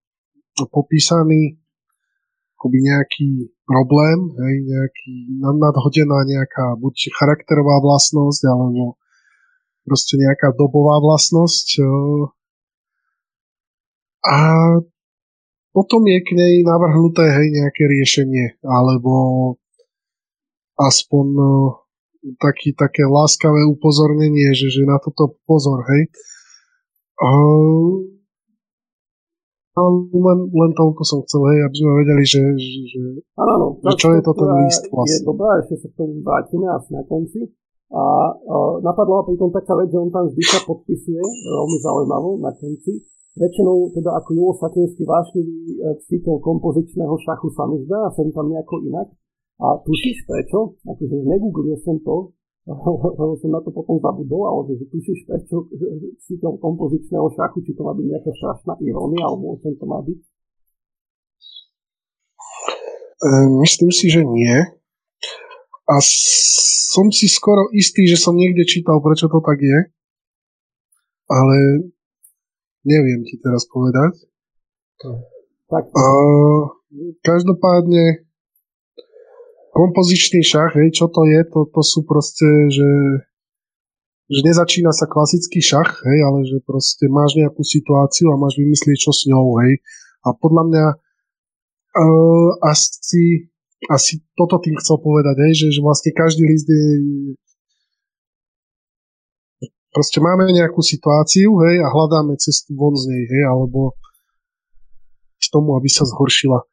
popísaný 0.72 1.60
akoby 2.56 2.78
nejaký 2.80 3.28
problém, 3.68 4.32
hej, 4.40 4.54
nejaký 4.64 5.12
nadhodená 5.42 6.24
nejaká 6.24 6.80
buď 6.80 7.12
charakterová 7.12 7.76
vlastnosť, 7.84 8.42
alebo 8.48 8.96
proste 9.84 10.16
nejaká 10.16 10.56
dobová 10.56 10.96
vlastnosť. 11.04 11.84
A 14.24 14.36
potom 15.76 16.08
je 16.08 16.18
k 16.24 16.30
nej 16.32 16.64
navrhnuté 16.64 17.28
hej, 17.36 17.52
nejaké 17.52 17.84
riešenie, 17.84 18.56
alebo 18.64 19.12
aspoň 20.80 21.26
taký, 22.40 22.72
také 22.72 23.04
láskavé 23.04 23.68
upozornenie, 23.68 24.56
že, 24.56 24.72
že 24.72 24.88
na 24.88 24.96
toto 24.96 25.36
pozor, 25.44 25.84
hej. 25.92 26.08
Uh, 27.14 28.02
len, 29.74 30.38
len 30.50 30.70
toľko 30.74 31.02
som 31.02 31.18
chcel, 31.26 31.42
hej, 31.50 31.66
aby 31.66 31.76
sme 31.78 31.92
vedeli, 31.98 32.24
že, 32.26 32.42
že, 32.54 32.80
že, 32.94 33.00
ano, 33.34 33.74
že 33.82 33.94
čo 33.98 34.08
je 34.14 34.22
to 34.22 34.32
ten 34.38 34.50
list 34.62 34.84
vlastne. 34.90 35.18
Je 35.18 35.26
dobré, 35.26 35.50
ešte 35.62 35.74
sa 35.82 35.88
k 35.90 35.94
tomu 35.98 36.14
vrátime 36.22 36.66
asi 36.70 36.90
na 36.94 37.02
konci. 37.06 37.40
A 37.94 38.02
uh, 38.34 38.82
napadla 38.82 39.22
pri 39.22 39.38
tom 39.38 39.54
taká 39.54 39.74
vec, 39.78 39.90
že 39.90 39.98
on 39.98 40.10
tam 40.10 40.26
vždy 40.26 40.42
sa 40.42 40.58
podpisuje, 40.66 41.22
veľmi 41.22 41.78
zaujímavo 41.82 42.42
na 42.42 42.50
konci. 42.54 43.02
Väčšinou 43.34 43.90
teda 43.90 44.14
ako 44.14 44.30
Julo 44.30 44.54
Satinský 44.54 45.02
vášnivý 45.02 45.58
e, 45.74 45.98
cítil 46.06 46.38
kompozičného 46.38 47.18
šachu 47.18 47.50
sa 47.50 47.66
mi 47.66 47.82
zdá, 47.82 48.06
a 48.06 48.14
sem 48.14 48.30
tam 48.30 48.46
nejako 48.46 48.78
inak. 48.86 49.10
A 49.58 49.74
tušíš 49.82 50.22
prečo? 50.22 50.78
Akože 50.86 51.18
negooglil 51.26 51.74
som 51.82 51.98
to, 52.06 52.30
lebo 52.64 53.36
som 53.36 53.50
na 53.52 53.60
to 53.60 53.68
potom 53.68 54.00
zabudol, 54.00 54.48
ale 54.48 54.72
že 54.72 54.88
tušíš 54.88 55.28
prečo 55.28 55.68
si 56.16 56.40
toho 56.40 56.56
kompozičného 56.56 57.28
šachu, 57.36 57.60
či 57.60 57.76
to 57.76 57.84
má 57.84 57.92
byť 57.92 58.06
nejaká 58.08 58.32
strašná 58.32 58.72
irónia, 58.80 59.28
alebo 59.28 59.52
o 59.52 59.60
čom 59.60 59.76
to 59.76 59.84
má 59.84 60.00
byť? 60.00 60.20
E, 63.20 63.28
myslím 63.60 63.92
si, 63.92 64.08
že 64.08 64.24
nie. 64.24 64.64
A 65.84 65.94
som 66.00 67.12
si 67.12 67.28
skoro 67.28 67.68
istý, 67.76 68.08
že 68.08 68.16
som 68.16 68.32
niekde 68.32 68.64
čítal, 68.64 68.96
prečo 69.04 69.28
to 69.28 69.44
tak 69.44 69.60
je. 69.60 69.78
Ale 71.28 71.56
neviem 72.88 73.28
ti 73.28 73.36
teraz 73.44 73.68
povedať. 73.68 74.24
Tak. 75.68 75.84
A, 75.84 76.04
každopádne 77.20 78.23
kompozičný 79.74 80.40
šach, 80.46 80.78
hej, 80.78 80.94
čo 80.94 81.10
to 81.10 81.26
je, 81.26 81.42
to, 81.50 81.66
to 81.66 81.82
sú 81.82 82.06
proste, 82.06 82.46
že, 82.70 82.90
že 84.30 84.40
nezačína 84.46 84.94
sa 84.94 85.10
klasický 85.10 85.58
šach, 85.58 86.06
hej, 86.06 86.18
ale 86.22 86.46
že 86.46 86.62
proste 86.62 87.10
máš 87.10 87.34
nejakú 87.34 87.66
situáciu 87.66 88.30
a 88.30 88.38
máš 88.38 88.54
vymyslieť, 88.62 88.98
čo 89.02 89.10
s 89.10 89.26
ňou, 89.26 89.58
hej. 89.66 89.82
A 90.24 90.32
podľa 90.32 90.62
mňa 90.70 90.86
uh, 90.94 92.50
asi, 92.70 93.50
asi 93.90 94.22
toto 94.38 94.62
tým 94.62 94.78
chcel 94.78 95.02
povedať, 95.02 95.36
hej, 95.42 95.66
že, 95.66 95.66
že 95.74 95.80
vlastne 95.82 96.14
každý 96.14 96.46
list 96.46 96.70
je 96.70 97.34
proste 99.94 100.18
máme 100.18 100.50
nejakú 100.50 100.82
situáciu, 100.82 101.50
hej, 101.66 101.82
a 101.82 101.86
hľadáme 101.90 102.34
cestu 102.38 102.74
von 102.74 102.94
z 102.98 103.10
nej, 103.10 103.24
hej, 103.26 103.42
alebo 103.46 103.94
k 105.38 105.44
tomu, 105.54 105.78
aby 105.78 105.86
sa 105.86 106.02
zhoršila. 106.02 106.66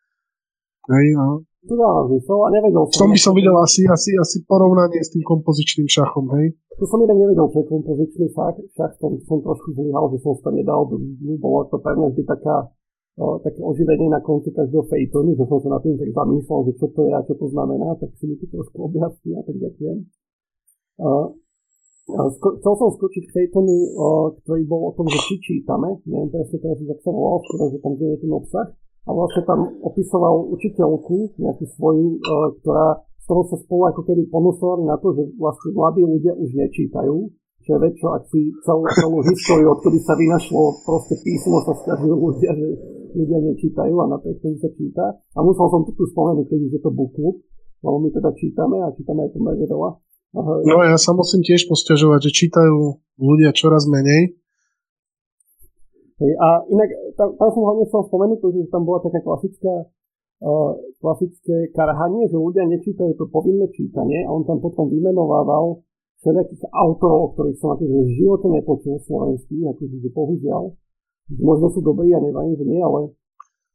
Hej, 0.89 1.07
a 1.17 1.25
to 1.67 1.75
dáva 1.77 2.01
zmysel 2.09 2.39
a 2.41 2.49
nevedel 2.49 2.83
som. 2.89 2.93
V 2.97 3.01
tom 3.05 3.11
by 3.13 3.19
som 3.21 3.33
videl 3.37 3.55
asi, 3.61 3.81
asi, 3.85 4.11
asi 4.17 4.37
porovnanie 4.49 4.97
s 4.97 5.13
tým 5.13 5.21
kompozičným 5.21 5.85
šachom, 5.85 6.25
hej? 6.39 6.57
Tu 6.77 6.83
som 6.89 6.97
inak 6.97 7.13
nevedel, 7.13 7.45
čo 7.53 7.57
je 7.61 7.67
kompozičný 7.69 8.25
šach, 8.33 8.57
šach 8.73 8.93
som, 8.97 9.13
som 9.29 9.37
trošku 9.45 9.69
zlyhal, 9.77 10.09
že 10.09 10.17
som 10.25 10.33
to 10.41 10.49
nedal, 10.49 10.89
bolo 11.37 11.69
to 11.69 11.77
pre 11.77 11.93
mňa 11.93 12.07
vždy 12.09 12.23
taká, 12.25 12.65
o, 13.21 13.37
také 13.45 13.61
oživenie 13.61 14.09
na 14.09 14.17
konci 14.25 14.49
každého 14.49 14.89
fejtonu, 14.89 15.37
že 15.37 15.45
som 15.45 15.61
sa 15.61 15.69
na 15.77 15.79
tým 15.85 15.95
tak 16.01 16.09
zamýšľal, 16.09 16.59
že 16.65 16.73
čo 16.81 16.87
to 16.89 16.99
je 17.05 17.11
a 17.13 17.21
čo 17.29 17.33
to 17.37 17.47
znamená, 17.53 17.87
tak 18.01 18.09
si 18.17 18.25
mi 18.25 18.35
to 18.41 18.45
trošku 18.49 18.77
objasní 18.81 19.31
a 19.37 19.41
tak 19.45 19.55
ďakujem. 19.61 19.97
Uh, 21.01 21.27
Chcel 22.11 22.73
som 22.75 22.89
skočiť 22.91 23.23
k 23.29 23.35
fejtonu, 23.39 23.93
ktorý 24.43 24.65
bol 24.67 24.89
o 24.89 24.91
tom, 24.97 25.05
že 25.07 25.21
či 25.31 25.35
čítame, 25.39 26.01
neviem 26.09 26.33
presne 26.33 26.57
teraz, 26.59 26.81
jak 26.81 26.99
sa 26.99 27.13
volal, 27.13 27.39
že 27.45 27.77
tam 27.79 27.93
kde 27.95 28.17
je 28.17 28.17
ten 28.25 28.31
obsah 28.33 28.67
a 29.01 29.09
vlastne 29.09 29.41
tam 29.49 29.59
opisoval 29.81 30.45
učiteľku, 30.53 31.37
nejakú 31.41 31.65
svoju, 31.77 32.21
e, 32.21 32.37
ktorá, 32.61 33.01
z 33.17 33.25
toho 33.25 33.41
sa 33.49 33.57
spolu 33.57 33.89
ako 33.89 34.01
keby 34.05 34.23
ponúsovali 34.29 34.83
na 34.85 34.97
to, 35.01 35.13
že 35.17 35.23
vlastne 35.37 35.73
mladí 35.73 36.05
ľudia 36.05 36.33
už 36.37 36.49
nečítajú, 36.53 37.17
čo 37.61 37.69
je 37.77 37.79
väčšo, 37.81 38.07
ak 38.17 38.23
si 38.29 38.41
celú, 38.65 38.81
celú 38.97 39.17
históriu, 39.21 39.67
odkedy 39.73 39.99
sa 40.01 40.17
vynašlo 40.17 40.81
proste 40.85 41.15
písmo, 41.21 41.61
sa 41.61 41.73
stiažujú 41.77 42.15
ľudia, 42.17 42.51
že 42.57 42.67
ľudia 43.13 43.39
nečítajú 43.41 43.93
a 44.01 44.05
napriek 44.09 44.41
tomu 44.41 44.57
sa 44.57 44.69
číta. 44.73 45.05
A 45.37 45.39
musel 45.45 45.69
som 45.69 45.85
tu 45.85 45.93
spomenúť, 45.93 46.45
keď 46.49 46.59
už 46.67 46.71
je 46.77 46.81
to 46.81 46.91
book 46.93 47.13
lebo 47.81 47.97
my 47.97 48.09
teda 48.13 48.29
čítame 48.37 48.77
a 48.77 48.93
čítame 48.93 49.25
aj 49.25 49.31
pomerne 49.33 49.65
veľa. 49.65 49.89
No 50.69 50.75
ja 50.85 50.95
sa 51.01 51.11
musím 51.11 51.43
tiež 51.43 51.67
posťažovať, 51.67 52.29
že 52.29 52.37
čítajú 52.45 52.77
ľudia 53.19 53.51
čoraz 53.51 53.89
menej 53.89 54.37
Hej, 56.21 56.33
a 56.37 56.47
inak, 56.69 56.89
tam, 57.17 57.33
tam 57.33 57.49
som 57.49 57.65
hlavne 57.65 57.89
chcel 57.89 58.05
spomenúť, 58.05 58.39
že 58.53 58.69
tam 58.69 58.85
bola 58.85 59.01
taká 59.01 59.25
klasická, 59.25 59.89
uh, 60.45 60.71
klasické 61.01 61.73
karhanie, 61.73 62.29
že 62.29 62.37
ľudia 62.37 62.69
nečítajú 62.69 63.17
to 63.17 63.25
povinné 63.33 63.65
čítanie 63.73 64.21
a 64.21 64.29
on 64.29 64.45
tam 64.45 64.61
potom 64.61 64.85
vymenovával 64.85 65.81
všetkých 66.21 66.69
autorov, 66.69 67.33
ktorých 67.33 67.57
som 67.57 67.73
akože 67.73 68.05
v 68.05 68.11
živote 68.21 68.47
nepočul 68.53 69.01
slovenský, 69.01 69.65
akože 69.65 69.97
že 69.97 70.09
bohužiaľ. 70.13 70.63
Možno 71.41 71.73
sú 71.73 71.81
dobrí, 71.81 72.13
ja 72.13 72.21
neviem, 72.21 72.53
že 72.53 72.65
nie, 72.69 72.77
ale 72.77 73.17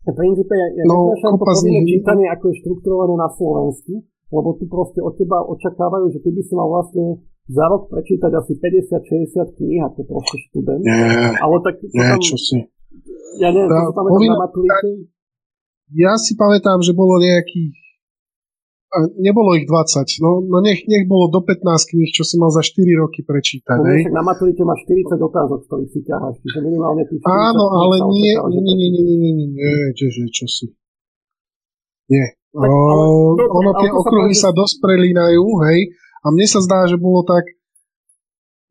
v 0.06 0.14
princípe 0.14 0.54
ja, 0.54 0.70
ja 0.70 0.84
no, 0.86 1.10
to 1.18 1.34
povinné 1.34 1.82
čítanie, 1.82 2.30
ako 2.30 2.54
je 2.54 2.62
štrukturované 2.62 3.14
na 3.18 3.26
Slovensku, 3.26 4.06
lebo 4.06 4.54
tu 4.54 4.70
proste 4.70 5.02
od 5.02 5.18
teba 5.18 5.42
očakávajú, 5.42 6.14
že 6.14 6.22
ty 6.22 6.30
by 6.30 6.42
si 6.46 6.54
mal 6.54 6.70
vlastne 6.70 7.26
za 7.46 7.64
rok 7.70 7.86
prečítať 7.90 8.30
asi 8.34 8.58
50-60 8.58 9.58
kníh 9.58 9.82
ako 9.86 10.00
proste 10.02 10.36
študent. 10.50 10.82
Nie, 10.82 11.38
ale 11.38 11.56
tak 11.62 11.78
nie, 11.78 11.94
tam, 11.94 12.18
čo 12.18 12.36
si. 12.38 12.58
Ja 13.38 13.54
neviem, 13.54 13.70
tá, 13.70 13.86
si 13.86 13.94
pamätám 13.94 14.22
na 14.26 14.38
maturite. 14.42 14.90
Ja 15.94 16.12
si 16.18 16.32
pamätám, 16.34 16.78
že 16.82 16.92
bolo 16.96 17.22
nejakých 17.22 17.86
a 18.86 19.02
nebolo 19.18 19.58
ich 19.58 19.66
20, 19.66 20.24
no, 20.24 20.46
no 20.46 20.62
nech, 20.62 20.86
nech 20.86 21.04
bolo 21.10 21.26
do 21.28 21.42
15 21.42 21.90
kníh, 21.90 22.10
čo 22.14 22.22
si 22.22 22.38
mal 22.38 22.54
za 22.54 22.62
4 22.62 22.86
roky 23.02 23.26
prečítať. 23.26 23.76
No, 23.82 23.92
na 24.14 24.22
maturite 24.22 24.62
máš 24.62 24.86
40 24.86 25.20
otázok, 25.20 25.60
ktorých 25.66 25.90
si 25.90 26.00
ťaháš, 26.06 26.38
čiže 26.40 26.58
minimálne 26.64 27.02
tých 27.04 27.20
Áno, 27.26 27.66
ale 27.76 28.06
nie, 28.14 28.32
nie, 28.32 28.60
nie, 28.62 28.74
nie, 28.78 28.88
nie, 28.94 29.02
nie, 29.04 29.32
nie, 29.36 29.46
nie, 29.52 29.70
čože, 29.92 30.30
čo 30.30 30.46
si. 30.46 30.66
Nie. 32.08 32.38
Tak, 32.56 32.72
ale, 32.72 33.04
ono, 33.44 33.70
tie 33.84 33.90
okruhy 33.90 34.32
sa 34.32 34.54
dosť 34.54 34.80
prelínajú, 34.80 35.44
hej, 35.66 35.92
a 36.22 36.26
mne 36.32 36.46
sa 36.48 36.60
zdá, 36.64 36.86
že 36.88 36.96
bolo 36.96 37.24
tak, 37.26 37.44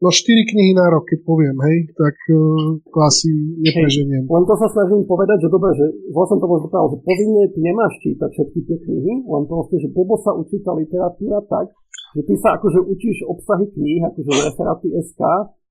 No 0.03 0.11
4 0.11 0.51
knihy 0.51 0.75
na 0.75 0.91
rok, 0.91 1.07
keď 1.07 1.23
poviem, 1.23 1.55
hej, 1.55 1.87
tak 1.95 2.13
uh, 2.35 2.75
to 2.83 2.99
asi 2.99 3.31
nepreženiem. 3.63 4.27
Hej, 4.27 4.33
len 4.35 4.43
to 4.43 4.53
sa 4.59 4.67
snažím 4.67 5.07
povedať, 5.07 5.47
že 5.47 5.49
dobre, 5.49 5.71
že 5.71 5.87
vlastne 6.11 6.35
to 6.43 6.51
možno 6.51 6.67
povedal, 6.67 6.91
že 6.91 6.99
povinne 6.99 7.43
ty 7.47 7.59
nemáš 7.63 7.95
čítať 8.03 8.27
všetky 8.27 8.59
tie 8.67 8.77
knihy, 8.83 9.23
len 9.23 9.43
proste, 9.47 9.79
že 9.79 9.87
blbo 9.95 10.19
sa 10.19 10.35
učí 10.35 10.59
tá 10.67 10.75
literatúra 10.75 11.39
tak, 11.47 11.71
že 12.11 12.21
ty 12.27 12.33
sa 12.35 12.59
akože 12.59 12.79
učíš 12.85 13.23
obsahy 13.23 13.71
kníh, 13.71 14.03
akože 14.03 14.31
referáty 14.51 14.87
SK 14.99 15.21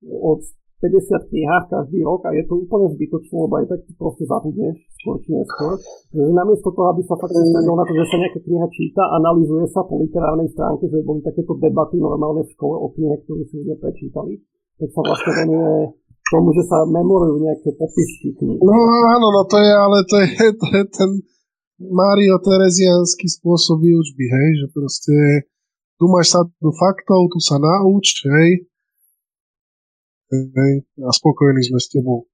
od 0.09 0.41
50 0.85 1.33
knihách 1.33 1.65
každý 1.73 2.05
rok 2.05 2.29
a 2.29 2.37
je 2.37 2.45
to 2.45 2.61
úplne 2.61 2.93
zbytočné, 2.93 3.37
lebo 3.41 3.55
aj 3.57 3.67
tak 3.73 3.81
ty 3.89 3.93
proste 3.97 4.25
zabudneš 4.29 4.77
skôr 5.01 5.17
či 5.25 5.33
neskôr. 5.33 5.73
Namiesto 6.13 6.69
toho, 6.77 6.93
aby 6.93 7.01
sa 7.09 7.17
fakt 7.17 7.33
sústredil 7.33 7.73
na 7.73 7.85
to, 7.89 7.93
že 7.97 8.05
sa 8.05 8.17
nejaká 8.21 8.41
kniha 8.45 8.69
číta, 8.69 9.03
analizuje 9.17 9.65
sa 9.73 9.81
po 9.89 9.97
literárnej 9.97 10.49
stránke, 10.53 10.85
že 10.93 11.01
boli 11.01 11.25
takéto 11.25 11.57
debaty 11.57 11.97
normálne 11.97 12.45
v 12.45 12.53
škole 12.53 12.77
o 12.77 12.93
knihe, 12.93 13.17
ktorú 13.25 13.43
si 13.49 13.65
ľudia 13.65 13.81
prečítali, 13.81 14.37
tak 14.77 14.89
sa 14.93 15.01
vlastne 15.01 15.33
venuje 15.41 15.77
tomu, 16.29 16.49
že 16.53 16.63
sa 16.69 16.79
memorujú 16.85 17.37
nejaké 17.41 17.71
popisky 17.77 18.29
kníh. 18.37 18.61
No 18.61 18.77
áno, 19.17 19.29
no 19.33 19.43
to 19.49 19.57
je, 19.61 19.73
ale 19.73 19.99
to 20.05 20.17
je, 20.21 20.29
to 20.61 20.67
je 20.69 20.83
ten 20.93 21.11
Mario 21.81 22.37
Terezianský 22.45 23.29
spôsob 23.41 23.81
výučby, 23.81 24.25
hej, 24.29 24.49
že 24.61 24.67
proste 24.69 25.17
tu 25.97 26.09
máš 26.11 26.37
sa 26.37 26.41
do 26.45 26.71
faktov, 26.77 27.33
tu 27.33 27.39
sa 27.41 27.57
nauč, 27.61 28.25
hej, 28.29 28.69
hej, 30.53 30.73
a 31.03 31.11
spokojní 31.11 31.63
sme 31.63 31.81
s 31.81 31.89
tebou. 31.91 32.27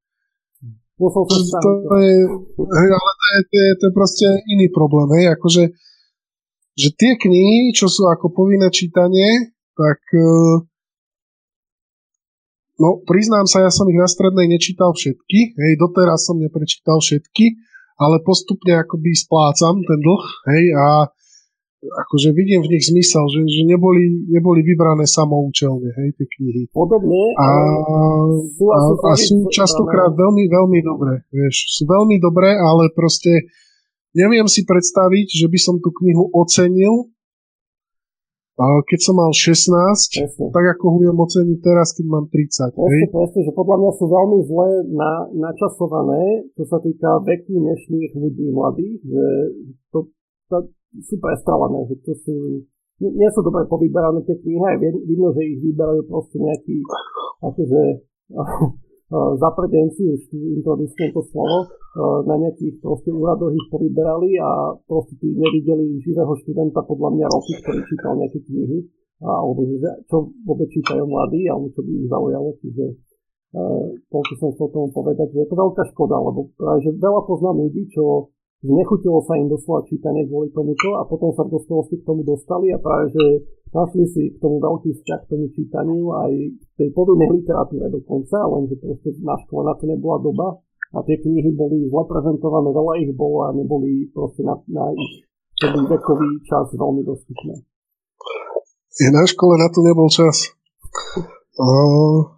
To, 1.64 1.96
je, 1.96 2.16
hej, 2.60 2.88
ale 2.92 3.10
to 3.16 3.26
je, 3.32 3.40
to, 3.48 3.56
je, 3.56 3.70
to 3.80 3.84
je 3.88 3.92
proste 3.96 4.26
iný 4.52 4.68
problém, 4.68 5.08
hej, 5.16 5.26
akože 5.32 5.62
že 6.80 6.88
tie 6.96 7.12
knihy, 7.20 7.76
čo 7.76 7.92
sú 7.92 8.08
ako 8.08 8.32
povinné 8.32 8.72
čítanie, 8.72 9.52
tak 9.76 10.00
uh, 10.16 10.64
no 12.80 12.88
priznám 13.04 13.44
sa, 13.44 13.64
ja 13.64 13.72
som 13.72 13.84
ich 13.92 14.00
na 14.00 14.08
strednej 14.08 14.48
nečítal 14.48 14.96
všetky, 14.96 15.56
hej, 15.56 15.72
doteraz 15.76 16.24
som 16.24 16.40
neprečítal 16.40 17.00
všetky, 17.00 17.60
ale 18.00 18.24
postupne 18.24 18.80
akoby 18.80 19.12
splácam 19.12 19.84
ten 19.84 20.00
dlh, 20.00 20.24
hej, 20.56 20.64
a 20.72 20.86
akože 21.80 22.36
vidím 22.36 22.60
v 22.60 22.76
nich 22.76 22.84
zmysel, 22.84 23.24
že, 23.32 23.40
že 23.48 23.62
neboli, 23.64 24.28
neboli 24.28 24.60
vybrané 24.60 25.08
samoučelne, 25.08 25.88
hej, 25.88 26.08
tie 26.12 26.26
knihy. 26.28 26.68
Podobne. 26.76 27.22
A, 27.40 27.46
sú, 28.52 28.66
a, 28.68 28.78
a 29.00 29.12
sú 29.16 29.48
častokrát 29.48 30.12
veľmi, 30.12 30.44
veľmi 30.44 30.80
dobré, 30.84 31.24
vieš, 31.32 31.80
sú 31.80 31.88
veľmi 31.88 32.20
dobré, 32.20 32.52
ale 32.52 32.92
proste 32.92 33.48
neviem 34.12 34.44
si 34.44 34.68
predstaviť, 34.68 35.26
že 35.40 35.46
by 35.48 35.58
som 35.58 35.76
tú 35.80 35.88
knihu 36.04 36.28
ocenil, 36.36 37.08
keď 38.60 39.00
som 39.00 39.16
mal 39.16 39.32
16, 39.32 39.72
presne. 39.72 40.46
tak 40.52 40.64
ako 40.76 41.00
viem 41.00 41.16
oceniť 41.16 41.58
teraz, 41.64 41.96
keď 41.96 42.06
mám 42.12 42.28
30. 42.28 42.76
Presne, 42.76 42.92
hej? 42.92 43.08
presne, 43.08 43.40
že 43.48 43.52
podľa 43.56 43.76
mňa 43.80 43.92
sú 43.96 44.04
veľmi 44.04 44.38
zle 44.44 44.68
na, 44.92 45.12
načasované, 45.32 46.44
čo 46.52 46.68
sa 46.68 46.76
týka 46.84 47.24
veku 47.24 47.56
dnešných 47.56 48.12
ľudí 48.20 48.52
mladých, 48.52 49.00
že 49.00 49.24
to, 49.88 49.98
to, 50.52 50.56
sú 50.98 51.14
prestrelené, 51.22 51.86
že 51.86 51.94
to 52.02 52.12
sú, 52.26 52.34
nie, 52.98 53.10
nie 53.14 53.28
sú 53.30 53.40
dobre 53.46 53.62
povyberané 53.70 54.26
tie 54.26 54.34
knihy, 54.42 54.58
aj 54.58 54.76
vidno, 55.06 55.30
že 55.30 55.42
ich 55.46 55.58
vyberajú 55.62 56.02
proste 56.10 56.36
nejakí 56.42 56.76
akože 57.40 57.80
zaprdenci, 59.42 60.02
už 60.06 60.22
tu 60.30 60.38
introducujem 60.54 61.10
to 61.10 61.22
slovo, 61.34 61.66
na 62.30 62.38
nejakých 62.38 62.78
proste 62.78 63.10
úradoch 63.10 63.50
ich 63.50 63.66
povyberali 63.66 64.38
a 64.38 64.78
proste 64.86 65.18
tí 65.18 65.34
nevideli 65.34 65.98
živého 65.98 66.30
študenta 66.38 66.86
podľa 66.86 67.18
mňa 67.18 67.26
roky, 67.26 67.52
ktorý 67.58 67.80
čítal 67.90 68.14
nejaké 68.14 68.38
knihy, 68.46 68.78
alebo 69.18 69.66
že, 69.66 69.90
čo 70.06 70.30
vôbec 70.46 70.70
čítajú 70.70 71.02
mladí, 71.10 71.50
alebo 71.50 71.74
čo 71.74 71.82
by 71.82 71.90
ich 71.90 72.06
zaujalo, 72.06 72.48
čiže 72.62 72.84
uh, 73.58 73.84
toľko 74.14 74.32
som 74.38 74.50
chcel 74.54 74.68
tomu 74.70 74.88
povedať, 74.94 75.26
že 75.34 75.38
je 75.42 75.48
to 75.50 75.56
veľká 75.58 75.82
škoda, 75.90 76.16
lebo 76.16 76.40
práve, 76.54 76.78
že 76.86 76.90
veľa 76.94 77.20
poznám 77.26 77.56
ľudí, 77.66 77.82
čo 77.90 78.30
Nechutilo 78.60 79.24
sa 79.24 79.40
im 79.40 79.48
doslova 79.48 79.88
čítanie 79.88 80.28
kvôli 80.28 80.52
tomuto 80.52 81.00
a 81.00 81.08
potom 81.08 81.32
sa 81.32 81.48
v 81.48 81.56
k 81.56 82.04
tomu 82.04 82.20
dostali 82.28 82.68
a 82.68 82.76
práve, 82.76 83.08
že 83.16 83.24
našli 83.72 84.04
si 84.04 84.22
k 84.32 84.36
tomu 84.36 84.60
veľký 84.60 85.00
vzťah 85.00 85.20
k 85.24 85.30
tomu 85.32 85.48
čítaniu 85.56 86.12
aj 86.12 86.32
tej 86.76 86.92
povinnej 86.92 87.40
literatúre 87.40 87.88
dokonca, 87.88 88.36
lenže 88.52 88.76
proste 88.76 89.16
na 89.24 89.32
škole 89.40 89.64
na 89.64 89.72
to 89.80 89.88
nebola 89.88 90.20
doba 90.20 90.48
a 90.92 91.00
tie 91.08 91.16
knihy 91.24 91.56
boli 91.56 91.88
zle 91.88 92.04
prezentované, 92.04 92.68
veľa 92.68 93.00
ich 93.00 93.16
bolo 93.16 93.48
a 93.48 93.56
neboli 93.56 94.12
proste 94.12 94.44
na, 94.44 94.52
na 94.68 94.92
ich 94.92 95.24
vekový 95.64 96.44
čas 96.44 96.68
veľmi 96.76 97.00
dostupné. 97.00 97.64
Je 99.00 99.08
na 99.08 99.24
škole 99.24 99.56
na 99.56 99.72
to 99.72 99.80
nebol 99.80 100.12
čas. 100.12 100.52
Uh, 101.56 102.28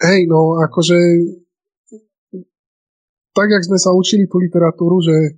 hej, 0.00 0.24
no 0.32 0.64
akože 0.64 0.96
tak, 3.36 3.52
jak 3.52 3.68
sme 3.68 3.76
sa 3.76 3.92
učili 3.92 4.24
tú 4.24 4.40
literatúru, 4.40 5.04
že, 5.04 5.36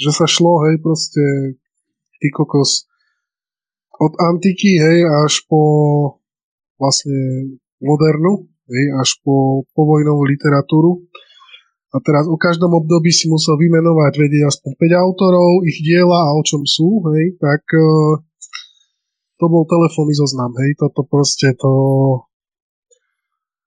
že 0.00 0.10
sa 0.16 0.24
šlo, 0.24 0.64
hej, 0.64 0.80
proste 0.80 1.20
ty 2.16 2.32
kokos 2.32 2.88
od 4.00 4.16
antiky, 4.16 4.80
hej, 4.80 5.04
až 5.04 5.44
po 5.44 5.60
vlastne 6.80 7.60
modernu, 7.84 8.48
hej, 8.72 8.84
až 8.96 9.20
po 9.20 9.68
povojnovú 9.76 10.24
literatúru. 10.24 11.04
A 11.92 12.00
teraz 12.00 12.24
o 12.24 12.40
každom 12.40 12.72
období 12.72 13.12
si 13.12 13.28
musel 13.28 13.60
vymenovať, 13.60 14.16
vedieť 14.16 14.48
aspoň 14.48 14.70
5 14.80 15.04
autorov, 15.04 15.60
ich 15.68 15.76
diela 15.84 16.24
a 16.24 16.30
o 16.32 16.40
čom 16.40 16.64
sú, 16.64 17.04
hej, 17.12 17.36
tak 17.36 17.60
uh, 17.76 18.16
to 19.36 19.44
bol 19.44 19.68
telefónny 19.68 20.16
zoznam, 20.16 20.56
hej, 20.56 20.72
toto 20.80 21.04
proste 21.04 21.52
to, 21.52 21.72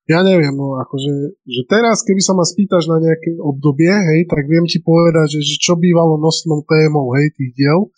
ja 0.05 0.21
neviem, 0.21 0.53
no 0.53 0.77
akože, 0.77 1.41
že 1.49 1.61
teraz, 1.65 2.05
keby 2.05 2.21
sa 2.21 2.37
ma 2.37 2.45
spýtaš 2.45 2.85
na 2.93 3.01
nejaké 3.01 3.41
obdobie, 3.41 3.89
hej, 3.89 4.29
tak 4.29 4.45
viem 4.45 4.69
ti 4.69 4.77
povedať, 4.77 5.37
že, 5.37 5.41
že 5.41 5.55
čo 5.57 5.73
bývalo 5.73 6.21
nosnou 6.21 6.61
témou, 6.61 7.09
hej, 7.17 7.33
tých 7.33 7.51
diel. 7.57 7.89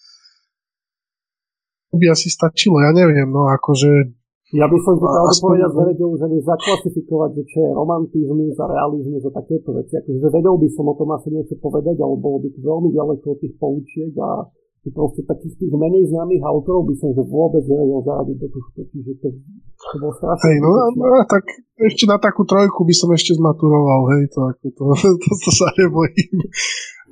To 1.91 1.95
by 1.99 2.15
asi 2.15 2.31
stačilo, 2.31 2.79
ja 2.79 2.95
neviem, 2.95 3.27
no 3.27 3.51
akože... 3.51 4.15
Ja 4.55 4.71
by 4.71 4.79
som 4.79 4.95
ti 4.95 5.03
pravdu 5.03 5.35
aspoň... 5.35 5.49
povedať 5.51 5.71
nevedel 5.75 6.07
už 6.07 6.21
ani 6.23 6.37
zaklasifikovať, 6.39 7.29
že 7.35 7.43
čo 7.51 7.57
je 7.59 7.69
romantizmus 7.75 8.55
a 8.55 8.65
realizmus 8.71 9.23
a 9.27 9.31
takéto 9.35 9.75
veci. 9.75 9.99
Akože 9.99 10.31
vedel 10.31 10.55
by 10.55 10.69
som 10.71 10.87
o 10.87 10.95
tom 10.95 11.11
asi 11.11 11.27
niečo 11.27 11.59
povedať, 11.59 11.99
ale 11.99 12.15
bolo 12.15 12.39
by 12.39 12.47
to 12.55 12.59
veľmi 12.63 12.89
ďaleko 12.95 13.25
od 13.35 13.39
tých 13.43 13.55
poučiek 13.59 14.15
a 14.15 14.47
proste 14.91 15.21
takých 15.23 15.55
tých 15.57 15.73
menej 15.73 16.07
známych 16.11 16.43
autorov 16.43 16.88
by 16.88 16.95
som 16.99 17.09
že 17.15 17.23
vôbec 17.25 17.63
nevedel 17.65 18.01
zaradiť 18.03 18.38
do 18.38 18.47
tohto, 18.51 18.79
čiže 18.91 19.11
to, 19.23 19.27
to 19.75 19.95
bolo 19.99 20.13
strašne. 20.15 20.43
Hej, 20.47 20.57
no, 20.63 20.71
no, 20.95 21.07
tak 21.27 21.43
ešte 21.77 22.03
na 22.07 22.17
takú 22.19 22.43
trojku 22.43 22.83
by 22.83 22.93
som 22.95 23.09
ešte 23.15 23.35
zmaturoval, 23.38 24.01
hej, 24.17 24.23
to, 24.31 24.39
ako 24.45 24.65
to, 24.71 24.85
to, 25.23 25.29
to 25.43 25.49
sa 25.51 25.67
nebojím. 25.75 26.35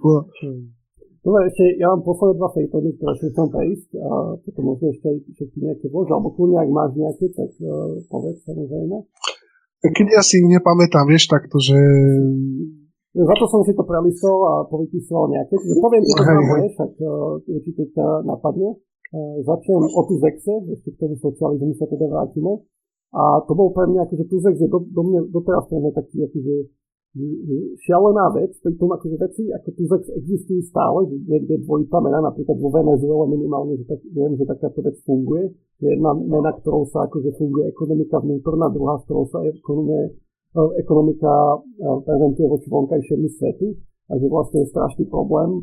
No. 0.02 0.28
Dobre, 1.26 1.50
ešte 1.50 1.82
ja 1.82 1.90
mám 1.90 2.06
posledné 2.06 2.38
dva 2.38 2.50
fejtony, 2.54 2.90
ktoré 3.02 3.14
si 3.18 3.26
chcem 3.34 3.48
prejsť 3.50 3.90
a 3.98 4.38
potom 4.46 4.64
možno 4.70 4.86
ešte 4.94 5.06
aj 5.10 5.18
nejaké 5.58 5.86
bože, 5.90 6.14
alebo 6.14 6.30
tu 6.38 6.46
nejak 6.54 6.70
máš 6.70 6.92
nejaké, 6.94 7.26
tak 7.34 7.50
uh, 7.66 7.98
povedz 8.14 8.46
samozrejme. 8.46 8.98
Keď 9.86 10.08
ja 10.14 10.22
si 10.22 10.42
nepamätám, 10.46 11.10
vieš 11.10 11.26
takto, 11.30 11.58
že 11.58 11.78
za 13.16 13.36
to 13.40 13.46
som 13.48 13.62
si 13.64 13.72
to 13.72 13.84
prelistol 13.88 14.38
a 14.44 14.54
povypisoval 14.68 15.32
nejaké. 15.32 15.56
Čiže 15.56 15.80
poviem 15.80 16.04
ti 16.04 16.12
to 16.12 16.24
známe, 16.28 16.58
však 16.76 16.92
uh, 17.00 17.40
určite 17.48 17.84
ťa 17.96 18.08
napadne. 18.28 18.76
Uh, 19.16 19.40
začnem 19.48 19.80
o 19.88 20.02
Tuzexe, 20.04 20.54
ešte 20.76 20.90
k 20.92 21.00
tomu 21.00 21.16
socializmu 21.24 21.72
sa 21.80 21.88
teda 21.88 22.12
vrátime. 22.12 22.60
A 23.16 23.40
to 23.48 23.56
bol 23.56 23.72
pre 23.72 23.88
mňa, 23.88 24.04
akože 24.04 24.28
Tuzex 24.28 24.60
je 24.60 24.68
do, 24.68 24.84
do 24.84 25.02
mňa, 25.08 25.32
doteraz 25.32 25.64
pre 25.72 25.80
mňa 25.80 25.92
taký 25.96 26.28
akože 26.28 26.56
šialená 27.80 28.28
vec, 28.36 28.52
pri 28.60 28.76
tom 28.76 28.92
akože 28.92 29.16
veci 29.16 29.48
ako 29.48 29.70
Tuzex 29.72 30.12
existujú 30.20 30.60
stále, 30.68 31.08
že 31.08 31.16
niekde 31.24 31.64
dvojitá 31.64 32.04
mena, 32.04 32.20
napríklad 32.20 32.60
vo 32.60 32.68
Venezuele 32.68 33.26
minimálne, 33.32 33.80
že 33.80 33.88
tak, 33.88 34.04
viem, 34.12 34.36
že 34.36 34.44
takáto 34.44 34.84
vec 34.84 35.00
funguje, 35.08 35.48
že 35.80 35.96
jedna 35.96 36.12
mena, 36.12 36.52
ktorou 36.60 36.84
sa 36.92 37.08
akože 37.08 37.40
funguje 37.40 37.72
ekonomika 37.72 38.20
vnútorná, 38.20 38.68
druhá, 38.68 39.00
s 39.00 39.08
ktorou 39.08 39.32
sa 39.32 39.40
ekonomie 39.48 40.12
ekonomika 40.80 41.32
e, 41.32 41.58
prezentuje 42.08 42.48
voči 42.48 42.68
vonkajšiemu 42.72 43.28
svetu 43.36 43.68
a 44.08 44.14
že 44.16 44.28
vlastne 44.32 44.64
je 44.64 44.72
strašný 44.72 45.06
problém 45.12 45.60
e, 45.60 45.62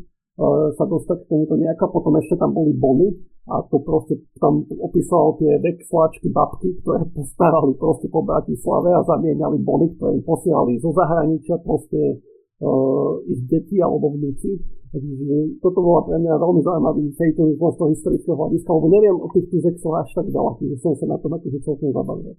sa 0.77 0.85
dostať 0.85 1.25
k 1.25 1.29
tomuto 1.29 1.57
nejako. 1.57 1.89
Potom 1.89 2.13
ešte 2.21 2.37
tam 2.37 2.53
boli 2.53 2.77
bony 2.77 3.09
a 3.49 3.59
to 3.67 3.81
proste 3.83 4.21
tam 4.39 4.63
opísal 4.79 5.35
tie 5.41 5.59
vexláčky 5.59 6.29
babky, 6.29 6.77
ktoré 6.85 7.03
postarali 7.17 7.73
proste 7.75 8.07
po 8.07 8.21
Bratislave 8.21 8.93
a 8.93 9.01
zamieniali 9.03 9.57
bony, 9.59 9.97
ktoré 9.97 10.15
im 10.15 10.23
posielali 10.23 10.79
zo 10.79 10.93
zahraničia 10.95 11.59
proste 11.59 12.23
uh, 12.63 13.19
ich 13.27 13.43
deti 13.49 13.83
alebo 13.83 14.15
vnúci. 14.15 14.61
Takže 14.93 15.57
toto 15.57 15.81
bola 15.81 16.05
pre 16.05 16.21
mňa 16.21 16.37
veľmi 16.37 16.61
zaujímavý 16.61 17.03
fejto 17.17 17.49
z 17.49 17.57
toho 17.57 17.89
historického 17.89 18.37
hľadiska, 18.37 18.69
lebo 18.77 18.87
neviem 18.93 19.17
o 19.17 19.27
tých 19.33 19.49
tuzexov 19.49 19.91
až 19.97 20.13
tak 20.13 20.29
veľa, 20.29 20.53
že 20.61 20.77
som 20.85 20.93
sa 20.93 21.09
na 21.09 21.17
tom 21.17 21.33
akože 21.33 21.59
celkom 21.65 21.89
zabavil. 21.89 22.37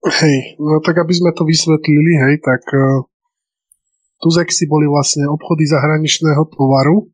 Hej, 0.00 0.56
no 0.56 0.80
tak 0.80 0.96
aby 0.96 1.12
sme 1.12 1.30
to 1.36 1.44
vysvetlili, 1.44 2.16
hej, 2.16 2.34
tak 2.40 2.64
uh, 2.72 3.04
Tuzexy 4.20 4.64
boli 4.64 4.88
vlastne 4.88 5.28
obchody 5.28 5.68
zahraničného 5.68 6.40
tovaru 6.48 7.08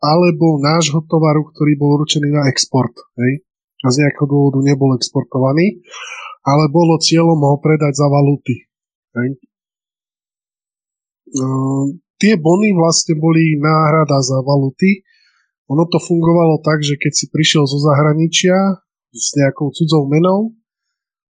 alebo 0.00 0.60
nášho 0.60 1.00
tovaru, 1.08 1.48
ktorý 1.48 1.72
bol 1.80 2.00
určený 2.00 2.28
na 2.28 2.44
export. 2.52 2.92
Hej. 3.16 3.44
A 3.82 3.86
z 3.88 4.04
nejakého 4.04 4.28
dôvodu 4.28 4.60
nebol 4.60 4.92
exportovaný, 4.94 5.80
ale 6.44 6.68
bolo 6.68 7.00
cieľom 7.00 7.40
ho 7.40 7.56
predať 7.56 7.96
za 7.96 8.06
valuty. 8.06 8.68
Hej. 9.16 9.28
Uh, 11.28 11.96
tie 12.20 12.36
bony 12.36 12.72
vlastne 12.76 13.16
boli 13.16 13.56
náhrada 13.56 14.20
za 14.20 14.44
valuty. 14.44 15.04
Ono 15.72 15.84
to 15.88 16.00
fungovalo 16.00 16.60
tak, 16.64 16.84
že 16.84 17.00
keď 17.00 17.12
si 17.12 17.26
prišiel 17.28 17.64
zo 17.64 17.80
zahraničia 17.80 18.80
s 19.12 19.36
nejakou 19.36 19.72
cudzou 19.72 20.08
menou, 20.08 20.57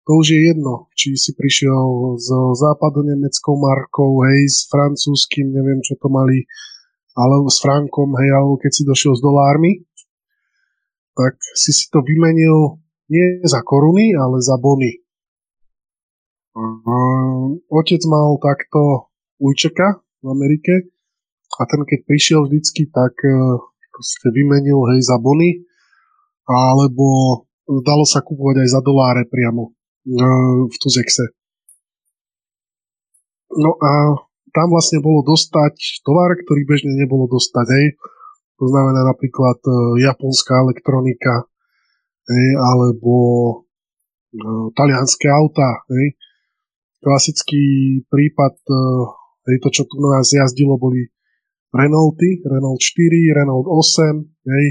to 0.09 0.25
už 0.25 0.33
je 0.33 0.41
jedno, 0.41 0.89
či 0.97 1.21
si 1.21 1.37
prišiel 1.37 2.17
s 2.17 2.33
západo-nemeckou 2.33 3.61
markou, 3.61 4.25
hej, 4.25 4.49
s 4.49 4.65
francúzským, 4.73 5.53
neviem, 5.53 5.85
čo 5.85 6.01
to 6.01 6.09
mali, 6.09 6.49
alebo 7.13 7.53
s 7.53 7.61
frankom, 7.61 8.17
hej, 8.17 8.33
alebo 8.33 8.57
keď 8.57 8.73
si 8.73 8.89
došiel 8.89 9.13
s 9.13 9.21
dolármi, 9.21 9.85
tak 11.13 11.37
si 11.53 11.77
si 11.77 11.93
to 11.93 12.01
vymenil 12.01 12.81
nie 13.13 13.45
za 13.45 13.61
koruny, 13.61 14.17
ale 14.17 14.41
za 14.41 14.57
bony. 14.57 15.05
Otec 17.69 18.01
mal 18.09 18.41
takto 18.41 19.13
ujčeka 19.37 20.01
v 20.25 20.27
Amerike 20.33 20.89
a 21.53 21.63
ten 21.69 21.85
keď 21.85 22.09
prišiel 22.09 22.49
vždycky, 22.49 22.89
tak 22.89 23.13
ste 24.01 24.29
vymenil 24.33 24.89
hej 24.89 25.05
za 25.05 25.21
bony 25.21 25.69
alebo 26.49 27.07
dalo 27.85 28.09
sa 28.09 28.25
kúpovať 28.25 28.65
aj 28.65 28.69
za 28.73 28.81
doláre 28.83 29.23
priamo 29.29 29.78
v 30.09 30.77
Tuzexe. 30.81 31.37
No 33.53 33.77
a 33.81 33.93
tam 34.53 34.73
vlastne 34.73 35.05
bolo 35.05 35.25
dostať 35.25 36.05
tovar, 36.05 36.37
ktorý 36.37 36.65
bežne 36.65 36.93
nebolo 36.97 37.29
dostať, 37.29 37.67
hej. 37.69 37.87
To 38.59 38.65
znamená 38.67 39.07
napríklad 39.07 39.61
uh, 39.63 39.95
japonská 40.03 40.67
elektronika, 40.67 41.47
hej, 42.27 42.47
alebo 42.59 43.15
uh, 44.35 44.67
talianské 44.75 45.29
auta, 45.31 45.85
hej. 45.93 46.17
Klasický 46.99 48.03
prípad, 48.11 48.59
uh, 48.67 49.15
hej, 49.47 49.57
to 49.63 49.69
čo 49.71 49.83
tu 49.87 50.01
na 50.03 50.19
nás 50.19 50.29
jazdilo, 50.29 50.75
boli 50.81 51.07
Renaulty, 51.71 52.41
Renault 52.43 52.81
4, 52.81 53.39
Renault 53.39 53.69
8, 53.69 54.17
hej, 54.25 54.67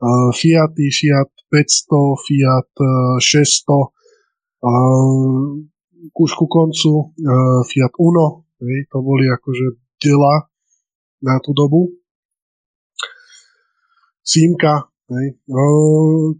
uh, 0.00 0.30
Fiaty, 0.32 0.88
Fiat 0.88 1.30
500, 1.50 2.24
Fiat 2.24 2.70
uh, 2.80 3.18
600, 3.20 3.95
už 6.16 6.30
ku 6.36 6.46
koncu 6.48 7.12
Fiat 7.68 7.94
Uno, 8.00 8.48
hej, 8.62 8.88
to 8.88 8.98
boli 9.04 9.28
akože 9.28 9.76
dela 10.00 10.48
na 11.20 11.40
tú 11.40 11.56
dobu. 11.56 11.92
Simka, 14.26 14.90
hej, 15.12 15.38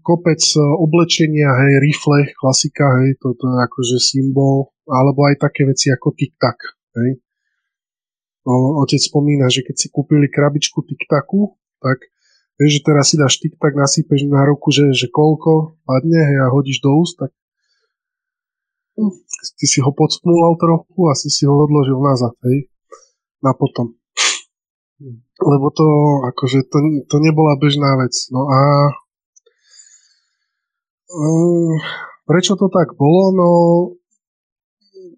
kopec 0.03 0.43
oblečenia, 0.59 1.55
hej, 1.55 1.73
rifle, 1.79 2.35
klasika, 2.35 2.99
hej, 3.03 3.15
toto 3.23 3.47
je 3.47 3.57
akože 3.63 3.97
symbol, 4.03 4.75
alebo 4.91 5.27
aj 5.31 5.39
také 5.39 5.63
veci 5.67 5.95
ako 5.95 6.15
tic-tac, 6.19 6.59
hej. 6.99 7.23
Otec 8.47 9.03
spomína, 9.03 9.51
že 9.51 9.67
keď 9.67 9.75
si 9.75 9.87
kúpili 9.91 10.31
krabičku 10.31 10.83
tic-tacu, 10.87 11.59
tak 11.83 12.11
vieš, 12.59 12.79
že 12.79 12.81
teraz 12.87 13.11
si 13.11 13.19
dáš 13.19 13.43
tic-tac, 13.43 13.75
nasypeš 13.75 14.27
na 14.31 14.47
ruku, 14.47 14.71
že, 14.71 14.95
že 14.95 15.11
koľko 15.11 15.83
padne 15.83 16.23
hej, 16.27 16.39
a 16.43 16.51
hodíš 16.55 16.79
do 16.79 16.95
úst, 16.95 17.19
tak 17.19 17.35
ty 19.57 19.65
si 19.69 19.79
ho 19.85 19.91
podspnul 19.93 20.57
trochu 20.57 21.01
a 21.09 21.13
si 21.13 21.29
si 21.29 21.45
ho 21.45 21.53
odložil 21.53 22.01
nazad, 22.01 22.33
hej, 22.49 22.73
na 23.45 23.53
potom. 23.53 23.93
Lebo 25.37 25.69
to, 25.69 25.87
akože, 26.33 26.65
to, 26.73 26.79
to 27.05 27.17
nebola 27.21 27.61
bežná 27.61 28.01
vec. 28.01 28.17
No 28.33 28.49
a 28.49 28.61
um, 31.13 31.77
prečo 32.25 32.57
to 32.57 32.73
tak 32.73 32.97
bolo? 32.97 33.23
No, 33.37 33.49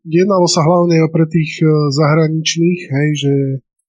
jednalo 0.03 0.51
sa 0.51 0.67
hlavne 0.67 1.07
pre 1.15 1.31
tých 1.31 1.63
e, 1.63 1.71
zahraničných, 1.95 2.81
hej, 2.91 3.09
že, 3.15 3.35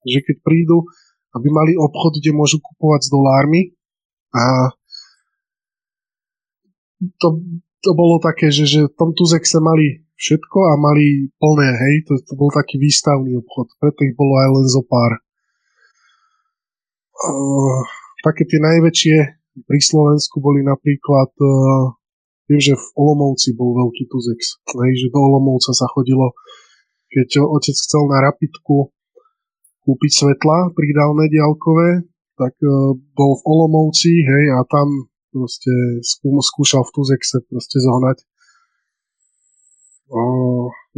že 0.06 0.18
keď 0.22 0.36
prídu, 0.46 0.86
aby 1.34 1.46
mali 1.50 1.72
obchod, 1.74 2.22
kde 2.22 2.30
môžu 2.30 2.62
kupovať 2.62 3.00
s 3.06 3.10
dolármi 3.10 3.74
a 4.30 4.70
to, 7.18 7.40
to 7.80 7.90
bolo 7.96 8.20
také, 8.20 8.52
že, 8.52 8.68
že 8.68 8.80
v 8.88 8.94
tom 8.96 9.10
Tuzexe 9.16 9.56
mali 9.60 10.04
všetko 10.20 10.58
a 10.68 10.72
mali 10.76 11.32
plné, 11.40 11.68
hej, 11.72 11.94
to, 12.04 12.20
to 12.20 12.36
bol 12.36 12.52
taký 12.52 12.76
výstavný 12.76 13.40
obchod, 13.40 13.72
preto 13.80 14.04
ich 14.04 14.12
bolo 14.12 14.36
aj 14.36 14.48
len 14.52 14.66
zo 14.68 14.84
pár. 14.84 15.16
Uh, 17.20 17.80
také 18.20 18.44
tie 18.44 18.60
najväčšie 18.60 19.16
pri 19.64 19.80
Slovensku 19.80 20.40
boli 20.44 20.60
napríklad, 20.60 21.32
uh, 21.40 21.96
viem, 22.52 22.60
že 22.60 22.76
v 22.76 22.86
Olomovci 23.00 23.56
bol 23.56 23.72
veľký 23.72 24.12
Tuzex, 24.12 24.60
hej, 24.84 24.92
že 25.00 25.06
do 25.08 25.20
Olomovca 25.24 25.72
sa 25.72 25.88
chodilo, 25.88 26.36
keď 27.08 27.40
otec 27.40 27.76
chcel 27.76 28.04
na 28.12 28.20
rapidku 28.28 28.92
kúpiť 29.88 30.12
svetla 30.12 30.76
pridávne 30.76 31.32
diálkové, 31.32 32.04
tak 32.36 32.52
uh, 32.60 32.92
bol 33.16 33.40
v 33.40 33.42
Olomovci, 33.48 34.12
hej, 34.20 34.52
a 34.52 34.68
tam 34.68 35.09
proste 35.30 35.72
skúšal 36.02 36.82
v 36.86 36.92
Tuzexe 36.94 37.42
proste 37.46 37.78
zohnať. 37.78 38.18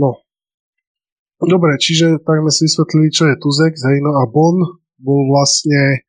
No. 0.01 0.11
Dobre, 1.43 1.75
čiže 1.77 2.23
tak 2.23 2.39
sme 2.39 2.53
si 2.55 2.71
vysvetlili, 2.71 3.09
čo 3.11 3.27
je 3.29 3.37
Tuzex, 3.37 3.75
hej, 3.83 3.99
no 4.01 4.15
a 4.15 4.25
Bon 4.31 4.57
bol 5.03 5.21
vlastne 5.27 6.07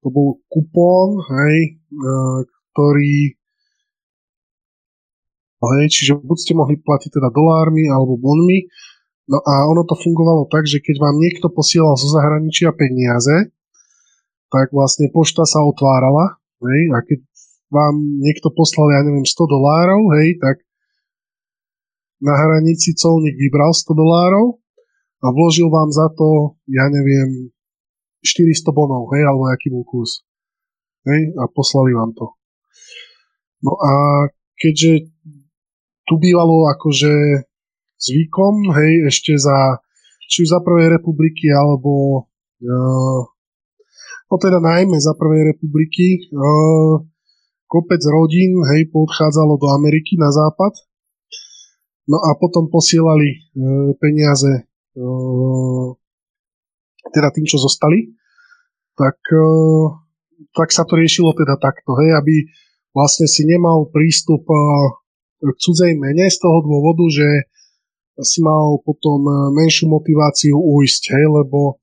to 0.00 0.08
bol 0.08 0.40
kupón, 0.48 1.20
hej, 1.20 1.78
uh, 1.92 2.40
ktorý 2.72 3.36
hej, 5.58 5.86
čiže 5.90 6.16
buď 6.22 6.38
ste 6.38 6.52
mohli 6.56 6.80
platiť 6.80 7.10
teda 7.18 7.28
dolármi 7.28 7.90
alebo 7.90 8.16
bonmi, 8.16 8.70
no 9.28 9.42
a 9.42 9.68
ono 9.68 9.84
to 9.84 9.98
fungovalo 9.98 10.48
tak, 10.48 10.64
že 10.64 10.80
keď 10.80 10.96
vám 10.96 11.20
niekto 11.20 11.52
posielal 11.52 11.98
zo 12.00 12.08
zahraničia 12.08 12.72
peniaze, 12.72 13.52
tak 14.48 14.72
vlastne 14.72 15.12
pošta 15.12 15.44
sa 15.44 15.60
otvárala, 15.60 16.40
hej, 16.62 16.82
a 16.94 16.98
keď 17.04 17.20
vám 17.68 17.94
niekto 18.20 18.48
poslal, 18.52 18.88
ja 18.96 19.00
neviem, 19.04 19.24
100 19.24 19.34
dolárov, 19.44 20.02
hej, 20.18 20.40
tak 20.40 20.56
na 22.18 22.34
hranici 22.34 22.96
colník 22.98 23.36
vybral 23.38 23.70
100 23.70 23.94
dolárov 23.94 24.58
a 25.22 25.26
vložil 25.30 25.70
vám 25.70 25.90
za 25.92 26.10
to, 26.14 26.58
ja 26.66 26.88
neviem, 26.90 27.52
400 28.24 28.74
bonov, 28.74 29.12
hej, 29.14 29.22
alebo 29.22 29.46
aký 29.46 29.70
bol 29.70 29.86
kurz. 29.86 30.26
Hej, 31.06 31.32
a 31.38 31.46
poslali 31.46 31.94
vám 31.94 32.10
to. 32.16 32.34
No 33.62 33.78
a 33.78 33.92
keďže 34.58 35.10
tu 36.06 36.14
bývalo 36.18 36.66
akože 36.74 37.46
zvykom, 37.98 38.74
hej, 38.74 39.10
ešte 39.10 39.38
za, 39.38 39.82
či 40.26 40.46
už 40.46 40.48
za 40.50 40.60
prvej 40.62 40.98
republiky, 40.98 41.50
alebo 41.50 42.26
uh, 42.62 43.22
no 44.28 44.34
teda 44.36 44.60
najmä 44.60 45.00
za 45.00 45.16
prvej 45.16 45.56
republiky, 45.56 46.28
uh, 46.36 47.00
kopec 47.68 48.00
rodín, 48.00 48.56
hej, 48.72 48.88
podchádzalo 48.88 49.60
do 49.60 49.68
Ameriky 49.76 50.16
na 50.16 50.32
západ. 50.32 50.72
No 52.08 52.16
a 52.24 52.32
potom 52.40 52.72
posielali 52.72 53.28
e, 53.28 53.38
peniaze 54.00 54.48
e, 54.48 54.62
teda 57.12 57.28
tým, 57.28 57.44
čo 57.44 57.60
zostali. 57.60 58.16
Tak, 58.96 59.20
e, 59.20 59.48
tak 60.56 60.72
sa 60.72 60.88
to 60.88 60.96
riešilo 60.96 61.36
teda 61.36 61.60
takto, 61.60 61.92
hej, 62.00 62.16
aby 62.16 62.48
vlastne 62.96 63.28
si 63.28 63.44
nemal 63.44 63.92
prístup 63.92 64.48
k 65.38 65.54
cudzej 65.60 65.92
mene 66.00 66.32
z 66.32 66.40
toho 66.40 66.64
dôvodu, 66.64 67.04
že 67.12 67.28
si 68.24 68.40
mal 68.40 68.80
potom 68.82 69.52
menšiu 69.54 69.86
motiváciu 69.92 70.56
ujsť, 70.56 71.02
hej, 71.14 71.24
lebo 71.28 71.78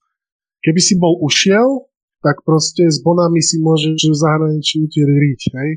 keby 0.65 0.81
si 0.81 0.97
bol 0.97 1.21
ušiel, 1.21 1.85
tak 2.25 2.41
proste 2.41 2.89
s 2.89 2.97
bonami 3.05 3.37
si 3.37 3.61
môžeš 3.61 4.01
v 4.09 4.17
zahraničí 4.17 4.81
utieriť, 4.81 5.41
hej. 5.53 5.71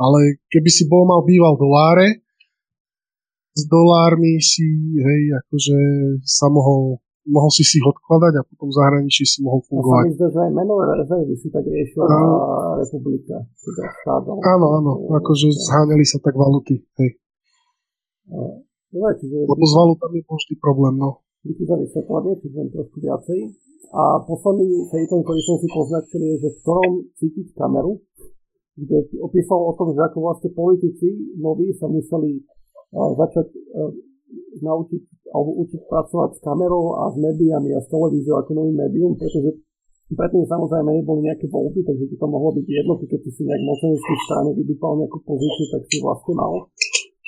Ale 0.00 0.40
keby 0.48 0.70
si 0.72 0.88
bol 0.88 1.04
mal 1.04 1.20
býval 1.20 1.60
doláre, 1.60 2.24
s 3.52 3.68
dolármi 3.68 4.40
si, 4.40 4.64
hej, 4.96 5.36
akože 5.44 5.76
sa 6.24 6.48
mohol, 6.48 7.04
mohol 7.28 7.52
si 7.52 7.60
si 7.60 7.76
ich 7.76 7.84
odkladať 7.84 8.40
a 8.40 8.46
potom 8.48 8.72
v 8.72 8.76
zahraničí 8.80 9.28
si 9.28 9.44
mohol 9.44 9.60
fungovať. 9.68 10.04
A 10.08 10.16
sa 10.16 10.28
že 10.32 10.40
aj 10.48 10.52
menové 10.56 10.84
rezervy 10.96 11.36
si 11.36 11.52
tak 11.52 11.68
riešila 11.68 12.08
a... 12.08 12.16
republika. 12.80 13.36
Teda 13.60 13.84
áno, 14.56 14.66
áno, 14.80 14.92
akože 15.12 15.52
zháňali 15.52 16.08
sa 16.08 16.16
tak 16.24 16.32
valuty, 16.32 16.80
hej. 16.96 17.20
No, 18.32 19.08
čiže... 19.12 19.44
Lebo 19.44 19.64
s 19.68 19.74
valutami 19.76 20.24
bol 20.24 20.40
vždy 20.40 20.54
problém, 20.56 20.96
no. 20.96 21.20
vypísali 21.44 21.84
svetlanie, 21.84 22.32
čiže 22.40 22.56
len 22.56 22.68
trošku 22.72 22.96
viacej. 23.04 23.38
A 23.92 24.24
posledný 24.24 24.88
fejton, 24.88 25.20
ktorý 25.20 25.40
som 25.44 25.56
si 25.60 25.68
poznačil, 25.68 26.20
je, 26.24 26.34
že 26.40 26.48
v 26.48 26.60
ktorom 26.64 26.92
cítiť 27.12 27.46
kameru, 27.52 28.00
kde 28.72 29.04
opísal 29.20 29.60
o 29.68 29.76
tom, 29.76 29.92
že 29.92 30.00
ako 30.00 30.18
vlastne 30.32 30.48
politici 30.56 31.36
noví 31.36 31.76
sa 31.76 31.92
museli 31.92 32.40
uh, 32.40 33.12
začať 33.20 33.52
uh, 33.52 33.92
naučiť 34.64 35.02
alebo 35.32 35.50
učiť 35.64 35.80
pracovať 35.88 36.30
s 36.36 36.40
kamerou 36.40 36.96
a 37.04 37.12
s 37.12 37.16
médiami 37.20 37.72
a 37.76 37.80
s 37.84 37.88
televíziou 37.92 38.40
ako 38.40 38.52
novým 38.52 38.80
médium, 38.80 39.12
pretože 39.16 39.60
predtým 40.12 40.44
samozrejme 40.44 40.88
neboli 40.92 41.28
nejaké 41.28 41.48
voľby, 41.48 41.84
takže 41.84 42.04
by 42.12 42.16
to 42.16 42.26
mohlo 42.28 42.50
byť 42.52 42.66
jedno, 42.68 42.92
keď 43.00 43.20
si 43.24 43.30
si 43.32 43.42
nejak 43.48 43.62
mocenský 43.64 44.14
strane 44.28 44.50
vydúpal 44.56 44.92
nejakú 45.00 45.18
pozíciu, 45.24 45.66
tak 45.72 45.82
si 45.88 45.96
vlastne 46.04 46.32
mal. 46.36 46.52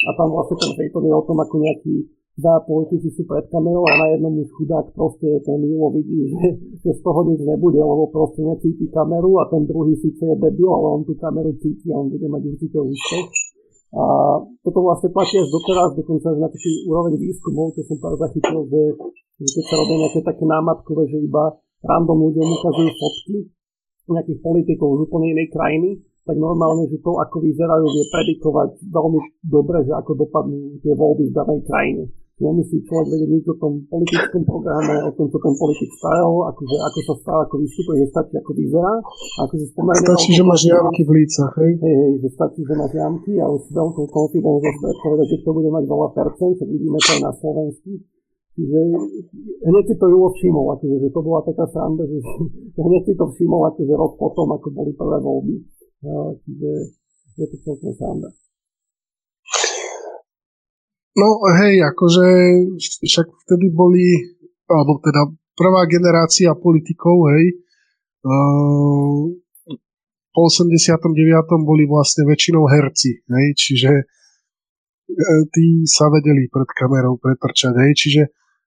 A 0.05 0.11
tam 0.21 0.29
vlastne 0.33 0.57
ten 0.61 0.73
fejton 0.77 1.05
je 1.09 1.15
o 1.17 1.25
tom, 1.25 1.37
ako 1.41 1.55
nejaký 1.65 1.95
dva 2.35 2.59
politici 2.67 3.15
sú 3.15 3.23
pred 3.31 3.47
kamerou 3.47 3.87
a 3.87 3.95
na 3.95 4.07
jednom 4.11 4.35
už 4.35 4.51
chudák 4.59 4.91
proste 4.91 5.39
ten 5.47 5.55
Milo 5.63 5.95
vidí, 5.95 6.35
že, 6.35 6.59
že 6.83 6.91
z 6.99 7.01
toho 7.07 7.23
nič 7.31 7.47
nebude, 7.47 7.79
lebo 7.79 8.11
proste 8.11 8.43
necíti 8.43 8.91
kameru 8.91 9.39
a 9.39 9.47
ten 9.47 9.63
druhý 9.71 9.95
síce 9.95 10.19
je 10.19 10.37
debil, 10.43 10.67
ale 10.67 10.87
on 10.99 11.03
tú 11.07 11.15
kameru 11.15 11.55
cíti 11.63 11.95
a 11.95 12.03
on 12.03 12.11
bude 12.11 12.27
mať 12.27 12.43
určite 12.43 12.79
úspech. 12.83 13.27
A 13.95 14.03
toto 14.67 14.79
vlastne 14.83 15.15
platí 15.15 15.39
až 15.39 15.47
doteraz, 15.47 15.95
dokonca 15.95 16.27
až 16.35 16.39
na 16.43 16.51
taký 16.51 16.83
úroveň 16.91 17.15
výskumov, 17.15 17.79
čo 17.79 17.87
som 17.87 18.03
pár 18.03 18.19
zachytil, 18.19 18.67
že, 18.67 18.83
že 19.39 19.47
keď 19.55 19.65
sa 19.71 19.75
robia 19.79 19.97
nejaké 20.03 20.21
také 20.27 20.45
námatkové, 20.51 21.03
že 21.07 21.19
iba 21.23 21.55
random 21.87 22.19
ľuďom 22.19 22.49
ukazujú 22.51 22.91
fotky 22.99 23.37
nejakých 24.11 24.43
politikov 24.43 24.99
z 24.99 25.01
úplne 25.07 25.39
inej 25.39 25.49
krajiny, 25.55 26.03
tak 26.27 26.35
normálne, 26.35 26.91
že 26.91 26.99
to, 26.99 27.15
ako 27.23 27.47
vyzerajú, 27.47 27.85
vie 27.87 28.05
predikovať 28.11 28.71
veľmi 28.91 29.19
dobre, 29.47 29.87
že 29.87 29.93
ako 29.95 30.13
dopadnú 30.27 30.83
tie 30.83 30.93
voľby 30.99 31.31
v 31.31 31.37
danej 31.37 31.61
krajine 31.63 32.05
nemusí 32.43 32.83
človek 32.83 33.15
vedieť 33.15 33.31
nič 33.31 33.45
o 33.47 33.57
tom 33.63 33.73
politickom 33.87 34.43
programe, 34.43 34.95
o 35.07 35.13
tom, 35.15 35.31
čo 35.31 35.39
ten 35.39 35.55
politik 35.55 35.91
spravil, 35.95 36.35
akože, 36.51 36.77
ako 36.83 36.99
sa 37.07 37.15
stáva, 37.23 37.41
ako 37.47 37.57
vystupuje, 37.63 37.97
že 38.03 38.07
stačí, 38.11 38.35
ako 38.43 38.53
vyzerá. 38.59 38.95
Akože 39.47 39.65
stačí, 39.71 40.31
že 40.35 40.43
máš 40.43 40.63
jamky 40.67 41.03
v 41.07 41.11
lícach, 41.15 41.53
hej? 41.63 41.73
Hej, 41.79 41.95
hej, 41.95 42.13
že 42.27 42.29
stačí, 42.35 42.61
že 42.67 42.75
máš 42.75 42.93
jamky 42.95 43.33
a 43.39 43.47
už 43.47 43.63
veľkou 43.71 44.07
confidence 44.11 44.67
povedať, 44.99 45.27
že 45.31 45.39
to 45.47 45.51
bude 45.55 45.71
mať 45.71 45.85
veľa 45.87 46.09
percent, 46.11 46.55
tak 46.59 46.69
vidíme 46.71 46.99
to 46.99 47.11
aj 47.15 47.21
na 47.23 47.33
Slovensku. 47.39 47.91
Čiže 48.55 48.81
hneď 49.67 49.85
si 49.91 49.95
to 49.99 50.07
Julo 50.07 50.31
všimol, 50.31 50.79
akože, 50.79 50.97
že 51.03 51.09
to 51.11 51.21
bola 51.27 51.43
taká 51.43 51.67
sranda, 51.71 52.07
že, 52.07 52.19
že 52.71 52.81
hneď 52.87 53.03
si 53.03 53.15
to 53.19 53.27
všimol 53.31 53.67
akože 53.71 53.95
rok 53.95 54.15
potom, 54.19 54.47
ako 54.55 54.69
boli 54.75 54.91
prvé 54.95 55.19
voľby. 55.23 55.57
Čiže 56.43 56.71
je 57.35 57.47
to 57.51 57.57
celkom 57.63 57.91
sranda. 57.95 58.31
No 61.15 61.47
hej, 61.47 61.79
akože 61.95 62.27
však 63.07 63.27
vtedy 63.47 63.71
boli, 63.71 64.35
alebo 64.67 64.99
teda 64.99 65.31
prvá 65.55 65.87
generácia 65.87 66.51
politikov, 66.59 67.31
hej, 67.31 67.63
uh, 68.27 69.23
po 70.35 70.43
89. 70.51 71.15
boli 71.63 71.87
vlastne 71.87 72.27
väčšinou 72.27 72.67
herci, 72.67 73.23
hej, 73.31 73.49
čiže 73.55 73.93
uh, 73.95 75.43
tí 75.55 75.87
sa 75.87 76.11
vedeli 76.11 76.51
pred 76.51 76.67
kamerou 76.75 77.15
pretrčať, 77.23 77.75
hej, 77.79 77.93
čiže 77.95 78.23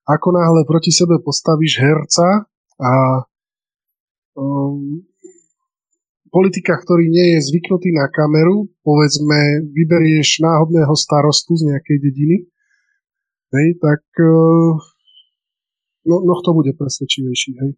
ako 0.08 0.32
náhle 0.32 0.64
proti 0.64 0.88
sebe 0.88 1.20
postavíš 1.20 1.84
herca 1.84 2.48
a 2.80 2.92
um, 4.40 5.04
politika, 6.38 6.78
ktorý 6.78 7.10
nie 7.10 7.26
je 7.34 7.50
zvyknutý 7.50 7.90
na 7.90 8.06
kameru, 8.06 8.70
povedzme, 8.86 9.66
vyberieš 9.74 10.38
náhodného 10.38 10.94
starostu 10.94 11.58
z 11.58 11.74
nejakej 11.74 11.98
dediny, 11.98 12.36
hej, 13.58 13.68
tak 13.82 14.06
eh, 14.22 14.70
no, 16.06 16.16
no 16.22 16.34
to 16.46 16.50
bude 16.54 16.78
presvedčivejší, 16.78 17.50
hej. 17.58 17.72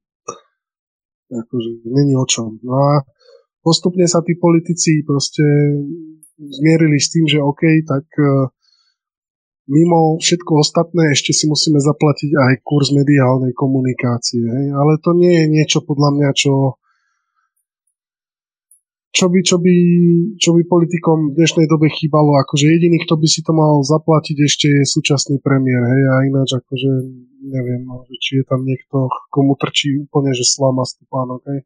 Akože 1.30 1.88
není 1.88 2.12
o 2.18 2.26
čom. 2.28 2.60
No 2.60 2.74
a 2.76 2.92
postupne 3.64 4.04
sa 4.04 4.20
tí 4.20 4.36
politici 4.36 5.06
proste 5.06 5.46
zmierili 6.36 6.98
s 7.00 7.08
tým, 7.08 7.24
že 7.24 7.40
OK, 7.40 7.64
tak 7.88 8.04
eh, 8.20 8.44
mimo 9.72 10.20
všetko 10.20 10.52
ostatné 10.60 11.16
ešte 11.16 11.32
si 11.32 11.48
musíme 11.48 11.80
zaplatiť 11.80 12.30
aj 12.36 12.52
kurz 12.60 12.92
mediálnej 12.92 13.56
komunikácie. 13.56 14.44
Hej? 14.44 14.66
Ale 14.76 15.00
to 15.00 15.16
nie 15.16 15.32
je 15.32 15.46
niečo 15.48 15.80
podľa 15.80 16.10
mňa, 16.18 16.30
čo 16.36 16.79
čo 19.10 19.26
by, 19.26 19.38
čo, 19.42 19.58
by, 19.58 19.76
čo 20.38 20.50
by 20.54 20.62
politikom 20.70 21.34
v 21.34 21.36
dnešnej 21.36 21.66
dobe 21.66 21.90
chýbalo, 21.90 22.38
akože 22.46 22.70
jediný, 22.70 23.02
kto 23.02 23.18
by 23.18 23.26
si 23.26 23.42
to 23.42 23.50
mal 23.50 23.82
zaplatiť 23.82 24.36
ešte 24.38 24.66
je 24.70 24.82
súčasný 24.86 25.42
premiér, 25.42 25.82
hej, 25.82 26.02
a 26.06 26.14
ináč 26.30 26.54
akože 26.54 26.90
neviem, 27.40 27.82
no, 27.88 28.06
či 28.20 28.38
je 28.38 28.44
tam 28.46 28.62
niekto, 28.62 29.10
komu 29.32 29.58
trčí 29.58 29.98
úplne, 30.06 30.30
že 30.30 30.46
slama 30.46 30.86
stupánok, 30.86 31.42
hej. 31.50 31.60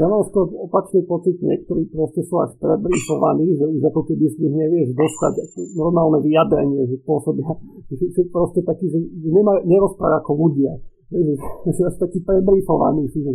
Ja 0.00 0.08
mám 0.08 0.24
skôr 0.24 0.48
opačný 0.48 1.04
pocit, 1.04 1.36
niektorí 1.36 1.84
proste 1.92 2.24
sú 2.24 2.40
až 2.40 2.56
prebrifovaní, 2.56 3.44
že 3.60 3.68
už 3.68 3.82
ako 3.92 4.08
keby 4.08 4.24
z 4.24 4.36
nich 4.40 4.54
nevieš 4.56 4.88
dostať 4.96 5.32
normálne 5.76 6.24
vyjadrenie, 6.24 6.88
že 6.88 6.96
pôsobia, 7.04 7.44
že, 7.92 8.08
že 8.08 8.22
proste 8.32 8.64
taký, 8.64 8.88
že 8.88 8.98
nemá, 9.28 9.60
nerozpráva 9.68 10.24
ako 10.24 10.48
ľudia 10.48 10.80
že 11.12 11.82
až 11.84 11.94
taký 12.00 12.18
prebrifovaný 12.24 13.04
sú, 13.12 13.20
že 13.20 13.30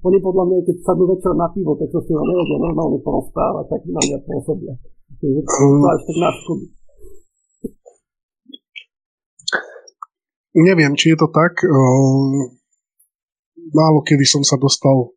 oni 0.00 0.18
podľa 0.24 0.44
mňa, 0.48 0.56
keď 0.64 0.76
sadnú 0.82 1.04
večer 1.12 1.32
na 1.36 1.48
pivo, 1.52 1.76
tak 1.76 1.88
to 1.92 2.00
si 2.02 2.12
ho 2.16 2.22
nevedia 2.24 2.58
normálne 2.58 2.98
porozprávať, 3.04 3.64
tak 3.68 3.80
na 3.88 4.00
mňa 4.00 4.18
pôsobia. 4.24 4.74
Takže 5.18 5.40
to 5.44 5.64
až 5.88 6.00
tak 6.08 6.16
naškodí. 6.18 6.66
Neviem, 10.58 10.92
či 10.98 11.14
je 11.14 11.18
to 11.20 11.28
tak. 11.30 11.54
Málo 13.68 14.00
kedy 14.00 14.24
som 14.24 14.40
sa 14.40 14.56
dostal 14.56 15.12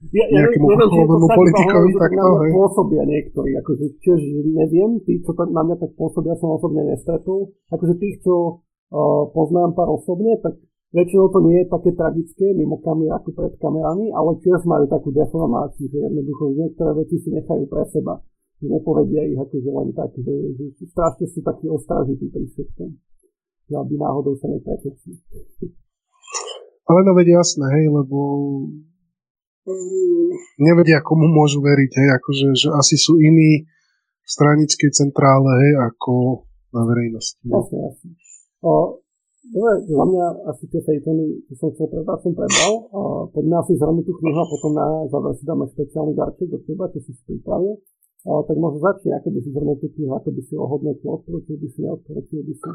ja, 0.00 0.24
ja 0.32 0.48
nejakému 0.48 0.64
vrcholovému 0.64 1.28
politikovi 1.28 1.88
tak 2.00 2.12
to, 2.16 2.28
hej. 2.40 2.50
pôsobia 2.56 3.02
niektorí, 3.04 3.52
akože 3.60 3.84
tiež 4.00 4.20
neviem, 4.48 4.96
tí, 5.04 5.20
čo 5.20 5.36
na 5.36 5.60
mňa 5.60 5.76
tak 5.76 5.92
pôsobia, 5.92 6.32
som 6.40 6.56
osobne 6.56 6.88
nestretol. 6.88 7.52
Akože 7.68 8.00
tých, 8.00 8.24
čo 8.24 8.64
uh, 8.64 9.28
poznám 9.36 9.76
pár 9.76 9.92
osobne, 9.92 10.40
tak 10.40 10.56
Väčšinou 10.90 11.30
to 11.30 11.38
nie 11.46 11.62
je 11.62 11.70
také 11.70 11.94
tragické 11.94 12.50
mimo 12.50 12.82
kamer 12.82 13.14
ako 13.14 13.30
pred 13.30 13.54
kamerami, 13.62 14.10
ale 14.10 14.42
tiež 14.42 14.66
majú 14.66 14.90
takú 14.90 15.14
deformáciu, 15.14 15.86
že 15.86 15.98
jednoducho 16.02 16.50
niektoré 16.50 16.90
veci 16.98 17.14
si 17.22 17.30
nechajú 17.30 17.62
pre 17.70 17.86
seba. 17.86 18.18
Že 18.58 18.66
nepovedia 18.74 19.22
ich 19.22 19.38
akože 19.38 19.70
len 19.70 19.88
tak, 19.94 20.10
že, 20.18 20.34
že 20.58 20.84
strašne 20.90 21.26
sú 21.30 21.40
takí 21.46 21.70
ostražití 21.70 22.26
pri 22.34 22.42
všetkom. 22.42 22.90
Že 23.70 23.74
aby 23.86 23.94
náhodou 24.02 24.34
sa 24.34 24.50
neprekecli. 24.50 25.14
Ale 26.90 27.06
no 27.06 27.14
vedia 27.14 27.38
jasné, 27.38 27.70
hej, 27.70 27.86
lebo 27.86 28.18
nevedia, 30.58 30.98
komu 31.06 31.30
môžu 31.30 31.62
veriť, 31.62 31.90
hej, 32.02 32.08
akože 32.18 32.46
že 32.66 32.68
asi 32.74 32.98
sú 32.98 33.14
iní 33.22 33.70
v 34.26 34.28
stranickej 34.28 34.90
centrále, 34.90 35.50
hej, 35.54 35.72
ako 35.86 36.44
na 36.74 36.82
verejnosti. 36.82 37.38
Jasne, 37.46 37.78
jasne. 37.78 38.10
O, 38.66 38.98
Dobre, 39.50 39.82
za 39.82 40.04
mňa 40.06 40.24
asi 40.46 40.64
tie 40.70 40.78
fejtony, 40.78 41.42
čo 41.50 41.52
som 41.58 41.68
chcel 41.74 41.90
prebrať, 41.90 42.18
som 42.22 42.32
prebral. 42.38 42.74
A 42.94 43.00
poďme 43.34 43.54
asi 43.58 43.74
zhrnúť 43.74 44.06
tú 44.06 44.14
knihu 44.22 44.38
a 44.38 44.46
potom 44.46 44.72
na 44.78 44.86
záver 45.10 45.34
si 45.34 45.42
dáme 45.42 45.66
špeciálny 45.66 46.14
darček 46.14 46.54
od 46.54 46.62
teba, 46.62 46.86
čo 46.94 47.02
si 47.02 47.10
pripravil. 47.26 47.74
A, 48.30 48.30
tak 48.46 48.54
možno 48.54 48.78
začne, 48.78 49.18
ako 49.18 49.28
by 49.34 49.38
si 49.42 49.50
zhrnul 49.50 49.76
tú 49.82 49.90
knihu, 49.90 50.12
ako 50.14 50.28
by 50.30 50.40
si 50.46 50.54
ohodnotil, 50.54 51.08
odporučil 51.18 51.56
by 51.58 51.66
si, 51.66 51.78
neodporučil 51.82 52.40
by 52.46 52.54
si. 52.54 52.70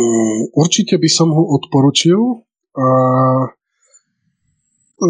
Mm, 0.00 0.40
určite 0.56 0.94
by 0.96 1.08
som 1.12 1.28
ho 1.28 1.44
odporučil. 1.60 2.20
A 2.72 2.86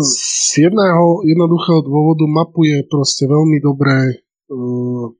z 0.02 0.66
jedného 0.66 1.22
jednoduchého 1.22 1.84
dôvodu 1.86 2.26
mapuje 2.26 2.82
proste 2.90 3.30
veľmi 3.30 3.62
dobré 3.62 4.18
uh, 4.50 5.14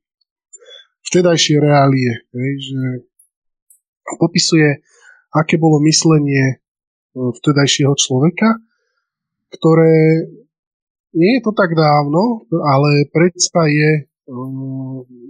vtedajšie 1.07 1.61
reálie, 1.61 2.25
hej, 2.35 2.53
že 2.73 2.81
popisuje, 4.19 4.83
aké 5.33 5.57
bolo 5.57 5.81
myslenie 5.85 6.45
e, 6.53 6.55
vtedajšieho 7.17 7.95
človeka, 7.97 8.61
ktoré 9.53 10.29
nie 11.13 11.39
je 11.39 11.43
to 11.45 11.53
tak 11.53 11.77
dávno, 11.77 12.49
ale 12.49 13.09
predsa 13.13 13.69
je 13.69 13.91
e, 13.97 14.03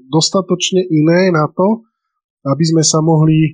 dostatočne 0.07 0.87
iné 0.87 1.35
na 1.35 1.51
to, 1.51 1.83
aby 2.47 2.65
sme 2.67 2.83
sa 2.87 3.03
mohli 3.03 3.39
e, 3.47 3.51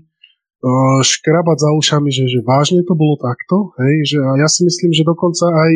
škrabať 1.05 1.57
za 1.57 1.70
ušami, 1.72 2.11
že, 2.12 2.24
že 2.29 2.41
vážne 2.45 2.85
to 2.85 2.93
bolo 2.93 3.16
takto. 3.16 3.72
Hej, 3.81 4.16
že, 4.16 4.18
a 4.20 4.37
ja 4.41 4.49
si 4.49 4.64
myslím, 4.64 4.93
že 4.93 5.09
dokonca 5.09 5.49
aj 5.49 5.72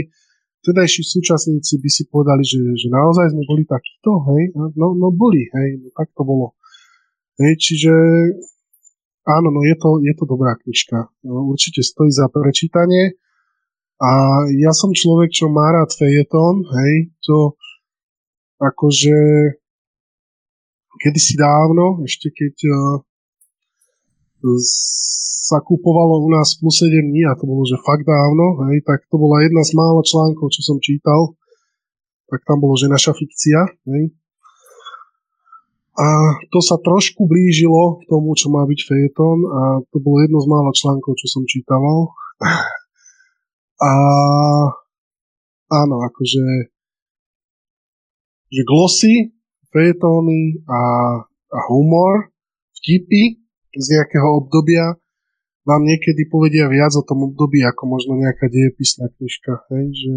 vtedajší 0.63 1.03
súčasníci 1.03 1.81
by 1.81 1.91
si 1.91 2.03
povedali, 2.07 2.45
že, 2.47 2.61
že 2.79 2.89
naozaj 2.93 3.33
sme 3.33 3.43
boli 3.49 3.65
takíto. 3.65 4.23
Hej? 4.33 4.55
No, 4.57 4.95
no 4.95 5.09
boli, 5.11 5.49
hej, 5.49 5.69
no 5.83 5.89
tak 5.97 6.13
to 6.13 6.23
bolo. 6.23 6.55
Hej, 7.41 7.59
čiže 7.59 7.93
Áno, 9.23 9.55
no 9.55 9.63
je 9.63 9.79
to, 9.79 10.03
je 10.03 10.15
to 10.19 10.25
dobrá 10.27 10.59
knižka. 10.59 11.07
No, 11.23 11.47
určite 11.47 11.87
stojí 11.87 12.11
za 12.11 12.27
prečítanie. 12.27 13.15
A 14.03 14.43
ja 14.59 14.75
som 14.75 14.91
človek, 14.91 15.31
čo 15.31 15.47
má 15.47 15.71
rád 15.71 15.95
fejetón, 15.95 16.67
hej, 16.67 17.15
to 17.23 17.55
akože 18.59 19.15
kedysi 20.99 21.39
dávno, 21.39 22.03
ešte 22.03 22.35
keď 22.35 22.55
uh, 22.67 22.99
sa 25.47 25.63
kupovalo 25.63 26.19
u 26.27 26.29
nás 26.35 26.59
plus 26.59 26.83
7 26.83 26.91
dní 26.91 27.23
a 27.31 27.39
to 27.39 27.47
bolo, 27.47 27.63
že 27.63 27.79
fakt 27.79 28.03
dávno, 28.03 28.59
hej, 28.67 28.83
tak 28.83 29.07
to 29.07 29.23
bola 29.23 29.39
jedna 29.47 29.63
z 29.63 29.71
málo 29.79 30.03
článkov, 30.03 30.51
čo 30.51 30.67
som 30.67 30.83
čítal, 30.83 31.39
tak 32.27 32.43
tam 32.43 32.59
bolo, 32.59 32.75
že 32.75 32.91
naša 32.91 33.15
fikcia, 33.15 33.71
hej. 33.87 34.11
A 35.93 36.41
to 36.49 36.65
sa 36.65 36.81
trošku 36.81 37.29
blížilo 37.29 38.01
k 38.01 38.09
tomu, 38.09 38.33
čo 38.33 38.49
má 38.49 38.65
byť 38.65 38.81
fejeton 38.81 39.39
a 39.45 39.61
to 39.93 40.01
bolo 40.01 40.25
jedno 40.25 40.41
z 40.41 40.49
málo 40.49 40.71
článkov, 40.73 41.21
čo 41.21 41.29
som 41.29 41.45
čítaval. 41.45 42.17
A 43.83 43.93
áno, 45.69 45.97
akože 46.01 46.73
že 48.53 48.63
glosy, 48.69 49.33
fejetóny 49.73 50.65
a, 50.69 50.81
a 51.29 51.59
humor, 51.73 52.29
vtipy 52.81 53.41
z 53.73 53.87
nejakého 53.97 54.45
obdobia 54.45 54.97
vám 55.65 55.83
niekedy 55.89 56.29
povedia 56.29 56.69
viac 56.69 56.93
o 56.99 57.07
tom 57.07 57.33
období, 57.33 57.65
ako 57.65 57.83
možno 57.89 58.19
nejaká 58.19 58.51
dejepisná 58.51 59.09
knižka, 59.17 59.63
hej, 59.73 59.87
že, 59.95 60.15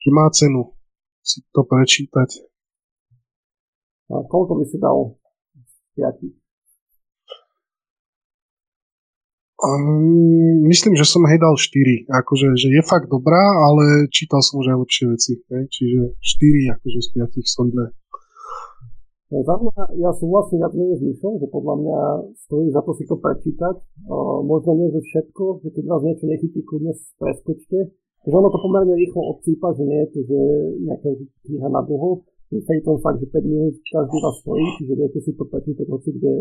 že 0.00 0.08
má 0.10 0.26
cenu 0.32 0.74
si 1.22 1.44
to 1.54 1.62
prečítať. 1.62 2.53
A 4.12 4.14
koľko 4.28 4.60
by 4.60 4.64
si 4.68 4.76
dal 4.76 5.16
z 5.64 6.34
Um, 9.64 10.60
myslím, 10.68 10.92
že 10.92 11.08
som 11.08 11.24
jej 11.24 11.40
dal 11.40 11.56
4. 11.56 12.04
Akože, 12.12 12.52
že 12.52 12.68
je 12.68 12.82
fakt 12.84 13.08
dobrá, 13.08 13.40
ale 13.40 14.12
čítal 14.12 14.44
som 14.44 14.60
už 14.60 14.68
aj 14.68 14.78
lepšie 14.84 15.04
veci. 15.08 15.32
Hej? 15.40 15.64
Čiže 15.72 16.00
4 16.20 16.74
akože 16.76 16.98
z 17.00 17.08
5 17.16 17.48
solidné. 17.48 17.86
Za 19.34 19.54
mňa, 19.56 19.98
ja 19.98 20.10
súhlasím 20.14 20.62
viac 20.62 20.72
menej 20.76 21.00
s 21.00 21.02
Myšom, 21.02 21.40
že 21.42 21.48
podľa 21.48 21.74
mňa 21.80 21.98
stojí 22.44 22.68
za 22.70 22.82
to 22.84 22.92
si 22.92 23.08
to 23.08 23.16
prečítať. 23.18 23.76
Uh, 24.04 24.44
možno 24.44 24.76
nie, 24.76 24.92
že 24.92 25.00
všetko, 25.00 25.64
že 25.64 25.68
keď 25.74 25.84
vás 25.90 26.02
niečo 26.04 26.24
nechytí, 26.28 26.60
kľudne 26.60 26.92
preskočte. 27.16 27.78
Že 28.28 28.34
ono 28.36 28.48
to 28.52 28.58
pomerne 28.60 28.94
rýchlo 28.94 29.20
odsýpa, 29.32 29.72
že 29.74 29.82
nie 29.88 29.98
je 30.04 30.08
to, 30.12 30.20
že 30.28 30.38
nejaká 30.86 31.08
kniha 31.48 31.68
na 31.72 31.82
dlho. 31.82 32.24
Fejton 32.62 33.02
fakt, 33.02 33.18
že 33.18 33.26
5 33.26 33.50
minút 33.50 33.74
každý 33.90 34.16
vás 34.22 34.36
stojí, 34.44 34.64
čiže 34.78 34.92
viete 34.94 35.18
si 35.18 35.30
to 35.34 35.44
prečítať 35.48 35.86
hoci 35.90 36.08
kde 36.14 36.32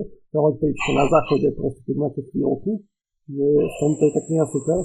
na 0.93 1.05
záchode, 1.09 1.49
proste 1.57 1.81
keď 1.87 1.95
máte 1.97 2.21
chvíľku 2.29 2.83
že 3.29 3.45
v 3.55 3.75
tomto 3.79 4.01
je 4.03 4.11
tá 4.11 4.21
kniha 4.27 4.45
super. 4.51 4.79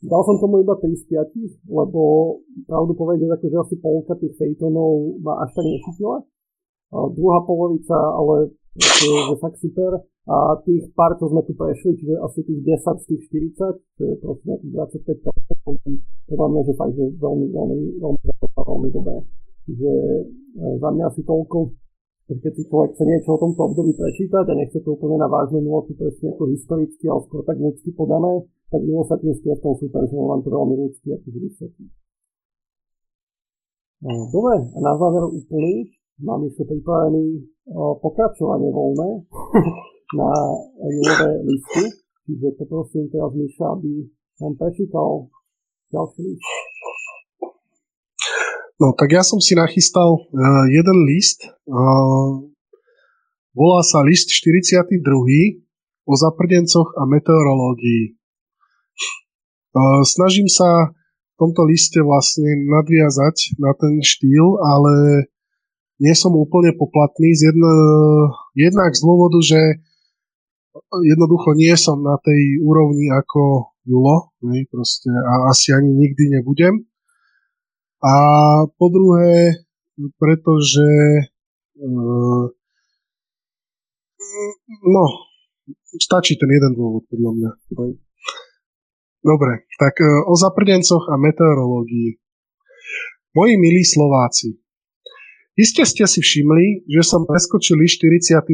Dal 0.00 0.22
som 0.24 0.40
tomu 0.40 0.64
iba 0.64 0.72
3 0.80 0.96
z 0.96 1.04
5, 1.12 1.68
lebo 1.68 2.00
pravdu 2.64 2.96
povedať, 2.96 3.28
akože 3.36 3.56
asi 3.60 3.74
polka 3.82 4.16
tých 4.16 4.32
fejtonov 4.38 5.20
ma 5.20 5.44
až 5.44 5.52
tak 5.52 5.66
nechytila. 5.68 6.24
A 6.90 6.96
druhá 7.12 7.44
polovica, 7.44 7.94
ale 7.94 8.56
je, 8.80 9.10
je 9.12 9.36
fakt 9.36 9.60
super. 9.60 10.00
A 10.30 10.56
tých 10.62 10.88
pár, 10.94 11.18
čo 11.18 11.28
sme 11.28 11.42
tu 11.44 11.52
prešli, 11.52 11.98
čiže 12.00 12.14
asi 12.16 12.40
tých 12.46 12.60
10 12.64 13.02
z 13.02 13.04
tých 13.12 13.22
40, 13.58 13.76
čo 13.98 14.02
je 14.06 14.14
proste 14.22 14.44
nejakých 14.46 14.72
25 15.20 16.30
podľa 16.30 16.48
mňa, 16.48 16.60
že 16.64 16.72
fakt, 16.78 16.94
že 16.94 17.04
veľmi, 17.18 17.46
veľmi, 17.50 17.76
veľmi, 17.98 18.20
veľmi, 18.24 18.48
veľmi 18.56 18.88
dobré. 18.94 19.16
Čiže 19.68 19.92
e, 19.92 20.22
za 20.80 20.88
mňa 20.88 21.04
asi 21.10 21.22
toľko 21.26 21.58
keď 22.38 22.52
si 22.54 22.62
človek 22.70 22.94
chce 22.94 23.04
niečo 23.10 23.34
o 23.34 23.42
tomto 23.42 23.58
období 23.66 23.90
prečítať 23.98 24.46
a 24.46 24.54
nechce 24.54 24.78
to 24.86 24.94
úplne 24.94 25.18
na 25.18 25.26
vážnu 25.26 25.66
nôtu, 25.66 25.98
presne 25.98 26.30
ako 26.30 26.46
historicky, 26.54 27.10
ale 27.10 27.26
skôr 27.26 27.42
tak 27.42 27.58
ľudsky 27.58 27.90
podané, 27.90 28.46
tak 28.70 28.86
Satinský 28.86 29.50
je 29.50 29.56
v 29.58 29.64
tom 29.66 29.74
super, 29.74 30.06
že 30.06 30.14
vám 30.14 30.38
to 30.46 30.50
veľmi 30.54 30.74
ľudsky 30.78 31.10
akože 31.10 31.38
vysvetlí. 31.42 31.86
No, 34.06 34.30
dobre, 34.30 34.56
a 34.62 34.78
na 34.78 34.92
záver 34.94 35.26
úplný, 35.26 35.90
mám 36.22 36.46
ešte 36.46 36.62
pripravený 36.70 37.50
pokračovanie 37.98 38.70
voľné 38.70 39.10
na 40.22 40.30
Julové 40.86 41.30
listy, 41.50 41.84
čiže 42.30 42.54
poprosím 42.62 43.10
teraz 43.10 43.34
Miša, 43.34 43.66
aby 43.74 44.06
nám 44.38 44.54
prečítal 44.54 45.26
ďalší 45.90 46.22
list. 46.30 46.69
No, 48.80 48.96
tak 48.96 49.12
ja 49.12 49.20
som 49.20 49.44
si 49.44 49.52
nachystal 49.52 50.24
uh, 50.24 50.64
jeden 50.72 51.04
list. 51.04 51.44
Uh, 51.68 52.48
volá 53.52 53.84
sa 53.84 54.00
list 54.00 54.32
42. 54.32 55.04
o 56.08 56.12
zaprdencoch 56.16 56.96
a 56.96 57.04
meteorológii. 57.04 58.16
Uh, 59.76 60.00
snažím 60.08 60.48
sa 60.48 60.96
v 60.96 61.34
tomto 61.36 61.68
liste 61.68 62.00
vlastne 62.00 62.48
nadviazať 62.72 63.60
na 63.60 63.76
ten 63.76 64.00
štýl, 64.00 64.56
ale 64.64 65.28
nie 66.00 66.16
som 66.16 66.32
úplne 66.32 66.72
poplatný. 66.72 67.36
Z 67.36 67.52
jedno, 67.52 67.68
jednak 68.56 68.96
z 68.96 69.04
dôvodu, 69.04 69.44
že 69.44 69.60
jednoducho 71.04 71.52
nie 71.52 71.76
som 71.76 72.00
na 72.00 72.16
tej 72.24 72.64
úrovni 72.64 73.12
ako 73.12 73.76
Julo, 73.84 74.32
ne, 74.40 74.64
proste, 74.72 75.12
a 75.12 75.52
asi 75.52 75.76
ani 75.76 75.92
nikdy 75.92 76.40
nebudem. 76.40 76.89
A 78.00 78.14
po 78.80 78.86
druhé, 78.88 79.60
pretože 80.16 80.88
uh, 81.76 82.48
no, 84.88 85.04
stačí 86.00 86.40
ten 86.40 86.48
jeden 86.48 86.72
dôvod, 86.72 87.04
podľa 87.12 87.30
mňa. 87.36 87.50
Dobre, 89.20 89.68
tak 89.76 90.00
uh, 90.00 90.24
o 90.24 90.32
zaprdencoch 90.32 91.12
a 91.12 91.20
meteorológii. 91.20 92.16
Moji 93.36 93.54
milí 93.60 93.84
Slováci, 93.84 94.56
iste 95.60 95.84
ste 95.84 96.08
si 96.08 96.24
všimli, 96.24 96.88
že 96.88 97.04
som 97.04 97.28
preskočili 97.28 97.84
41. 97.84 98.48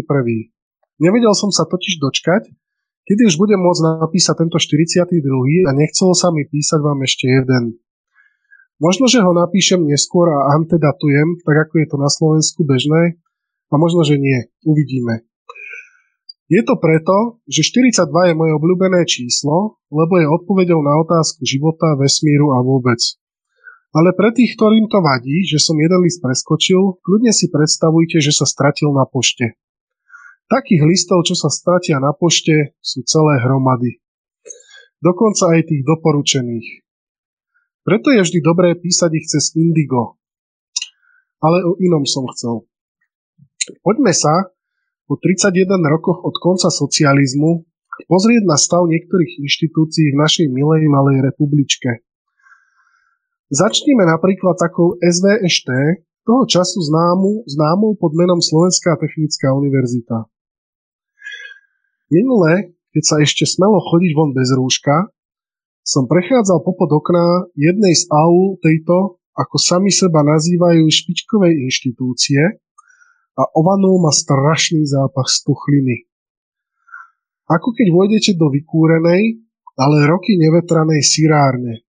Nevedel 0.98 1.32
som 1.38 1.54
sa 1.54 1.70
totiž 1.70 2.02
dočkať, 2.02 2.50
kedy 3.06 3.22
už 3.30 3.38
budem 3.38 3.62
môcť 3.62 4.02
napísať 4.02 4.42
tento 4.42 4.58
42. 4.58 5.22
a 5.64 5.70
nechcelo 5.70 6.18
sa 6.18 6.34
mi 6.34 6.42
písať 6.50 6.82
vám 6.82 6.98
ešte 7.06 7.30
jeden. 7.30 7.78
Možno, 8.76 9.08
že 9.08 9.24
ho 9.24 9.32
napíšem 9.32 9.80
neskôr 9.88 10.28
a 10.28 10.52
antedatujem, 10.60 11.40
tak 11.40 11.68
ako 11.68 11.74
je 11.80 11.86
to 11.88 11.96
na 11.96 12.10
Slovensku 12.12 12.60
bežné, 12.62 13.16
a 13.72 13.74
možno, 13.80 14.06
že 14.06 14.20
nie. 14.20 14.46
Uvidíme. 14.62 15.26
Je 16.46 16.62
to 16.62 16.78
preto, 16.78 17.42
že 17.50 17.66
42 17.66 18.06
je 18.30 18.34
moje 18.38 18.52
obľúbené 18.54 19.02
číslo, 19.02 19.82
lebo 19.90 20.14
je 20.22 20.30
odpovedou 20.30 20.78
na 20.78 20.94
otázku 21.02 21.42
života, 21.42 21.98
vesmíru 21.98 22.54
a 22.54 22.62
vôbec. 22.62 23.02
Ale 23.90 24.14
pre 24.14 24.30
tých, 24.30 24.54
ktorým 24.54 24.86
to 24.86 25.02
vadí, 25.02 25.42
že 25.42 25.58
som 25.58 25.74
jeden 25.74 26.06
list 26.06 26.22
preskočil, 26.22 27.02
kľudne 27.02 27.34
si 27.34 27.50
predstavujte, 27.50 28.22
že 28.22 28.30
sa 28.30 28.46
stratil 28.46 28.94
na 28.94 29.08
pošte. 29.08 29.58
Takých 30.46 30.86
listov, 30.86 31.26
čo 31.26 31.34
sa 31.34 31.50
stratia 31.50 31.98
na 31.98 32.14
pošte, 32.14 32.78
sú 32.78 33.02
celé 33.02 33.42
hromady. 33.42 33.98
Dokonca 35.02 35.58
aj 35.58 35.66
tých 35.66 35.82
doporučených. 35.82 36.85
Preto 37.86 38.10
je 38.10 38.18
vždy 38.18 38.42
dobré 38.42 38.74
písať 38.74 39.10
ich 39.14 39.30
cez 39.30 39.54
Indigo. 39.54 40.18
Ale 41.38 41.62
o 41.62 41.78
inom 41.78 42.02
som 42.02 42.26
chcel. 42.34 42.66
Poďme 43.86 44.10
sa 44.10 44.50
po 45.06 45.14
31 45.14 45.70
rokoch 45.86 46.18
od 46.26 46.34
konca 46.42 46.66
socializmu 46.66 47.62
pozrieť 48.10 48.42
na 48.42 48.58
stav 48.58 48.90
niektorých 48.90 49.38
inštitúcií 49.38 50.10
v 50.10 50.18
našej 50.18 50.46
milej 50.50 50.82
malej 50.90 51.22
republičke. 51.22 52.02
Začníme 53.54 54.02
napríklad 54.02 54.58
takou 54.58 54.98
SVŠT, 54.98 55.70
toho 56.26 56.42
času 56.50 56.82
známu, 56.82 57.46
známou 57.46 57.94
pod 57.94 58.18
menom 58.18 58.42
Slovenská 58.42 58.98
technická 58.98 59.54
univerzita. 59.54 60.26
Minule, 62.10 62.74
keď 62.90 63.02
sa 63.06 63.16
ešte 63.22 63.46
smelo 63.46 63.78
chodiť 63.78 64.10
von 64.10 64.34
bez 64.34 64.50
rúška, 64.50 65.14
som 65.86 66.10
prechádzal 66.10 66.66
popod 66.66 66.90
okna 66.90 67.46
jednej 67.54 67.94
z 67.94 68.10
aul 68.10 68.58
tejto, 68.58 69.22
ako 69.38 69.54
sami 69.54 69.94
seba 69.94 70.26
nazývajú, 70.26 70.82
špičkovej 70.82 71.62
inštitúcie 71.70 72.58
a 73.38 73.42
ovanul 73.54 74.02
ma 74.02 74.10
strašný 74.10 74.82
zápach 74.82 75.30
stuchliny. 75.30 76.10
Ako 77.46 77.70
keď 77.70 77.86
vôjdete 77.94 78.34
do 78.34 78.50
vykúrenej, 78.50 79.46
ale 79.78 80.10
roky 80.10 80.34
nevetranej 80.34 81.06
sirárne. 81.06 81.86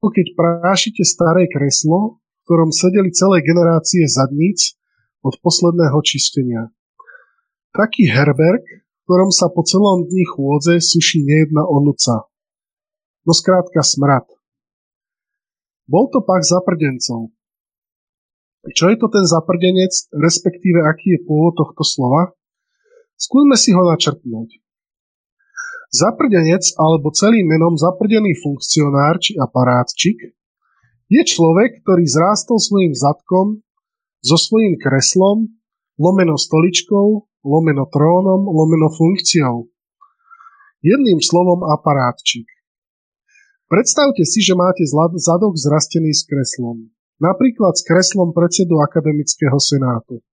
Ako 0.00 0.08
keď 0.08 0.26
prášite 0.32 1.04
staré 1.04 1.44
kreslo, 1.52 2.24
v 2.24 2.42
ktorom 2.48 2.72
sedeli 2.72 3.12
celé 3.12 3.44
generácie 3.44 4.08
zadníc 4.08 4.80
od 5.20 5.36
posledného 5.44 6.00
čistenia. 6.00 6.72
Taký 7.76 8.08
herberg, 8.08 8.64
v 8.64 9.00
ktorom 9.04 9.28
sa 9.28 9.52
po 9.52 9.60
celom 9.68 10.08
dni 10.08 10.24
chôdze 10.24 10.80
suší 10.80 11.28
nejedna 11.28 11.68
onuca 11.68 12.24
no 13.28 13.36
skrátka 13.36 13.84
smrad. 13.84 14.24
Bol 15.84 16.08
to 16.08 16.24
pak 16.24 16.40
zaprdencov. 16.40 17.28
Čo 18.72 18.88
je 18.88 18.96
to 18.96 19.12
ten 19.12 19.28
zaprdenec, 19.28 19.92
respektíve 20.16 20.80
aký 20.80 21.20
je 21.20 21.20
pôvod 21.28 21.60
tohto 21.60 21.84
slova? 21.84 22.32
Skúsme 23.20 23.60
si 23.60 23.76
ho 23.76 23.84
načrtnúť. 23.84 24.64
Zaprdenec 25.92 26.64
alebo 26.80 27.12
celým 27.12 27.48
menom 27.48 27.76
zaprdený 27.76 28.36
funkcionár 28.40 29.20
či 29.20 29.36
aparátčik 29.36 30.36
je 31.08 31.22
človek, 31.24 31.84
ktorý 31.84 32.04
zrástol 32.04 32.60
svojim 32.60 32.92
zadkom 32.92 33.64
so 34.20 34.36
svojím 34.36 34.76
kreslom, 34.76 35.48
lomeno 35.96 36.36
stoličkou, 36.36 37.28
lomeno 37.44 37.88
trónom, 37.88 38.44
lomeno 38.44 38.92
funkciou. 38.92 39.72
Jedným 40.84 41.24
slovom 41.24 41.64
aparátčik. 41.64 42.57
Predstavte 43.68 44.24
si, 44.24 44.40
že 44.40 44.56
máte 44.56 44.80
zadok 45.20 45.52
zrastený 45.60 46.16
s 46.16 46.24
kreslom. 46.24 46.88
Napríklad 47.20 47.76
s 47.76 47.84
kreslom 47.84 48.32
predsedu 48.32 48.80
Akademického 48.80 49.60
senátu. 49.60 50.24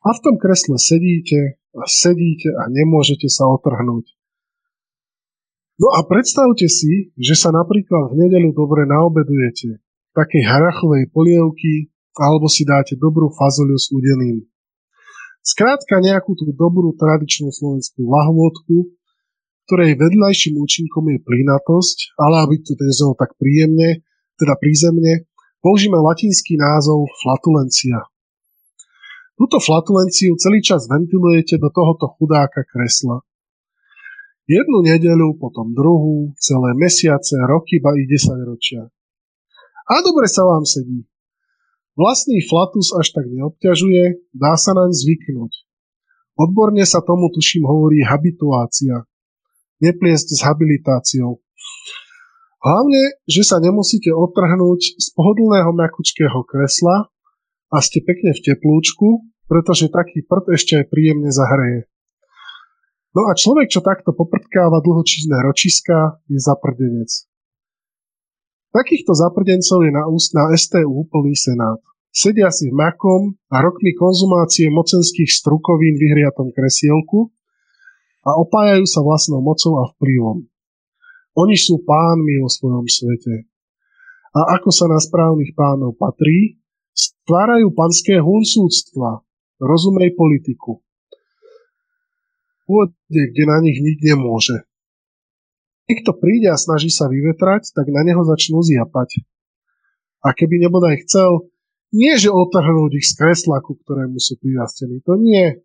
A 0.00 0.16
v 0.16 0.22
tom 0.24 0.40
kresle 0.40 0.80
sedíte 0.80 1.60
a 1.76 1.84
sedíte 1.84 2.48
a 2.56 2.72
nemôžete 2.72 3.28
sa 3.28 3.44
otrhnúť. 3.52 4.16
No 5.78 5.92
a 5.92 6.02
predstavte 6.08 6.66
si, 6.66 7.12
že 7.20 7.36
sa 7.36 7.52
napríklad 7.52 8.16
v 8.16 8.26
nedeľu 8.26 8.50
dobre 8.56 8.88
naobedujete. 8.88 9.78
Takej 10.16 10.42
harachovej 10.48 11.12
polievky 11.12 11.92
alebo 12.16 12.48
si 12.50 12.64
dáte 12.64 12.98
dobrú 12.98 13.30
fazoliu 13.30 13.78
s 13.78 13.92
udeným. 13.92 14.42
Skrátka 15.44 16.02
nejakú 16.02 16.34
tú 16.34 16.50
dobrú 16.50 16.96
tradičnú 16.98 17.54
slovenskú 17.54 18.08
lahôdku, 18.08 18.97
ktorej 19.68 20.00
vedľajším 20.00 20.56
účinkom 20.56 21.12
je 21.12 21.20
plynatosť, 21.20 22.16
ale 22.16 22.40
aby 22.40 22.56
to 22.64 22.72
neznelo 22.80 23.12
tak 23.20 23.36
príjemne, 23.36 24.00
teda 24.40 24.56
prízemne, 24.56 25.28
použijeme 25.60 26.00
latinský 26.00 26.56
názov 26.56 27.04
flatulencia. 27.20 28.08
Túto 29.36 29.60
flatulenciu 29.60 30.40
celý 30.40 30.64
čas 30.64 30.88
ventilujete 30.88 31.60
do 31.60 31.68
tohoto 31.68 32.08
chudáka 32.16 32.64
kresla. 32.64 33.20
Jednu 34.48 34.88
nedeľu, 34.88 35.36
potom 35.36 35.76
druhú, 35.76 36.32
celé 36.40 36.72
mesiace, 36.72 37.36
roky, 37.44 37.76
ba 37.76 37.92
i 37.92 38.08
desaťročia. 38.08 38.88
A 39.84 39.94
dobre 40.00 40.32
sa 40.32 40.48
vám 40.48 40.64
sedí. 40.64 41.04
Vlastný 41.92 42.40
flatus 42.40 42.96
až 42.96 43.12
tak 43.12 43.28
neobťažuje, 43.28 44.32
dá 44.32 44.56
sa 44.56 44.72
naň 44.72 44.96
zvyknúť. 44.96 45.52
Odborne 46.40 46.88
sa 46.88 47.04
tomu 47.04 47.28
tuším 47.28 47.68
hovorí 47.68 48.00
habituácia 48.00 49.04
nepliesť 49.82 50.28
s 50.34 50.40
habilitáciou. 50.44 51.38
Hlavne, 52.58 53.22
že 53.30 53.46
sa 53.46 53.62
nemusíte 53.62 54.10
otrhnúť 54.10 54.98
z 54.98 55.06
pohodlného 55.14 55.70
makučkého 55.70 56.42
kresla 56.42 57.06
a 57.70 57.76
ste 57.78 58.02
pekne 58.02 58.34
v 58.34 58.42
teplúčku, 58.42 59.30
pretože 59.46 59.88
taký 59.94 60.26
prd 60.26 60.58
ešte 60.58 60.72
aj 60.82 60.90
príjemne 60.90 61.30
zahreje. 61.30 61.86
No 63.16 63.30
a 63.30 63.32
človek, 63.32 63.72
čo 63.72 63.80
takto 63.80 64.12
poprtkáva 64.12 64.84
dlhočízne 64.84 65.38
ročiska, 65.40 66.20
je 66.28 66.38
zaprdenec. 66.42 67.08
Takýchto 68.68 69.16
zaprdencov 69.16 69.80
je 69.80 69.92
na 69.94 70.04
úst 70.10 70.36
na 70.36 70.52
STU 70.52 71.08
plný 71.08 71.32
senát. 71.32 71.80
Sedia 72.12 72.52
si 72.52 72.68
v 72.68 72.76
makom 72.76 73.38
a 73.48 73.64
rokmi 73.64 73.96
konzumácie 73.96 74.68
mocenských 74.68 75.30
strukovín 75.30 75.96
vyhriatom 75.96 76.52
kresielku 76.52 77.32
a 78.26 78.30
opájajú 78.38 78.84
sa 78.88 79.00
vlastnou 79.02 79.42
mocou 79.42 79.78
a 79.82 79.90
vplyvom. 79.94 80.46
Oni 81.38 81.54
sú 81.54 81.82
pánmi 81.86 82.42
vo 82.42 82.50
svojom 82.50 82.86
svete. 82.90 83.46
A 84.34 84.58
ako 84.58 84.70
sa 84.74 84.90
na 84.90 84.98
správnych 84.98 85.54
pánov 85.54 85.94
patrí, 85.94 86.58
stvárajú 86.92 87.70
panské 87.72 88.18
hunsúctva, 88.18 89.22
rozumej 89.62 90.18
politiku. 90.18 90.82
Pôjde, 92.66 93.22
kde 93.32 93.44
na 93.48 93.58
nich 93.62 93.78
nič 93.80 94.02
nemôže. 94.02 94.66
Niekto 95.88 96.12
príde 96.20 96.52
a 96.52 96.60
snaží 96.60 96.92
sa 96.92 97.08
vyvetrať, 97.08 97.72
tak 97.72 97.88
na 97.88 98.04
neho 98.04 98.20
začnú 98.20 98.60
zjapať. 98.60 99.24
A 100.20 100.36
keby 100.36 100.68
nebodaj 100.68 101.00
chcel, 101.06 101.48
nie 101.96 102.12
že 102.20 102.28
otrhnúť 102.28 103.00
ich 103.00 103.08
z 103.08 103.16
kresla, 103.16 103.64
ku 103.64 103.80
ktorému 103.80 104.20
sú 104.20 104.36
prirastení, 104.36 105.00
to 105.00 105.16
nie 105.16 105.64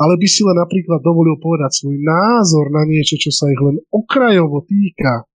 ale 0.00 0.16
by 0.16 0.28
si 0.28 0.40
len 0.40 0.56
napríklad 0.56 1.04
dovolil 1.04 1.36
povedať 1.36 1.84
svoj 1.84 2.00
názor 2.00 2.72
na 2.72 2.88
niečo, 2.88 3.20
čo 3.20 3.28
sa 3.28 3.52
ich 3.52 3.60
len 3.60 3.76
okrajovo 3.92 4.64
týka, 4.64 5.28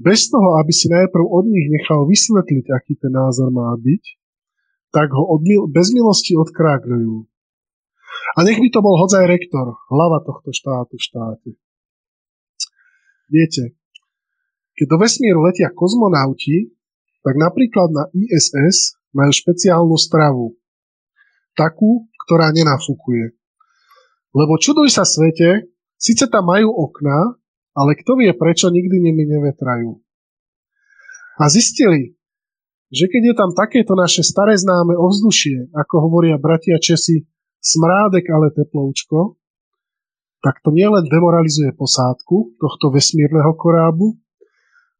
bez 0.00 0.32
toho, 0.32 0.56
aby 0.56 0.72
si 0.72 0.88
najprv 0.88 1.24
od 1.28 1.44
nich 1.44 1.68
nechal 1.68 2.08
vysvetliť, 2.08 2.72
aký 2.72 2.96
ten 2.96 3.12
názor 3.12 3.52
má 3.52 3.68
byť, 3.76 4.04
tak 4.96 5.12
ho 5.12 5.28
od 5.28 5.44
mil- 5.44 5.68
bez 5.68 5.92
milosti 5.92 6.32
odkrágľujú. 6.40 7.28
A 8.34 8.38
nech 8.48 8.56
by 8.56 8.68
to 8.72 8.80
bol 8.80 8.96
hodzaj 8.96 9.28
rektor, 9.28 9.76
hlava 9.92 10.24
tohto 10.24 10.56
štátu 10.56 10.96
v 10.96 11.04
štáte. 11.04 11.50
Viete, 13.28 13.76
keď 14.80 14.86
do 14.88 14.96
vesmíru 15.04 15.44
letia 15.44 15.68
kozmonauti, 15.68 16.72
tak 17.20 17.36
napríklad 17.36 17.92
na 17.92 18.08
ISS 18.16 18.96
majú 19.12 19.28
špeciálnu 19.36 19.96
stravu. 20.00 20.56
Takú, 21.52 22.08
ktorá 22.24 22.48
nenafúkuje. 22.56 23.36
Lebo 24.30 24.58
čuduj 24.62 24.94
sa 24.94 25.02
svete, 25.02 25.70
síce 25.98 26.30
tam 26.30 26.46
majú 26.46 26.70
okná, 26.70 27.34
ale 27.74 27.98
kto 27.98 28.18
vie 28.18 28.30
prečo 28.34 28.70
nikdy 28.70 28.96
nimi 29.02 29.26
nevetrajú. 29.26 29.98
A 31.40 31.48
zistili, 31.50 32.14
že 32.90 33.06
keď 33.06 33.22
je 33.32 33.34
tam 33.34 33.50
takéto 33.54 33.94
naše 33.94 34.26
staré 34.26 34.58
známe 34.58 34.94
ovzdušie, 34.98 35.70
ako 35.74 35.94
hovoria 36.10 36.38
bratia 36.38 36.78
Česi, 36.78 37.22
smrádek, 37.62 38.26
ale 38.30 38.50
teploučko, 38.50 39.38
tak 40.40 40.58
to 40.64 40.72
nielen 40.72 41.06
demoralizuje 41.06 41.70
posádku 41.76 42.56
tohto 42.56 42.90
vesmírneho 42.90 43.52
korábu, 43.54 44.16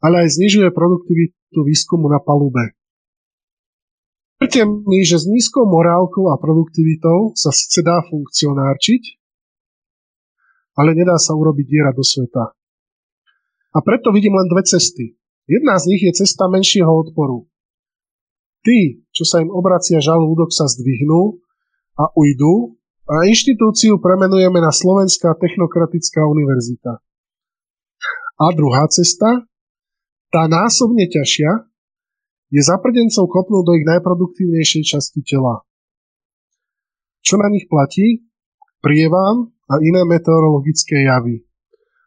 ale 0.01 0.25
aj 0.27 0.37
znižuje 0.37 0.69
produktivitu 0.73 1.61
výskumu 1.65 2.09
na 2.09 2.21
palube. 2.21 2.77
Verte 4.41 4.65
mi, 4.65 5.05
že 5.05 5.21
s 5.21 5.29
nízkou 5.29 5.69
morálkou 5.69 6.33
a 6.33 6.41
produktivitou 6.41 7.37
sa 7.37 7.53
síce 7.53 7.85
dá 7.85 8.01
funkcionárčiť, 8.09 9.20
ale 10.81 10.97
nedá 10.97 11.21
sa 11.21 11.37
urobiť 11.37 11.67
diera 11.69 11.93
do 11.93 12.01
sveta. 12.01 12.57
A 13.77 13.79
preto 13.85 14.09
vidím 14.17 14.33
len 14.41 14.49
dve 14.49 14.65
cesty. 14.65 15.21
Jedna 15.45 15.77
z 15.77 15.93
nich 15.93 16.03
je 16.09 16.25
cesta 16.25 16.49
menšieho 16.49 16.89
odporu. 16.89 17.45
Tí, 18.65 19.05
čo 19.13 19.29
sa 19.29 19.45
im 19.45 19.53
obracia 19.53 20.01
žalúdok, 20.01 20.49
sa 20.49 20.65
zdvihnú 20.65 21.37
a 22.01 22.09
ujdu 22.17 22.81
a 23.05 23.29
inštitúciu 23.29 24.01
premenujeme 24.01 24.57
na 24.57 24.73
Slovenská 24.73 25.37
technokratická 25.37 26.25
univerzita. 26.25 27.05
A 28.41 28.45
druhá 28.57 28.89
cesta, 28.89 29.45
tá 30.33 30.49
násobne 30.49 31.05
ťažšia, 31.13 31.69
je 32.51 32.61
zaprdencov 32.65 33.29
kopnúť 33.31 33.63
do 33.69 33.73
ich 33.79 33.87
najproduktívnejšej 33.87 34.83
časti 34.97 35.21
tela. 35.23 35.63
Čo 37.21 37.39
na 37.39 37.53
nich 37.53 37.69
platí? 37.69 38.30
Prievan 38.81 39.53
a 39.69 39.77
iné 39.77 40.09
meteorologické 40.09 41.05
javy. 41.05 41.45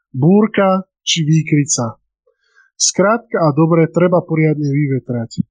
Búrka 0.10 0.90
či 1.06 1.22
výkrica. 1.22 2.02
Skrátka 2.74 3.38
a 3.46 3.54
dobre 3.54 3.86
treba 3.94 4.26
poriadne 4.26 4.66
vyvetrať. 4.66 5.46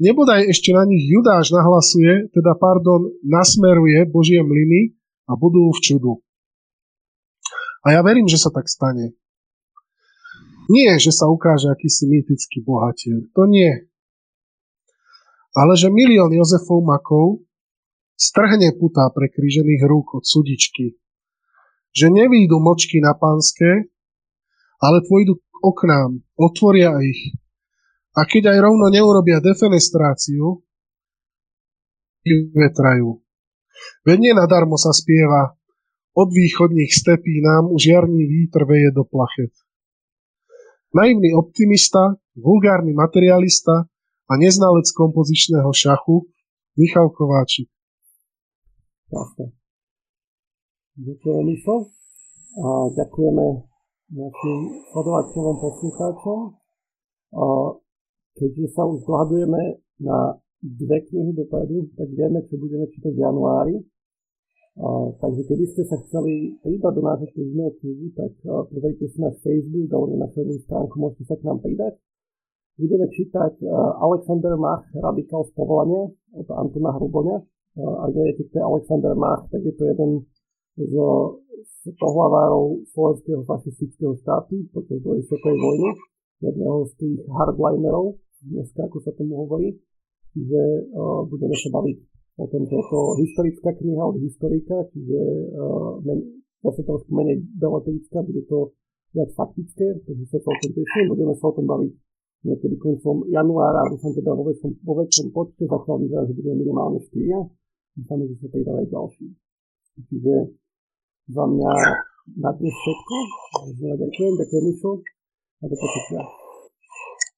Nebodaj 0.00 0.48
ešte 0.48 0.72
na 0.72 0.88
nich 0.88 1.04
Judáš 1.04 1.52
nahlasuje, 1.52 2.32
teda 2.32 2.56
pardon, 2.56 3.12
nasmeruje 3.20 4.08
Božie 4.08 4.40
mlyny 4.40 4.96
a 5.28 5.36
budú 5.36 5.68
v 5.76 5.80
čudu. 5.84 6.24
A 7.84 7.92
ja 7.92 8.00
verím, 8.00 8.24
že 8.24 8.40
sa 8.40 8.48
tak 8.48 8.64
stane. 8.64 9.12
Nie, 10.72 10.96
že 10.96 11.12
sa 11.12 11.28
ukáže 11.28 11.68
akýsi 11.68 12.08
mýtický 12.08 12.64
bohatier. 12.64 13.28
To 13.36 13.44
nie. 13.44 13.92
Ale 15.52 15.76
že 15.76 15.92
milión 15.92 16.32
Jozefov 16.32 16.80
makov 16.80 17.44
strhne 18.20 18.76
putá 18.76 19.08
prekrížených 19.08 19.80
rúk 19.88 20.20
od 20.20 20.24
sudičky 20.28 21.00
že 21.90 22.06
nevídu 22.10 22.62
močky 22.62 23.02
na 23.02 23.18
pánske, 23.18 23.90
ale 24.80 24.98
pôjdu 25.04 25.36
k 25.38 25.54
oknám, 25.60 26.22
otvoria 26.38 26.94
ich. 27.02 27.34
A 28.14 28.26
keď 28.26 28.54
aj 28.54 28.58
rovno 28.62 28.90
neurobia 28.90 29.38
defenestráciu, 29.42 30.62
vetrajú. 32.54 33.22
Veď 34.04 34.36
nadarmo 34.36 34.76
sa 34.76 34.92
spieva, 34.92 35.56
od 36.10 36.28
východných 36.28 36.90
stepí 36.90 37.38
nám 37.40 37.70
už 37.70 37.80
jarný 37.86 38.26
vítr 38.26 38.66
veje 38.66 38.90
do 38.90 39.06
plachet. 39.06 39.54
Naivný 40.90 41.32
optimista, 41.38 42.18
vulgárny 42.34 42.92
materialista 42.92 43.86
a 44.26 44.32
neznalec 44.34 44.90
kompozičného 44.90 45.70
šachu 45.70 46.26
Michal 46.76 47.14
Kováčik. 47.14 47.70
Jasne. 49.10 49.46
Ďakujeme, 51.02 51.42
Mišo. 51.50 51.76
A 52.62 52.66
ďakujeme 52.94 53.46
našim 54.10 54.58
sledovateľom, 54.90 55.56
poslucháčom. 55.58 56.38
A 57.34 57.44
keďže 58.38 58.66
sa 58.74 58.82
už 58.86 59.06
dohadujeme 59.06 59.82
na 60.02 60.38
dve 60.62 60.98
knihy 61.10 61.34
dopredu, 61.34 61.90
tak 61.94 62.10
vieme, 62.10 62.42
čo 62.46 62.58
budeme 62.58 62.86
čítať 62.90 63.12
v 63.14 63.22
januári. 63.22 63.76
A, 64.80 65.10
takže 65.18 65.42
keby 65.50 65.64
ste 65.74 65.82
sa 65.86 65.98
chceli 66.06 66.54
pridať 66.62 66.92
do 66.94 67.02
nášho 67.02 67.26
knižného 67.34 67.70
klubu, 67.82 68.06
tak 68.14 68.32
pozrite 68.70 69.04
si 69.10 69.18
náš 69.18 69.36
Facebook 69.42 69.90
alebo 69.90 70.14
na 70.14 70.30
našu 70.30 70.46
stránku, 70.62 70.94
môžete 70.98 71.26
sa 71.26 71.34
k 71.34 71.46
nám 71.50 71.58
pridať. 71.58 71.98
Budeme 72.78 73.06
čítať 73.10 73.60
Alexander 74.00 74.54
Mach, 74.56 74.86
Radikál 74.94 75.44
z 75.44 75.52
povolania 75.52 76.08
od 76.32 76.48
Antona 76.54 76.94
Hruboňa. 76.96 77.42
Ak 77.80 78.10
neviete, 78.12 78.58
Alexander 78.60 79.12
Mach, 79.16 79.48
tak 79.48 79.64
je 79.64 79.74
to 79.74 79.84
jeden 79.88 80.10
z, 80.76 80.94
pohlavárov 81.96 82.84
slovenského 82.92 83.40
fašistického 83.48 84.12
štátu 84.20 84.68
počas 84.72 85.00
druhej 85.00 85.24
svetovej 85.24 85.58
vojny, 85.58 85.88
jedného 86.44 86.78
z 86.88 86.92
tých 87.00 87.16
hardlinerov, 87.28 88.20
dneska 88.44 88.84
ako 88.84 88.98
sa 89.00 89.12
tomu 89.16 89.44
hovorí. 89.44 89.76
Čiže 90.30 90.60
uh, 90.94 91.26
budeme 91.26 91.56
sa 91.58 91.68
baviť 91.74 91.98
o 92.38 92.46
tom, 92.46 92.62
že 92.62 92.74
je 92.78 92.84
to 92.86 93.00
historická 93.18 93.70
kniha 93.82 94.02
od 94.06 94.16
historika, 94.22 94.76
čiže 94.94 95.18
uh, 95.58 95.98
men, 96.06 96.38
zase 96.62 96.86
trošku 96.86 97.10
menej 97.10 97.42
beletrická, 97.58 98.22
bude 98.22 98.46
to 98.46 98.70
viac 99.10 99.30
faktické, 99.34 99.98
takže 100.06 100.24
sa 100.30 100.38
celkom 100.38 100.70
teším. 100.70 101.10
Budeme 101.10 101.34
sa 101.34 101.50
o 101.50 101.56
tom 101.56 101.66
baviť 101.66 101.92
niekedy 102.46 102.76
koncom 102.78 103.26
januára, 103.28 103.90
dúfam 103.90 104.14
teda 104.14 104.32
vo 104.32 104.46
väčšom, 104.48 104.70
vo 104.86 104.94
väčšom 105.02 105.26
počte, 105.34 105.66
zatiaľ 105.66 105.96
vyzerá, 106.00 106.22
že 106.30 106.34
budeme 106.38 106.56
minimálne 106.62 106.98
4. 107.02 107.59
Dúfame, 107.98 108.24
že 108.30 108.34
sa 108.38 108.48
pridávajú 108.50 108.86
ďalší. 108.90 109.26
Čiže 110.06 110.34
za 111.30 111.44
mňa 111.46 111.72
na 112.38 112.50
dnes 112.54 112.74
všetko. 112.74 113.16
Ďakujem, 113.80 114.32
ďakujem 114.38 114.64
Mišo 114.70 114.92
a 115.60 115.64
do 115.66 115.76
počutia. 115.76 116.22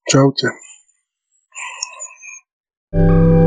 Čaute. 0.07 0.49
thank 2.93 3.09
you 3.09 3.42